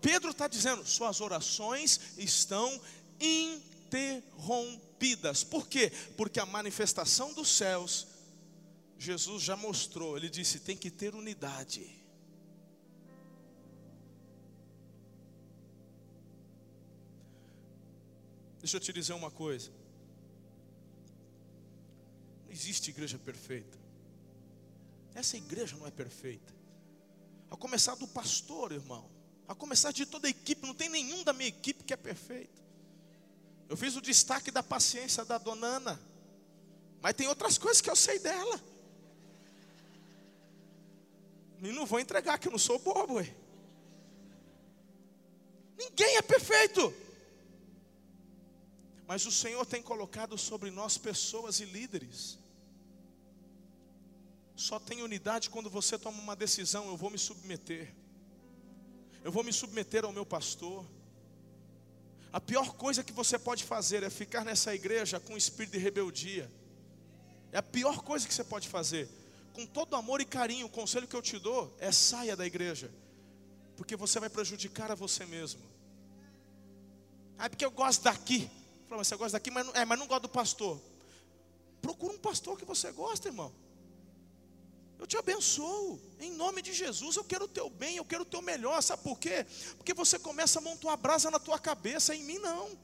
Pedro 0.00 0.32
está 0.32 0.48
dizendo: 0.48 0.84
suas 0.84 1.20
orações 1.20 2.00
estão 2.18 2.80
interrompidas. 3.20 5.44
Por 5.44 5.68
quê? 5.68 5.92
Porque 6.16 6.40
a 6.40 6.46
manifestação 6.46 7.32
dos 7.32 7.48
céus, 7.48 8.08
Jesus 8.98 9.44
já 9.44 9.56
mostrou. 9.56 10.16
Ele 10.16 10.28
disse: 10.28 10.58
tem 10.58 10.76
que 10.76 10.90
ter 10.90 11.14
unidade. 11.14 11.96
Deixa 18.58 18.78
eu 18.78 18.80
te 18.80 18.92
dizer 18.92 19.12
uma 19.12 19.30
coisa. 19.30 19.79
Não 22.50 22.56
existe 22.56 22.90
igreja 22.90 23.16
perfeita. 23.16 23.78
Essa 25.14 25.36
igreja 25.36 25.76
não 25.76 25.86
é 25.86 25.90
perfeita. 25.92 26.52
A 27.48 27.56
começar 27.56 27.94
do 27.94 28.08
pastor, 28.08 28.72
irmão. 28.72 29.08
A 29.46 29.54
começar 29.54 29.92
de 29.92 30.04
toda 30.04 30.26
a 30.26 30.30
equipe, 30.30 30.66
não 30.66 30.74
tem 30.74 30.88
nenhum 30.88 31.22
da 31.22 31.32
minha 31.32 31.48
equipe 31.48 31.84
que 31.84 31.94
é 31.94 31.96
perfeito. 31.96 32.60
Eu 33.68 33.76
fiz 33.76 33.94
o 33.94 34.00
destaque 34.00 34.50
da 34.50 34.64
paciência 34.64 35.24
da 35.24 35.38
dona 35.38 35.64
Ana. 35.64 36.00
Mas 37.00 37.14
tem 37.14 37.28
outras 37.28 37.56
coisas 37.56 37.80
que 37.80 37.88
eu 37.88 37.94
sei 37.94 38.18
dela. 38.18 38.60
E 41.62 41.70
não 41.70 41.86
vou 41.86 42.00
entregar 42.00 42.36
que 42.36 42.48
eu 42.48 42.52
não 42.52 42.58
sou 42.58 42.80
bobo. 42.80 43.14
Ué. 43.14 43.32
Ninguém 45.78 46.16
é 46.16 46.22
perfeito. 46.22 46.92
Mas 49.10 49.26
o 49.26 49.32
Senhor 49.32 49.66
tem 49.66 49.82
colocado 49.82 50.38
sobre 50.38 50.70
nós 50.70 50.96
pessoas 50.96 51.58
e 51.58 51.64
líderes. 51.64 52.38
Só 54.54 54.78
tem 54.78 55.02
unidade 55.02 55.50
quando 55.50 55.68
você 55.68 55.98
toma 55.98 56.22
uma 56.22 56.36
decisão: 56.36 56.86
eu 56.86 56.96
vou 56.96 57.10
me 57.10 57.18
submeter. 57.18 57.92
Eu 59.24 59.32
vou 59.32 59.42
me 59.42 59.52
submeter 59.52 60.04
ao 60.04 60.12
meu 60.12 60.24
pastor. 60.24 60.86
A 62.32 62.40
pior 62.40 62.74
coisa 62.74 63.02
que 63.02 63.12
você 63.12 63.36
pode 63.36 63.64
fazer 63.64 64.04
é 64.04 64.10
ficar 64.10 64.44
nessa 64.44 64.72
igreja 64.72 65.18
com 65.18 65.36
espírito 65.36 65.72
de 65.72 65.78
rebeldia. 65.78 66.48
É 67.50 67.58
a 67.58 67.62
pior 67.64 68.02
coisa 68.02 68.28
que 68.28 68.32
você 68.32 68.44
pode 68.44 68.68
fazer. 68.68 69.08
Com 69.54 69.66
todo 69.66 69.96
amor 69.96 70.20
e 70.20 70.24
carinho, 70.24 70.66
o 70.66 70.70
conselho 70.70 71.08
que 71.08 71.16
eu 71.16 71.22
te 71.22 71.36
dou 71.36 71.76
é 71.80 71.90
saia 71.90 72.36
da 72.36 72.46
igreja, 72.46 72.88
porque 73.76 73.96
você 73.96 74.20
vai 74.20 74.30
prejudicar 74.30 74.92
a 74.92 74.94
você 74.94 75.26
mesmo. 75.26 75.62
Ah, 77.36 77.50
porque 77.50 77.64
eu 77.64 77.72
gosto 77.72 78.04
daqui. 78.04 78.48
Fala, 78.90 79.04
você 79.04 79.14
gosta 79.14 79.38
daqui, 79.38 79.52
mas 79.52 79.64
não, 79.64 79.72
é, 79.72 79.84
mas 79.84 79.96
não 79.96 80.06
gosta 80.08 80.22
do 80.22 80.28
pastor. 80.28 80.76
Procura 81.80 82.12
um 82.12 82.18
pastor 82.18 82.58
que 82.58 82.64
você 82.64 82.90
gosta, 82.90 83.28
irmão. 83.28 83.54
Eu 84.98 85.06
te 85.06 85.16
abençoo, 85.16 86.00
em 86.18 86.32
nome 86.32 86.60
de 86.60 86.72
Jesus. 86.72 87.14
Eu 87.14 87.22
quero 87.22 87.44
o 87.44 87.48
teu 87.48 87.70
bem, 87.70 87.98
eu 87.98 88.04
quero 88.04 88.22
o 88.22 88.26
teu 88.26 88.42
melhor. 88.42 88.82
Sabe 88.82 89.04
por 89.04 89.16
quê? 89.16 89.46
Porque 89.76 89.94
você 89.94 90.18
começa 90.18 90.58
a 90.58 90.62
montar 90.62 90.88
uma 90.88 90.96
brasa 90.96 91.30
na 91.30 91.38
tua 91.38 91.56
cabeça, 91.56 92.16
em 92.16 92.24
mim 92.24 92.40
não. 92.40 92.76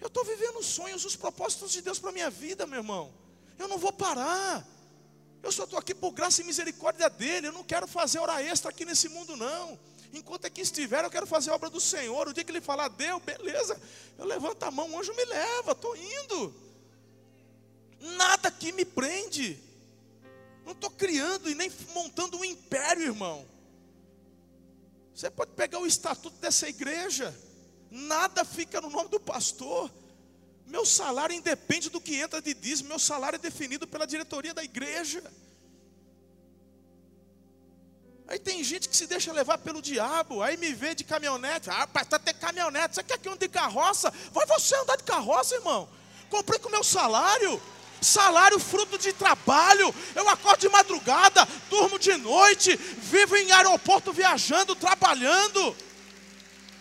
Eu 0.00 0.06
estou 0.06 0.24
vivendo 0.24 0.58
os 0.58 0.66
sonhos, 0.66 1.04
os 1.04 1.14
propósitos 1.14 1.70
de 1.70 1.82
Deus 1.82 1.98
para 1.98 2.08
a 2.08 2.14
minha 2.14 2.30
vida, 2.30 2.66
meu 2.66 2.78
irmão. 2.78 3.12
Eu 3.58 3.68
não 3.68 3.76
vou 3.76 3.92
parar. 3.92 4.66
Eu 5.42 5.52
só 5.52 5.64
estou 5.64 5.78
aqui 5.78 5.94
por 5.94 6.12
graça 6.12 6.40
e 6.40 6.44
misericórdia 6.44 7.10
dele. 7.10 7.48
Eu 7.48 7.52
não 7.52 7.62
quero 7.62 7.86
fazer 7.86 8.20
hora 8.20 8.42
extra 8.42 8.70
aqui 8.70 8.86
nesse 8.86 9.10
mundo, 9.10 9.36
não. 9.36 9.78
Enquanto 10.12 10.46
aqui 10.46 10.62
estiver, 10.62 11.04
eu 11.04 11.10
quero 11.10 11.26
fazer 11.26 11.50
a 11.50 11.54
obra 11.54 11.68
do 11.68 11.80
Senhor. 11.80 12.28
O 12.28 12.32
dia 12.32 12.44
que 12.44 12.50
ele 12.50 12.60
falar, 12.60 12.88
deu, 12.88 13.20
beleza. 13.20 13.80
Eu 14.16 14.24
levanto 14.24 14.62
a 14.62 14.70
mão, 14.70 14.90
o 14.90 14.98
anjo 14.98 15.14
me 15.14 15.24
leva, 15.24 15.72
estou 15.72 15.96
indo. 15.96 16.54
Nada 18.16 18.50
que 18.50 18.72
me 18.72 18.84
prende. 18.84 19.58
Não 20.64 20.72
estou 20.72 20.90
criando 20.90 21.50
e 21.50 21.54
nem 21.54 21.70
montando 21.94 22.38
um 22.38 22.44
império, 22.44 23.02
irmão. 23.02 23.46
Você 25.14 25.30
pode 25.30 25.52
pegar 25.52 25.78
o 25.78 25.86
estatuto 25.86 26.36
dessa 26.38 26.68
igreja. 26.68 27.36
Nada 27.90 28.44
fica 28.44 28.80
no 28.80 28.90
nome 28.90 29.08
do 29.08 29.18
pastor. 29.18 29.90
Meu 30.66 30.84
salário 30.84 31.34
independe 31.34 31.88
do 31.88 32.00
que 32.00 32.16
entra 32.16 32.40
de 32.40 32.54
dízimo. 32.54 32.90
Meu 32.90 32.98
salário 32.98 33.36
é 33.36 33.40
definido 33.40 33.86
pela 33.86 34.06
diretoria 34.06 34.54
da 34.54 34.62
igreja. 34.62 35.22
Aí 38.28 38.38
tem 38.38 38.62
gente 38.62 38.90
que 38.90 38.96
se 38.96 39.06
deixa 39.06 39.32
levar 39.32 39.56
pelo 39.56 39.80
diabo, 39.80 40.42
aí 40.42 40.58
me 40.58 40.74
vê 40.74 40.94
de 40.94 41.02
caminhonete. 41.02 41.70
Ah, 41.70 41.86
pastor, 41.86 42.18
tem 42.18 42.34
caminhonete. 42.34 42.96
Você 42.96 43.02
quer 43.02 43.18
que 43.18 43.26
eu 43.26 43.32
ande 43.32 43.40
de 43.40 43.48
carroça? 43.48 44.12
Vai 44.32 44.46
você 44.46 44.76
andar 44.76 44.98
de 44.98 45.02
carroça, 45.04 45.54
irmão. 45.54 45.88
Comprei 46.28 46.58
com 46.58 46.68
o 46.68 46.72
meu 46.72 46.84
salário. 46.84 47.60
Salário 48.02 48.60
fruto 48.60 48.98
de 48.98 49.14
trabalho. 49.14 49.94
Eu 50.14 50.28
acordo 50.28 50.60
de 50.60 50.68
madrugada, 50.68 51.48
durmo 51.70 51.98
de 51.98 52.14
noite, 52.18 52.76
vivo 52.76 53.34
em 53.34 53.50
aeroporto 53.50 54.12
viajando, 54.12 54.76
trabalhando. 54.76 55.74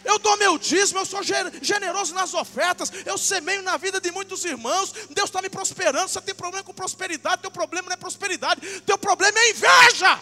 Eu 0.04 0.20
dou 0.20 0.36
meu 0.38 0.58
dízimo, 0.58 1.00
eu 1.00 1.06
sou 1.06 1.22
generoso 1.24 2.14
nas 2.14 2.34
ofertas, 2.34 2.92
eu 3.06 3.18
semeio 3.18 3.62
na 3.62 3.78
vida 3.78 4.02
de 4.02 4.12
muitos 4.12 4.44
irmãos. 4.44 4.92
Deus 5.10 5.30
está 5.30 5.42
me 5.42 5.50
prosperando. 5.50 6.10
Você 6.10 6.20
tem 6.20 6.36
problema 6.36 6.64
com 6.64 6.74
prosperidade? 6.74 7.42
Teu 7.42 7.52
problema 7.52 7.88
não 7.88 7.94
é 7.94 7.98
prosperidade, 7.98 8.82
teu 8.82 8.98
problema 8.98 9.40
é 9.40 9.50
inveja. 9.52 10.20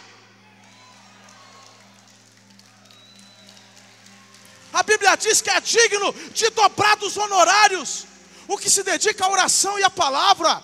A 4.76 4.82
Bíblia 4.82 5.16
diz 5.16 5.40
que 5.40 5.48
é 5.48 5.58
digno 5.58 6.12
de 6.34 6.50
dobrar 6.50 6.96
dos 6.96 7.16
honorários 7.16 8.06
o 8.46 8.58
que 8.58 8.68
se 8.68 8.82
dedica 8.82 9.24
à 9.24 9.30
oração 9.30 9.78
e 9.78 9.82
à 9.82 9.88
palavra. 9.88 10.62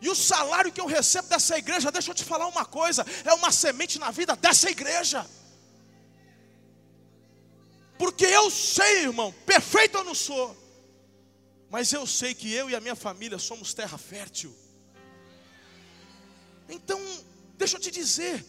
E 0.00 0.08
o 0.08 0.16
salário 0.16 0.72
que 0.72 0.80
eu 0.80 0.86
recebo 0.86 1.28
dessa 1.28 1.56
igreja, 1.56 1.92
deixa 1.92 2.10
eu 2.10 2.16
te 2.16 2.24
falar 2.24 2.48
uma 2.48 2.64
coisa, 2.64 3.06
é 3.24 3.32
uma 3.32 3.52
semente 3.52 3.96
na 3.96 4.10
vida 4.10 4.34
dessa 4.34 4.68
igreja. 4.68 5.24
Porque 7.96 8.26
eu 8.26 8.50
sei, 8.50 9.04
irmão, 9.04 9.32
perfeito 9.46 9.96
eu 9.98 10.02
não 10.02 10.16
sou, 10.16 10.56
mas 11.70 11.92
eu 11.92 12.08
sei 12.08 12.34
que 12.34 12.52
eu 12.52 12.68
e 12.68 12.74
a 12.74 12.80
minha 12.80 12.96
família 12.96 13.38
somos 13.38 13.72
terra 13.72 13.96
fértil. 13.96 14.52
Então, 16.68 17.00
deixa 17.56 17.76
eu 17.76 17.80
te 17.80 17.92
dizer, 17.92 18.44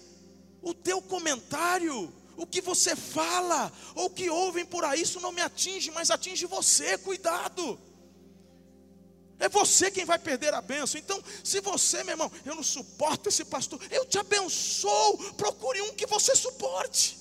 o 0.64 0.74
teu 0.74 1.00
comentário 1.00 2.12
o 2.38 2.46
que 2.46 2.62
você 2.62 2.96
fala, 2.96 3.72
ou 3.94 4.10
que 4.10 4.30
ouvem 4.30 4.66
por 4.66 4.84
aí, 4.84 5.02
isso 5.02 5.20
não 5.20 5.32
me 5.32 5.42
atinge, 5.42 5.92
mas 5.92 6.12
atinge 6.12 6.46
você, 6.46 6.98
cuidado. 6.98 7.80
É 9.38 9.50
você 9.50 9.92
quem 9.92 10.06
vai 10.06 10.18
perder 10.18 10.54
a 10.54 10.62
bênção. 10.62 11.00
Então, 11.00 11.22
se 11.44 11.60
você, 11.60 12.04
meu 12.04 12.14
irmão, 12.14 12.32
eu 12.46 12.56
não 12.56 12.64
suporto 12.64 13.30
esse 13.30 13.44
pastor, 13.46 13.80
eu 13.92 14.06
te 14.06 14.18
abençoo. 14.18 15.34
Procure 15.34 15.82
um 15.82 15.94
que 15.94 16.06
você 16.06 16.36
suporte. 16.36 17.18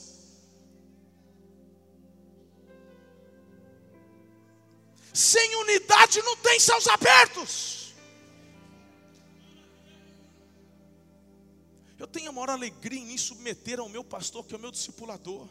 Sem 5.12 5.56
unidade 5.56 6.22
não 6.22 6.36
tem 6.36 6.58
céus 6.58 6.86
abertos. 6.88 7.83
Eu 12.04 12.08
tenho 12.08 12.28
a 12.28 12.32
maior 12.32 12.50
alegria 12.50 13.00
em 13.00 13.06
me 13.06 13.18
submeter 13.18 13.80
ao 13.80 13.88
meu 13.88 14.04
pastor, 14.04 14.44
que 14.44 14.52
é 14.52 14.58
o 14.58 14.60
meu 14.60 14.70
discipulador. 14.70 15.48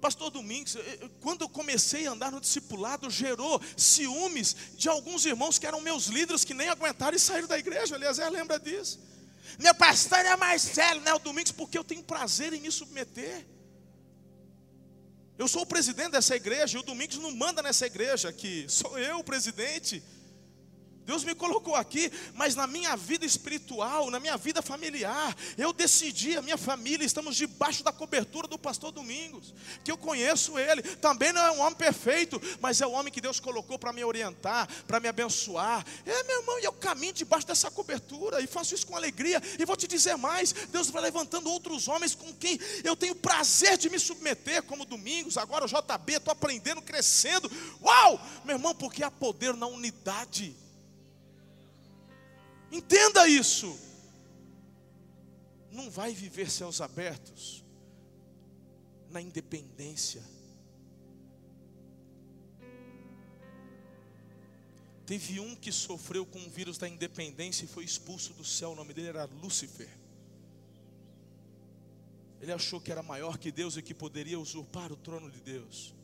Pastor 0.00 0.30
Domingos, 0.30 0.78
quando 1.20 1.42
eu 1.42 1.48
comecei 1.50 2.06
a 2.06 2.12
andar 2.12 2.32
no 2.32 2.40
discipulado, 2.40 3.10
gerou 3.10 3.60
ciúmes 3.76 4.56
de 4.74 4.88
alguns 4.88 5.26
irmãos 5.26 5.58
que 5.58 5.66
eram 5.66 5.82
meus 5.82 6.06
líderes, 6.06 6.42
que 6.42 6.54
nem 6.54 6.70
aguentaram 6.70 7.14
e 7.14 7.20
saíram 7.20 7.46
da 7.46 7.58
igreja. 7.58 7.96
Aliás, 7.96 8.16
lembra 8.16 8.58
disso. 8.58 8.98
Meu 9.58 9.74
pastor 9.74 10.20
é 10.20 10.34
Marcelo, 10.38 11.02
né? 11.02 11.12
O 11.12 11.18
Domingos, 11.18 11.52
porque 11.52 11.76
eu 11.76 11.84
tenho 11.84 12.02
prazer 12.02 12.54
em 12.54 12.60
me 12.62 12.72
submeter. 12.72 13.46
Eu 15.36 15.48
sou 15.48 15.64
o 15.64 15.66
presidente 15.66 16.12
dessa 16.12 16.34
igreja, 16.34 16.78
e 16.78 16.80
o 16.80 16.82
Domingos 16.82 17.18
não 17.18 17.30
manda 17.30 17.60
nessa 17.60 17.84
igreja, 17.84 18.32
que 18.32 18.64
sou 18.70 18.98
eu 18.98 19.18
o 19.18 19.24
presidente. 19.24 20.02
Deus 21.04 21.24
me 21.24 21.34
colocou 21.34 21.74
aqui, 21.74 22.10
mas 22.34 22.54
na 22.54 22.66
minha 22.66 22.96
vida 22.96 23.26
espiritual, 23.26 24.10
na 24.10 24.20
minha 24.20 24.36
vida 24.36 24.62
familiar, 24.62 25.36
eu 25.58 25.72
decidi, 25.72 26.36
a 26.36 26.42
minha 26.42 26.56
família, 26.56 27.04
estamos 27.04 27.36
debaixo 27.36 27.82
da 27.82 27.92
cobertura 27.92 28.46
do 28.46 28.58
pastor 28.58 28.92
Domingos, 28.92 29.52
que 29.82 29.90
eu 29.90 29.98
conheço 29.98 30.58
ele, 30.58 30.82
também 30.82 31.32
não 31.32 31.42
é 31.42 31.50
um 31.50 31.60
homem 31.60 31.74
perfeito, 31.74 32.40
mas 32.60 32.80
é 32.80 32.86
o 32.86 32.92
homem 32.92 33.12
que 33.12 33.20
Deus 33.20 33.40
colocou 33.40 33.78
para 33.78 33.92
me 33.92 34.04
orientar, 34.04 34.68
para 34.86 35.00
me 35.00 35.08
abençoar. 35.08 35.84
É, 36.06 36.22
meu 36.22 36.40
irmão, 36.40 36.58
e 36.60 36.64
eu 36.64 36.72
caminho 36.72 37.12
debaixo 37.12 37.46
dessa 37.46 37.70
cobertura 37.70 38.40
e 38.40 38.46
faço 38.46 38.74
isso 38.74 38.86
com 38.86 38.96
alegria. 38.96 39.42
E 39.58 39.64
vou 39.64 39.76
te 39.76 39.88
dizer 39.88 40.16
mais: 40.16 40.52
Deus 40.52 40.88
vai 40.90 41.02
levantando 41.02 41.50
outros 41.50 41.88
homens 41.88 42.14
com 42.14 42.32
quem 42.34 42.58
eu 42.84 42.94
tenho 42.94 43.14
prazer 43.14 43.76
de 43.76 43.90
me 43.90 43.98
submeter, 43.98 44.62
como 44.62 44.84
Domingos, 44.84 45.36
agora 45.36 45.64
o 45.64 45.68
JB, 45.68 46.14
estou 46.14 46.32
aprendendo, 46.32 46.82
crescendo. 46.82 47.50
Uau! 47.82 48.20
Meu 48.44 48.56
irmão, 48.56 48.74
porque 48.74 49.02
há 49.02 49.10
poder 49.10 49.54
na 49.54 49.66
unidade. 49.66 50.61
Entenda 52.72 53.28
isso. 53.28 53.78
Não 55.70 55.90
vai 55.90 56.14
viver 56.14 56.50
céus 56.50 56.80
abertos 56.80 57.62
na 59.10 59.20
independência. 59.20 60.22
Teve 65.04 65.38
um 65.38 65.54
que 65.54 65.70
sofreu 65.70 66.24
com 66.24 66.38
o 66.38 66.48
vírus 66.48 66.78
da 66.78 66.88
independência 66.88 67.66
e 67.66 67.68
foi 67.68 67.84
expulso 67.84 68.32
do 68.32 68.44
céu. 68.44 68.70
O 68.70 68.74
nome 68.74 68.94
dele 68.94 69.08
era 69.08 69.26
Lúcifer. 69.26 69.90
Ele 72.40 72.52
achou 72.52 72.80
que 72.80 72.90
era 72.90 73.02
maior 73.02 73.36
que 73.36 73.52
Deus 73.52 73.76
e 73.76 73.82
que 73.82 73.92
poderia 73.92 74.40
usurpar 74.40 74.90
o 74.90 74.96
trono 74.96 75.30
de 75.30 75.40
Deus. 75.40 75.94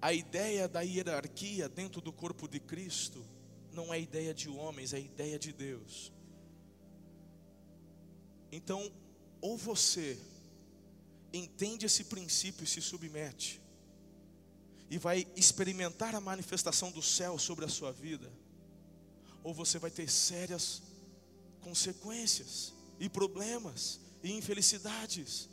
A 0.00 0.12
ideia 0.12 0.68
da 0.68 0.82
hierarquia 0.82 1.68
dentro 1.68 2.02
do 2.02 2.12
corpo 2.12 2.46
de 2.46 2.60
Cristo 2.60 3.24
não 3.76 3.92
é 3.92 4.00
ideia 4.00 4.32
de 4.32 4.48
homens, 4.48 4.92
é 4.94 4.98
ideia 4.98 5.38
de 5.38 5.52
Deus. 5.52 6.10
Então, 8.50 8.90
ou 9.40 9.56
você 9.56 10.18
entende 11.32 11.84
esse 11.84 12.04
princípio 12.04 12.64
e 12.64 12.66
se 12.66 12.80
submete, 12.80 13.60
e 14.88 14.98
vai 14.98 15.26
experimentar 15.36 16.14
a 16.14 16.20
manifestação 16.20 16.90
do 16.90 17.02
céu 17.02 17.38
sobre 17.38 17.64
a 17.64 17.68
sua 17.68 17.92
vida, 17.92 18.32
ou 19.44 19.52
você 19.52 19.78
vai 19.78 19.90
ter 19.90 20.08
sérias 20.08 20.82
consequências 21.60 22.72
e 22.98 23.08
problemas 23.08 24.00
e 24.22 24.32
infelicidades. 24.32 25.50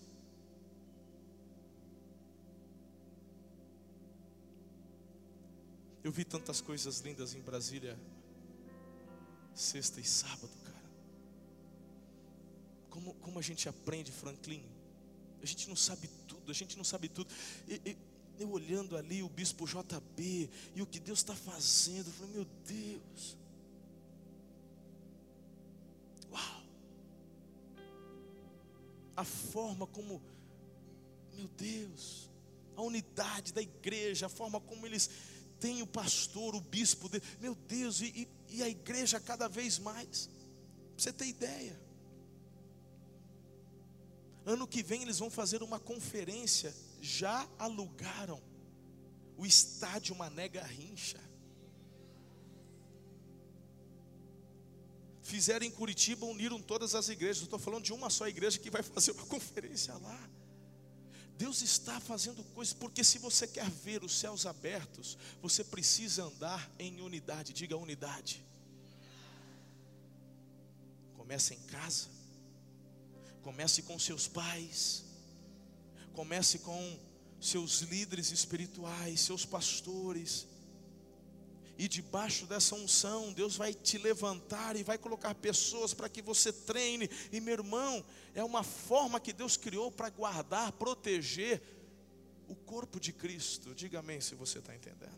Eu 6.04 6.12
vi 6.12 6.24
tantas 6.24 6.62
coisas 6.62 7.00
lindas 7.00 7.34
em 7.34 7.42
Brasília 7.42 7.98
sexta 9.54 10.00
e 10.00 10.04
sábado, 10.04 10.52
cara. 10.64 10.84
Como, 12.90 13.14
como 13.16 13.40
a 13.40 13.42
gente 13.42 13.68
aprende, 13.70 14.12
Franklin? 14.12 14.64
A 15.42 15.46
gente 15.46 15.68
não 15.68 15.76
sabe 15.76 16.10
tudo, 16.28 16.52
a 16.52 16.54
gente 16.54 16.78
não 16.78 16.84
sabe 16.84 17.10
tudo. 17.10 17.34
E, 17.68 17.82
e, 17.86 17.98
eu 18.40 18.50
olhando 18.52 18.98
ali 18.98 19.22
o 19.22 19.30
bispo 19.30 19.66
JB 19.66 20.50
e 20.76 20.82
o 20.82 20.88
que 20.88 21.00
Deus 21.00 21.20
está 21.20 21.36
fazendo, 21.36 22.08
eu 22.08 22.14
falei, 22.14 22.34
meu 22.34 22.46
Deus. 22.66 23.38
Uau! 26.32 26.64
A 29.16 29.24
forma 29.24 29.86
como, 29.86 30.22
meu 31.36 31.48
Deus, 31.50 32.32
a 32.76 32.82
unidade 32.82 33.54
da 33.54 33.62
igreja, 33.62 34.26
a 34.26 34.30
forma 34.30 34.60
como 34.60 34.86
eles 34.86 35.10
tem 35.64 35.82
o 35.82 35.88
pastor, 35.88 36.56
o 36.56 36.60
bispo, 36.60 37.08
de, 37.08 37.22
meu 37.40 37.56
Deus, 37.56 38.02
e, 38.02 38.28
e, 38.50 38.62
a 38.62 38.68
igreja 38.68 39.18
cada 39.18 39.48
vez 39.48 39.80
mais. 39.80 40.28
Pra 40.28 40.98
você 40.98 41.14
ter 41.14 41.26
ideia. 41.26 41.82
Ano 44.46 44.68
que 44.68 44.84
vem 44.84 45.04
eles 45.04 45.20
vão 45.20 45.30
fazer 45.30 45.64
uma 45.64 45.80
conferência, 45.80 46.76
já 47.00 47.48
alugaram 47.58 48.44
o 49.38 49.46
estádio 49.46 50.14
Mané 50.18 50.50
Garrincha. 50.50 51.22
Fizeram 55.22 55.66
em 55.66 55.72
Curitiba, 55.72 56.26
uniram 56.26 56.62
todas 56.62 56.94
as 56.94 57.08
igrejas. 57.08 57.42
Estou 57.42 57.58
falando 57.58 57.86
de 57.86 57.94
uma 57.94 58.10
só 58.10 58.28
igreja 58.28 58.60
que 58.60 58.70
vai 58.70 58.84
fazer 58.84 59.12
uma 59.12 59.26
conferência 59.28 59.94
lá. 59.94 60.30
Deus 61.38 61.62
está 61.62 62.00
fazendo 62.00 62.44
coisas, 62.56 62.74
porque 62.74 63.04
se 63.04 63.18
você 63.18 63.48
quer 63.48 63.70
ver 63.70 64.04
os 64.04 64.14
céus 64.18 64.46
abertos, 64.46 65.18
você 65.42 65.64
precisa 65.64 66.24
andar 66.24 66.72
em 66.78 67.02
unidade. 67.02 67.54
Diga 67.54 67.76
unidade. 67.76 68.44
Comece 71.18 71.54
em 71.56 71.60
casa, 71.62 72.10
comece 73.42 73.82
com 73.82 73.98
seus 73.98 74.28
pais, 74.28 75.06
comece 76.14 76.60
com 76.60 77.00
seus 77.40 77.82
líderes 77.82 78.32
espirituais, 78.32 79.22
seus 79.22 79.46
pastores. 79.46 80.46
E 81.84 81.88
debaixo 81.90 82.46
dessa 82.46 82.76
unção, 82.76 83.34
Deus 83.34 83.58
vai 83.58 83.74
te 83.74 83.98
levantar 83.98 84.78
e 84.78 84.84
vai 84.84 84.98
colocar 84.98 85.36
pessoas 85.36 85.94
para 85.94 86.08
que 86.08 86.22
você 86.22 86.54
treine. 86.54 87.10
E 87.30 87.42
meu 87.42 87.56
irmão, 87.56 88.06
é 88.34 88.42
uma 88.42 88.64
forma 88.64 89.20
que 89.20 89.34
Deus 89.34 89.58
criou 89.58 89.92
para 89.92 90.10
guardar, 90.10 90.72
proteger 90.72 91.62
o 92.48 92.56
corpo 92.56 93.02
de 93.02 93.12
Cristo. 93.12 93.76
Diga 93.76 94.00
amém 94.00 94.22
se 94.22 94.34
você 94.34 94.60
está 94.60 94.74
entendendo. 94.74 95.12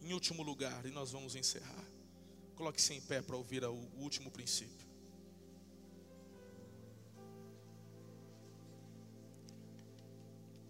Em 0.00 0.14
último 0.14 0.42
lugar, 0.42 0.86
e 0.86 0.90
nós 0.90 1.10
vamos 1.10 1.36
encerrar. 1.36 1.84
Coloque-se 2.56 2.94
em 2.94 3.00
pé 3.02 3.20
para 3.20 3.36
ouvir 3.36 3.62
o 3.66 3.74
último 3.98 4.30
princípio. 4.30 4.88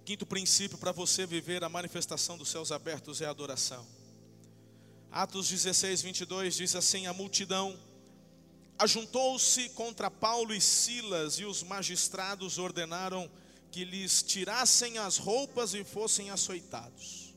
Quinto 0.05 0.27
princípio 0.27 0.77
para 0.79 0.91
você 0.91 1.25
viver 1.25 1.63
a 1.63 1.69
manifestação 1.69 2.37
dos 2.37 2.49
céus 2.49 2.73
abertos 2.73 3.21
é 3.21 3.27
a 3.27 3.31
adoração. 3.31 3.98
Atos 5.11 5.49
16, 5.49 6.03
22 6.03 6.57
diz 6.57 6.75
assim: 6.75 7.07
A 7.07 7.13
multidão 7.13 7.79
ajuntou-se 8.79 9.69
contra 9.71 10.11
Paulo 10.11 10.55
e 10.55 10.61
Silas, 10.61 11.35
e 11.39 11.45
os 11.45 11.63
magistrados 11.63 12.59
ordenaram 12.59 13.31
que 13.71 13.85
lhes 13.85 14.23
tirassem 14.23 14.99
as 14.99 15.19
roupas 15.19 15.75
e 15.75 15.85
fossem 15.85 16.31
açoitados. 16.31 17.35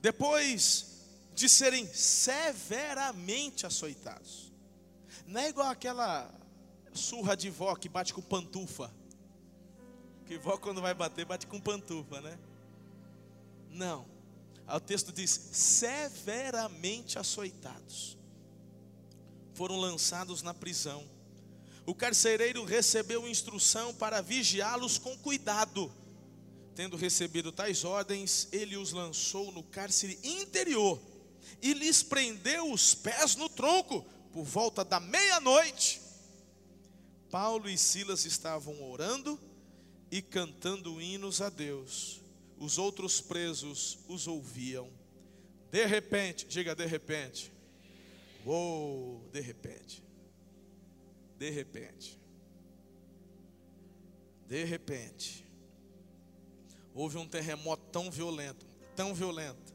Depois 0.00 0.86
de 1.34 1.48
serem 1.48 1.86
severamente 1.92 3.66
açoitados, 3.66 4.50
não 5.26 5.40
é 5.40 5.48
igual 5.48 5.68
aquela 5.68 6.32
surra 6.92 7.36
de 7.36 7.50
vó 7.50 7.74
que 7.76 7.88
bate 7.88 8.12
com 8.12 8.22
pantufa. 8.22 8.92
Que 10.26 10.38
vó 10.38 10.56
quando 10.56 10.80
vai 10.80 10.94
bater, 10.94 11.24
bate 11.24 11.46
com 11.46 11.60
pantufa, 11.60 12.20
né? 12.20 12.38
Não. 13.70 14.09
O 14.72 14.80
texto 14.80 15.12
diz: 15.12 15.30
severamente 15.52 17.18
açoitados. 17.18 18.16
Foram 19.54 19.76
lançados 19.76 20.42
na 20.42 20.54
prisão. 20.54 21.08
O 21.84 21.94
carcereiro 21.94 22.64
recebeu 22.64 23.26
instrução 23.26 23.92
para 23.94 24.20
vigiá-los 24.20 24.98
com 24.98 25.16
cuidado. 25.18 25.92
Tendo 26.74 26.96
recebido 26.96 27.50
tais 27.50 27.84
ordens, 27.84 28.48
ele 28.52 28.76
os 28.76 28.92
lançou 28.92 29.50
no 29.50 29.62
cárcere 29.62 30.18
interior 30.22 31.00
e 31.60 31.72
lhes 31.72 32.02
prendeu 32.02 32.70
os 32.72 32.94
pés 32.94 33.36
no 33.36 33.48
tronco 33.48 34.04
por 34.32 34.44
volta 34.44 34.84
da 34.84 35.00
meia-noite. 35.00 36.00
Paulo 37.30 37.68
e 37.68 37.76
Silas 37.76 38.24
estavam 38.24 38.82
orando 38.90 39.38
e 40.10 40.22
cantando 40.22 41.00
hinos 41.00 41.40
a 41.40 41.48
Deus. 41.48 42.19
Os 42.60 42.76
outros 42.76 43.22
presos 43.22 43.98
os 44.06 44.28
ouviam. 44.28 44.92
De 45.70 45.86
repente, 45.86 46.46
diga 46.46 46.74
de 46.74 46.84
repente. 46.84 47.50
Uou, 48.44 49.26
de 49.32 49.40
repente. 49.40 50.04
De 51.38 51.48
repente. 51.48 52.20
De 54.46 54.62
repente. 54.62 55.46
Houve 56.94 57.16
um 57.16 57.26
terremoto 57.26 57.82
tão 57.90 58.10
violento, 58.10 58.66
tão 58.94 59.14
violento, 59.14 59.72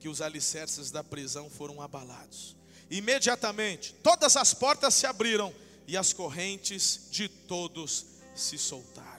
que 0.00 0.08
os 0.08 0.20
alicerces 0.20 0.90
da 0.90 1.04
prisão 1.04 1.48
foram 1.48 1.80
abalados. 1.80 2.56
Imediatamente, 2.90 3.94
todas 4.02 4.36
as 4.36 4.52
portas 4.52 4.94
se 4.94 5.06
abriram 5.06 5.54
e 5.86 5.96
as 5.96 6.12
correntes 6.12 7.08
de 7.10 7.28
todos 7.28 8.06
se 8.34 8.58
soltaram. 8.58 9.15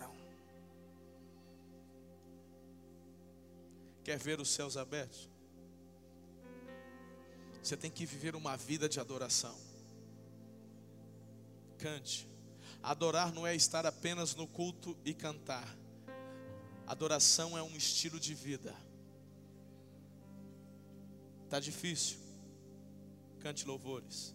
Quer 4.08 4.18
ver 4.18 4.40
os 4.40 4.48
céus 4.48 4.78
abertos? 4.78 5.30
Você 7.62 7.76
tem 7.76 7.92
que 7.92 8.06
viver 8.06 8.38
uma 8.38 8.56
vida 8.56 8.88
de 8.88 9.02
adoração. 9.02 9.54
Cante. 11.78 12.26
Adorar 12.82 13.34
não 13.34 13.46
é 13.46 13.54
estar 13.54 13.86
apenas 13.86 14.34
no 14.34 14.48
culto 14.48 14.98
e 15.04 15.14
cantar. 15.14 15.68
Adoração 16.88 17.58
é 17.58 17.62
um 17.62 17.76
estilo 17.76 18.18
de 18.18 18.34
vida. 18.34 18.74
Tá 21.50 21.60
difícil? 21.60 22.18
Cante 23.42 23.68
louvores. 23.68 24.34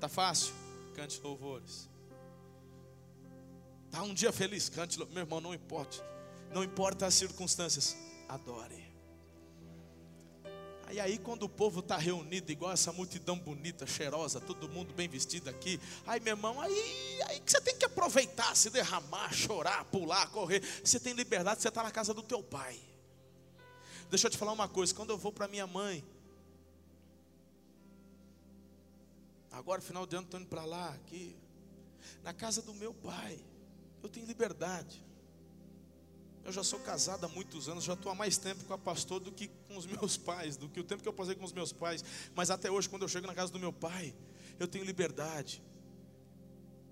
Tá 0.00 0.08
fácil? 0.08 0.52
Cante 0.96 1.20
louvores. 1.20 1.88
Tá 3.88 4.02
um 4.02 4.12
dia 4.12 4.32
feliz? 4.32 4.68
Cante, 4.68 4.98
meu 4.98 5.22
irmão, 5.22 5.40
não 5.40 5.54
importa. 5.54 5.98
Não 6.52 6.64
importa 6.64 7.06
as 7.06 7.14
circunstâncias 7.14 7.96
adore. 8.28 8.96
Aí 10.86 11.00
aí 11.00 11.18
quando 11.18 11.42
o 11.42 11.48
povo 11.48 11.80
está 11.80 11.96
reunido, 11.96 12.52
igual 12.52 12.72
essa 12.72 12.92
multidão 12.92 13.36
bonita, 13.36 13.84
cheirosa, 13.86 14.40
todo 14.40 14.68
mundo 14.68 14.94
bem 14.94 15.08
vestido 15.08 15.50
aqui, 15.50 15.80
aí 16.06 16.20
meu 16.20 16.36
irmão, 16.36 16.60
aí, 16.60 17.22
aí 17.26 17.40
que 17.40 17.50
você 17.50 17.60
tem 17.60 17.76
que 17.76 17.84
aproveitar, 17.84 18.54
se 18.56 18.70
derramar, 18.70 19.32
chorar, 19.32 19.84
pular, 19.86 20.30
correr. 20.30 20.62
Você 20.84 21.00
tem 21.00 21.12
liberdade, 21.12 21.60
você 21.60 21.68
está 21.68 21.82
na 21.82 21.90
casa 21.90 22.14
do 22.14 22.22
teu 22.22 22.40
pai. 22.40 22.78
Deixa 24.08 24.28
eu 24.28 24.30
te 24.30 24.38
falar 24.38 24.52
uma 24.52 24.68
coisa, 24.68 24.94
quando 24.94 25.10
eu 25.10 25.18
vou 25.18 25.32
para 25.32 25.48
minha 25.48 25.66
mãe, 25.66 26.04
agora 29.50 29.80
final 29.80 30.06
de 30.06 30.14
ano 30.14 30.26
estou 30.26 30.38
indo 30.38 30.48
para 30.48 30.64
lá, 30.64 30.90
aqui, 30.90 31.36
na 32.22 32.32
casa 32.32 32.62
do 32.62 32.72
meu 32.72 32.94
pai, 32.94 33.40
eu 34.04 34.08
tenho 34.08 34.26
liberdade. 34.26 35.05
Eu 36.46 36.52
já 36.52 36.62
sou 36.62 36.78
casado 36.78 37.26
há 37.26 37.28
muitos 37.28 37.68
anos, 37.68 37.82
já 37.82 37.94
estou 37.94 38.12
há 38.12 38.14
mais 38.14 38.38
tempo 38.38 38.64
com 38.66 38.72
a 38.72 38.78
pastor 38.78 39.18
do 39.18 39.32
que 39.32 39.48
com 39.66 39.76
os 39.76 39.84
meus 39.90 40.16
pais, 40.16 40.56
do 40.56 40.68
que 40.68 40.78
o 40.78 40.84
tempo 40.84 41.02
que 41.02 41.08
eu 41.08 41.12
passei 41.12 41.34
com 41.34 41.44
os 41.44 41.52
meus 41.52 41.72
pais. 41.72 42.04
Mas 42.36 42.50
até 42.50 42.70
hoje, 42.70 42.88
quando 42.88 43.02
eu 43.02 43.08
chego 43.08 43.26
na 43.26 43.34
casa 43.34 43.52
do 43.52 43.58
meu 43.58 43.72
pai, 43.72 44.14
eu 44.56 44.68
tenho 44.68 44.84
liberdade. 44.84 45.60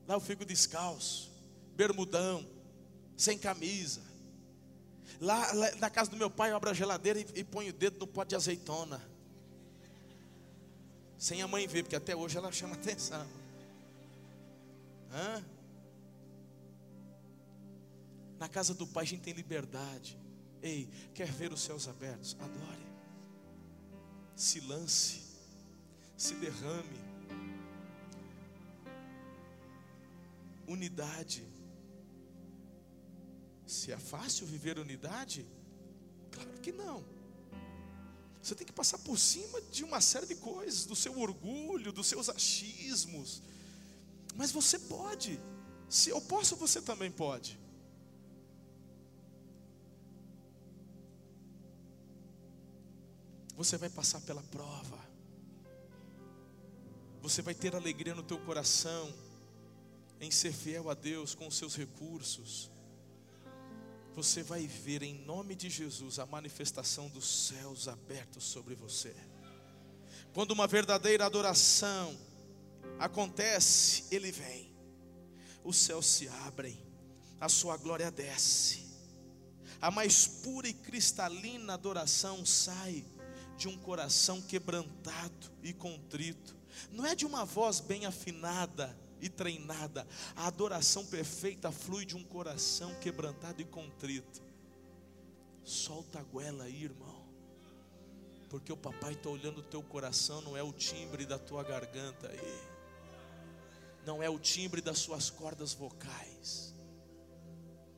Lá 0.09 0.16
eu 0.16 0.20
fico 0.20 0.44
descalço, 0.44 1.30
bermudão, 1.76 2.44
sem 3.16 3.38
camisa. 3.38 4.02
Lá, 5.20 5.52
lá 5.52 5.70
na 5.76 5.88
casa 5.88 6.11
do 6.11 6.16
meu 6.16 6.28
pai, 6.28 6.50
eu 6.50 6.57
abro 6.57 6.70
a 6.70 6.74
geladeira 6.74 7.20
e, 7.20 7.26
e 7.36 7.44
ponho 7.44 7.70
o 7.70 7.72
dedo 7.72 8.00
no 8.00 8.09
pote 8.09 8.30
de 8.30 8.34
azeitona. 8.34 9.00
Sem 11.16 11.42
a 11.42 11.46
mãe 11.46 11.64
ver, 11.68 11.84
porque 11.84 11.94
até 11.94 12.16
hoje 12.16 12.36
ela 12.36 12.50
chama 12.52 12.74
atenção. 12.74 13.24
Hã? 15.12 15.44
Na 18.39 18.49
casa 18.49 18.74
do 18.74 18.87
Pai 18.87 19.05
a 19.05 19.07
gente 19.07 19.22
tem 19.22 19.32
liberdade. 19.32 20.18
Ei, 20.62 20.89
quer 21.14 21.30
ver 21.30 21.53
os 21.53 21.61
céus 21.61 21.87
abertos? 21.89 22.37
Adore. 22.41 22.87
Se 24.35 24.61
lance. 24.61 25.22
Se 26.16 26.35
derrame. 26.35 26.99
Unidade. 30.66 31.47
Se 33.66 33.93
é 33.93 33.99
fácil 33.99 34.47
viver 34.47 34.78
unidade? 34.78 35.47
Claro 36.30 36.61
que 36.61 36.72
não. 36.72 37.05
Você 38.43 38.55
tem 38.55 38.66
que 38.66 38.72
passar 38.72 38.99
por 38.99 39.18
cima 39.18 39.61
de 39.62 39.85
uma 39.85 40.01
série 40.01 40.26
de 40.26 40.35
coisas, 40.35 40.85
do 40.85 40.95
seu 40.95 41.18
orgulho, 41.18 41.93
dos 41.93 42.07
seus 42.07 42.28
achismos. 42.28 43.43
Mas 44.35 44.53
você 44.53 44.78
pode. 44.78 45.41
Se 45.89 46.11
eu 46.11 46.20
posso, 46.20 46.55
você 46.57 46.82
também 46.82 47.11
pode. 47.11 47.59
Você 53.57 53.76
vai 53.76 53.88
passar 53.88 54.20
pela 54.20 54.42
prova. 54.42 54.98
Você 57.22 57.40
vai 57.40 57.55
ter 57.55 57.74
alegria 57.74 58.14
no 58.14 58.22
teu 58.22 58.38
coração 58.38 59.14
em 60.20 60.30
ser 60.30 60.52
fiel 60.52 60.90
a 60.90 60.94
Deus 60.94 61.34
com 61.34 61.46
os 61.46 61.57
seus 61.57 61.76
recursos. 61.76 62.70
Você 64.14 64.42
vai 64.42 64.66
ver 64.66 65.02
em 65.02 65.14
nome 65.24 65.55
de 65.55 65.68
Jesus 65.68 66.18
a 66.18 66.26
manifestação 66.26 67.09
dos 67.09 67.48
céus 67.48 67.88
abertos 67.88 68.44
sobre 68.44 68.74
você. 68.74 69.14
Quando 70.32 70.52
uma 70.52 70.66
verdadeira 70.66 71.26
adoração 71.26 72.16
acontece, 72.98 74.05
ele 74.11 74.30
vem. 74.30 74.74
Os 75.64 75.76
céus 75.76 76.07
se 76.07 76.28
abrem, 76.28 76.78
a 77.40 77.48
sua 77.48 77.76
glória 77.76 78.11
desce. 78.11 78.84
A 79.80 79.90
mais 79.90 80.26
pura 80.26 80.68
e 80.68 80.74
cristalina 80.74 81.74
adoração 81.74 82.44
sai 82.44 83.05
de 83.57 83.68
um 83.68 83.76
coração 83.76 84.42
quebrantado 84.42 85.50
e 85.62 85.72
contrito, 85.72 86.57
não 86.90 87.07
é 87.07 87.14
de 87.14 87.24
uma 87.24 87.44
voz 87.44 87.80
bem 87.80 88.07
afinada 88.07 88.96
e 89.20 89.28
treinada. 89.28 90.07
A 90.36 90.46
adoração 90.46 91.07
perfeita 91.07 91.70
flui 91.70 92.05
de 92.05 92.16
um 92.16 92.24
coração 92.24 92.94
quebrantado 92.96 93.62
e 93.62 93.64
contrito. 93.64 94.42
Solta 95.62 96.18
a 96.18 96.22
goela 96.22 96.64
aí, 96.64 96.84
irmão. 96.84 97.24
Porque 98.50 98.72
o 98.72 98.76
papai 98.76 99.14
está 99.14 99.30
olhando 99.30 99.59
o 99.59 99.62
teu 99.62 99.82
coração, 99.82 100.40
não 100.42 100.57
é 100.57 100.62
o 100.62 100.72
timbre 100.72 101.24
da 101.24 101.38
tua 101.38 101.62
garganta 101.62 102.28
aí. 102.28 102.74
Não 104.05 104.22
é 104.22 104.28
o 104.28 104.38
timbre 104.38 104.82
das 104.82 104.98
suas 104.98 105.30
cordas 105.30 105.72
vocais. 105.72 106.74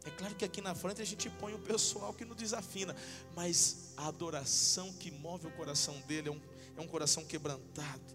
É 0.07 0.11
claro 0.11 0.36
que 0.36 0.44
aqui 0.44 0.61
na 0.61 0.74
frente 0.74 1.02
a 1.02 1.04
gente 1.04 1.28
põe 1.28 1.52
o 1.52 1.59
pessoal 1.59 2.14
que 2.14 2.24
não 2.24 2.36
desafina, 2.36 2.94
mas 3.34 3.92
a 3.96 4.07
adoração 4.07 4.92
que 4.92 5.11
move 5.11 5.48
o 5.48 5.50
coração 5.50 6.00
dele 6.02 6.28
é 6.28 6.32
um, 6.32 6.40
é 6.76 6.80
um 6.80 6.86
coração 6.86 7.24
quebrantado. 7.24 8.14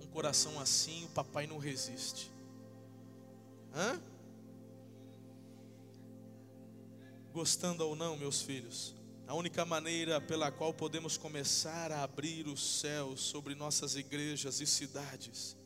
Um 0.00 0.06
coração 0.06 0.60
assim, 0.60 1.04
o 1.04 1.08
papai 1.08 1.48
não 1.48 1.58
resiste. 1.58 2.30
Hã? 3.74 4.00
Gostando 7.32 7.84
ou 7.84 7.96
não, 7.96 8.16
meus 8.16 8.40
filhos, 8.40 8.94
a 9.26 9.34
única 9.34 9.64
maneira 9.64 10.20
pela 10.20 10.52
qual 10.52 10.72
podemos 10.72 11.16
começar 11.16 11.90
a 11.90 12.04
abrir 12.04 12.46
os 12.46 12.78
céus 12.78 13.20
sobre 13.20 13.56
nossas 13.56 13.96
igrejas 13.96 14.60
e 14.60 14.66
cidades 14.66 15.56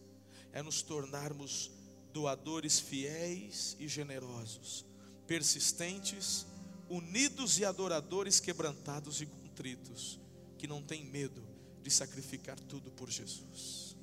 é 0.52 0.62
nos 0.62 0.80
tornarmos 0.80 1.70
doadores 2.12 2.80
fiéis 2.80 3.76
e 3.78 3.86
generosos, 3.86 4.87
persistentes, 5.28 6.46
unidos 6.88 7.58
e 7.58 7.64
adoradores 7.64 8.40
quebrantados 8.40 9.20
e 9.20 9.26
contritos, 9.26 10.18
que 10.56 10.66
não 10.66 10.82
têm 10.82 11.04
medo 11.04 11.44
de 11.82 11.90
sacrificar 11.90 12.58
tudo 12.58 12.90
por 12.90 13.10
Jesus. 13.10 13.94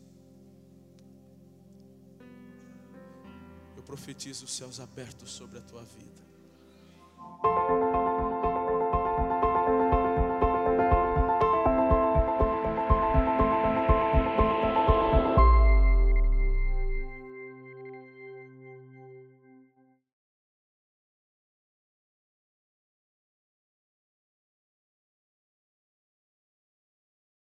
Eu 3.76 3.82
profetizo 3.82 4.45
os 4.45 4.53
céus 4.53 4.80
abertos 4.80 5.32
sobre 5.32 5.57
a 5.57 5.61
tua 5.61 5.84
vida. 5.84 7.95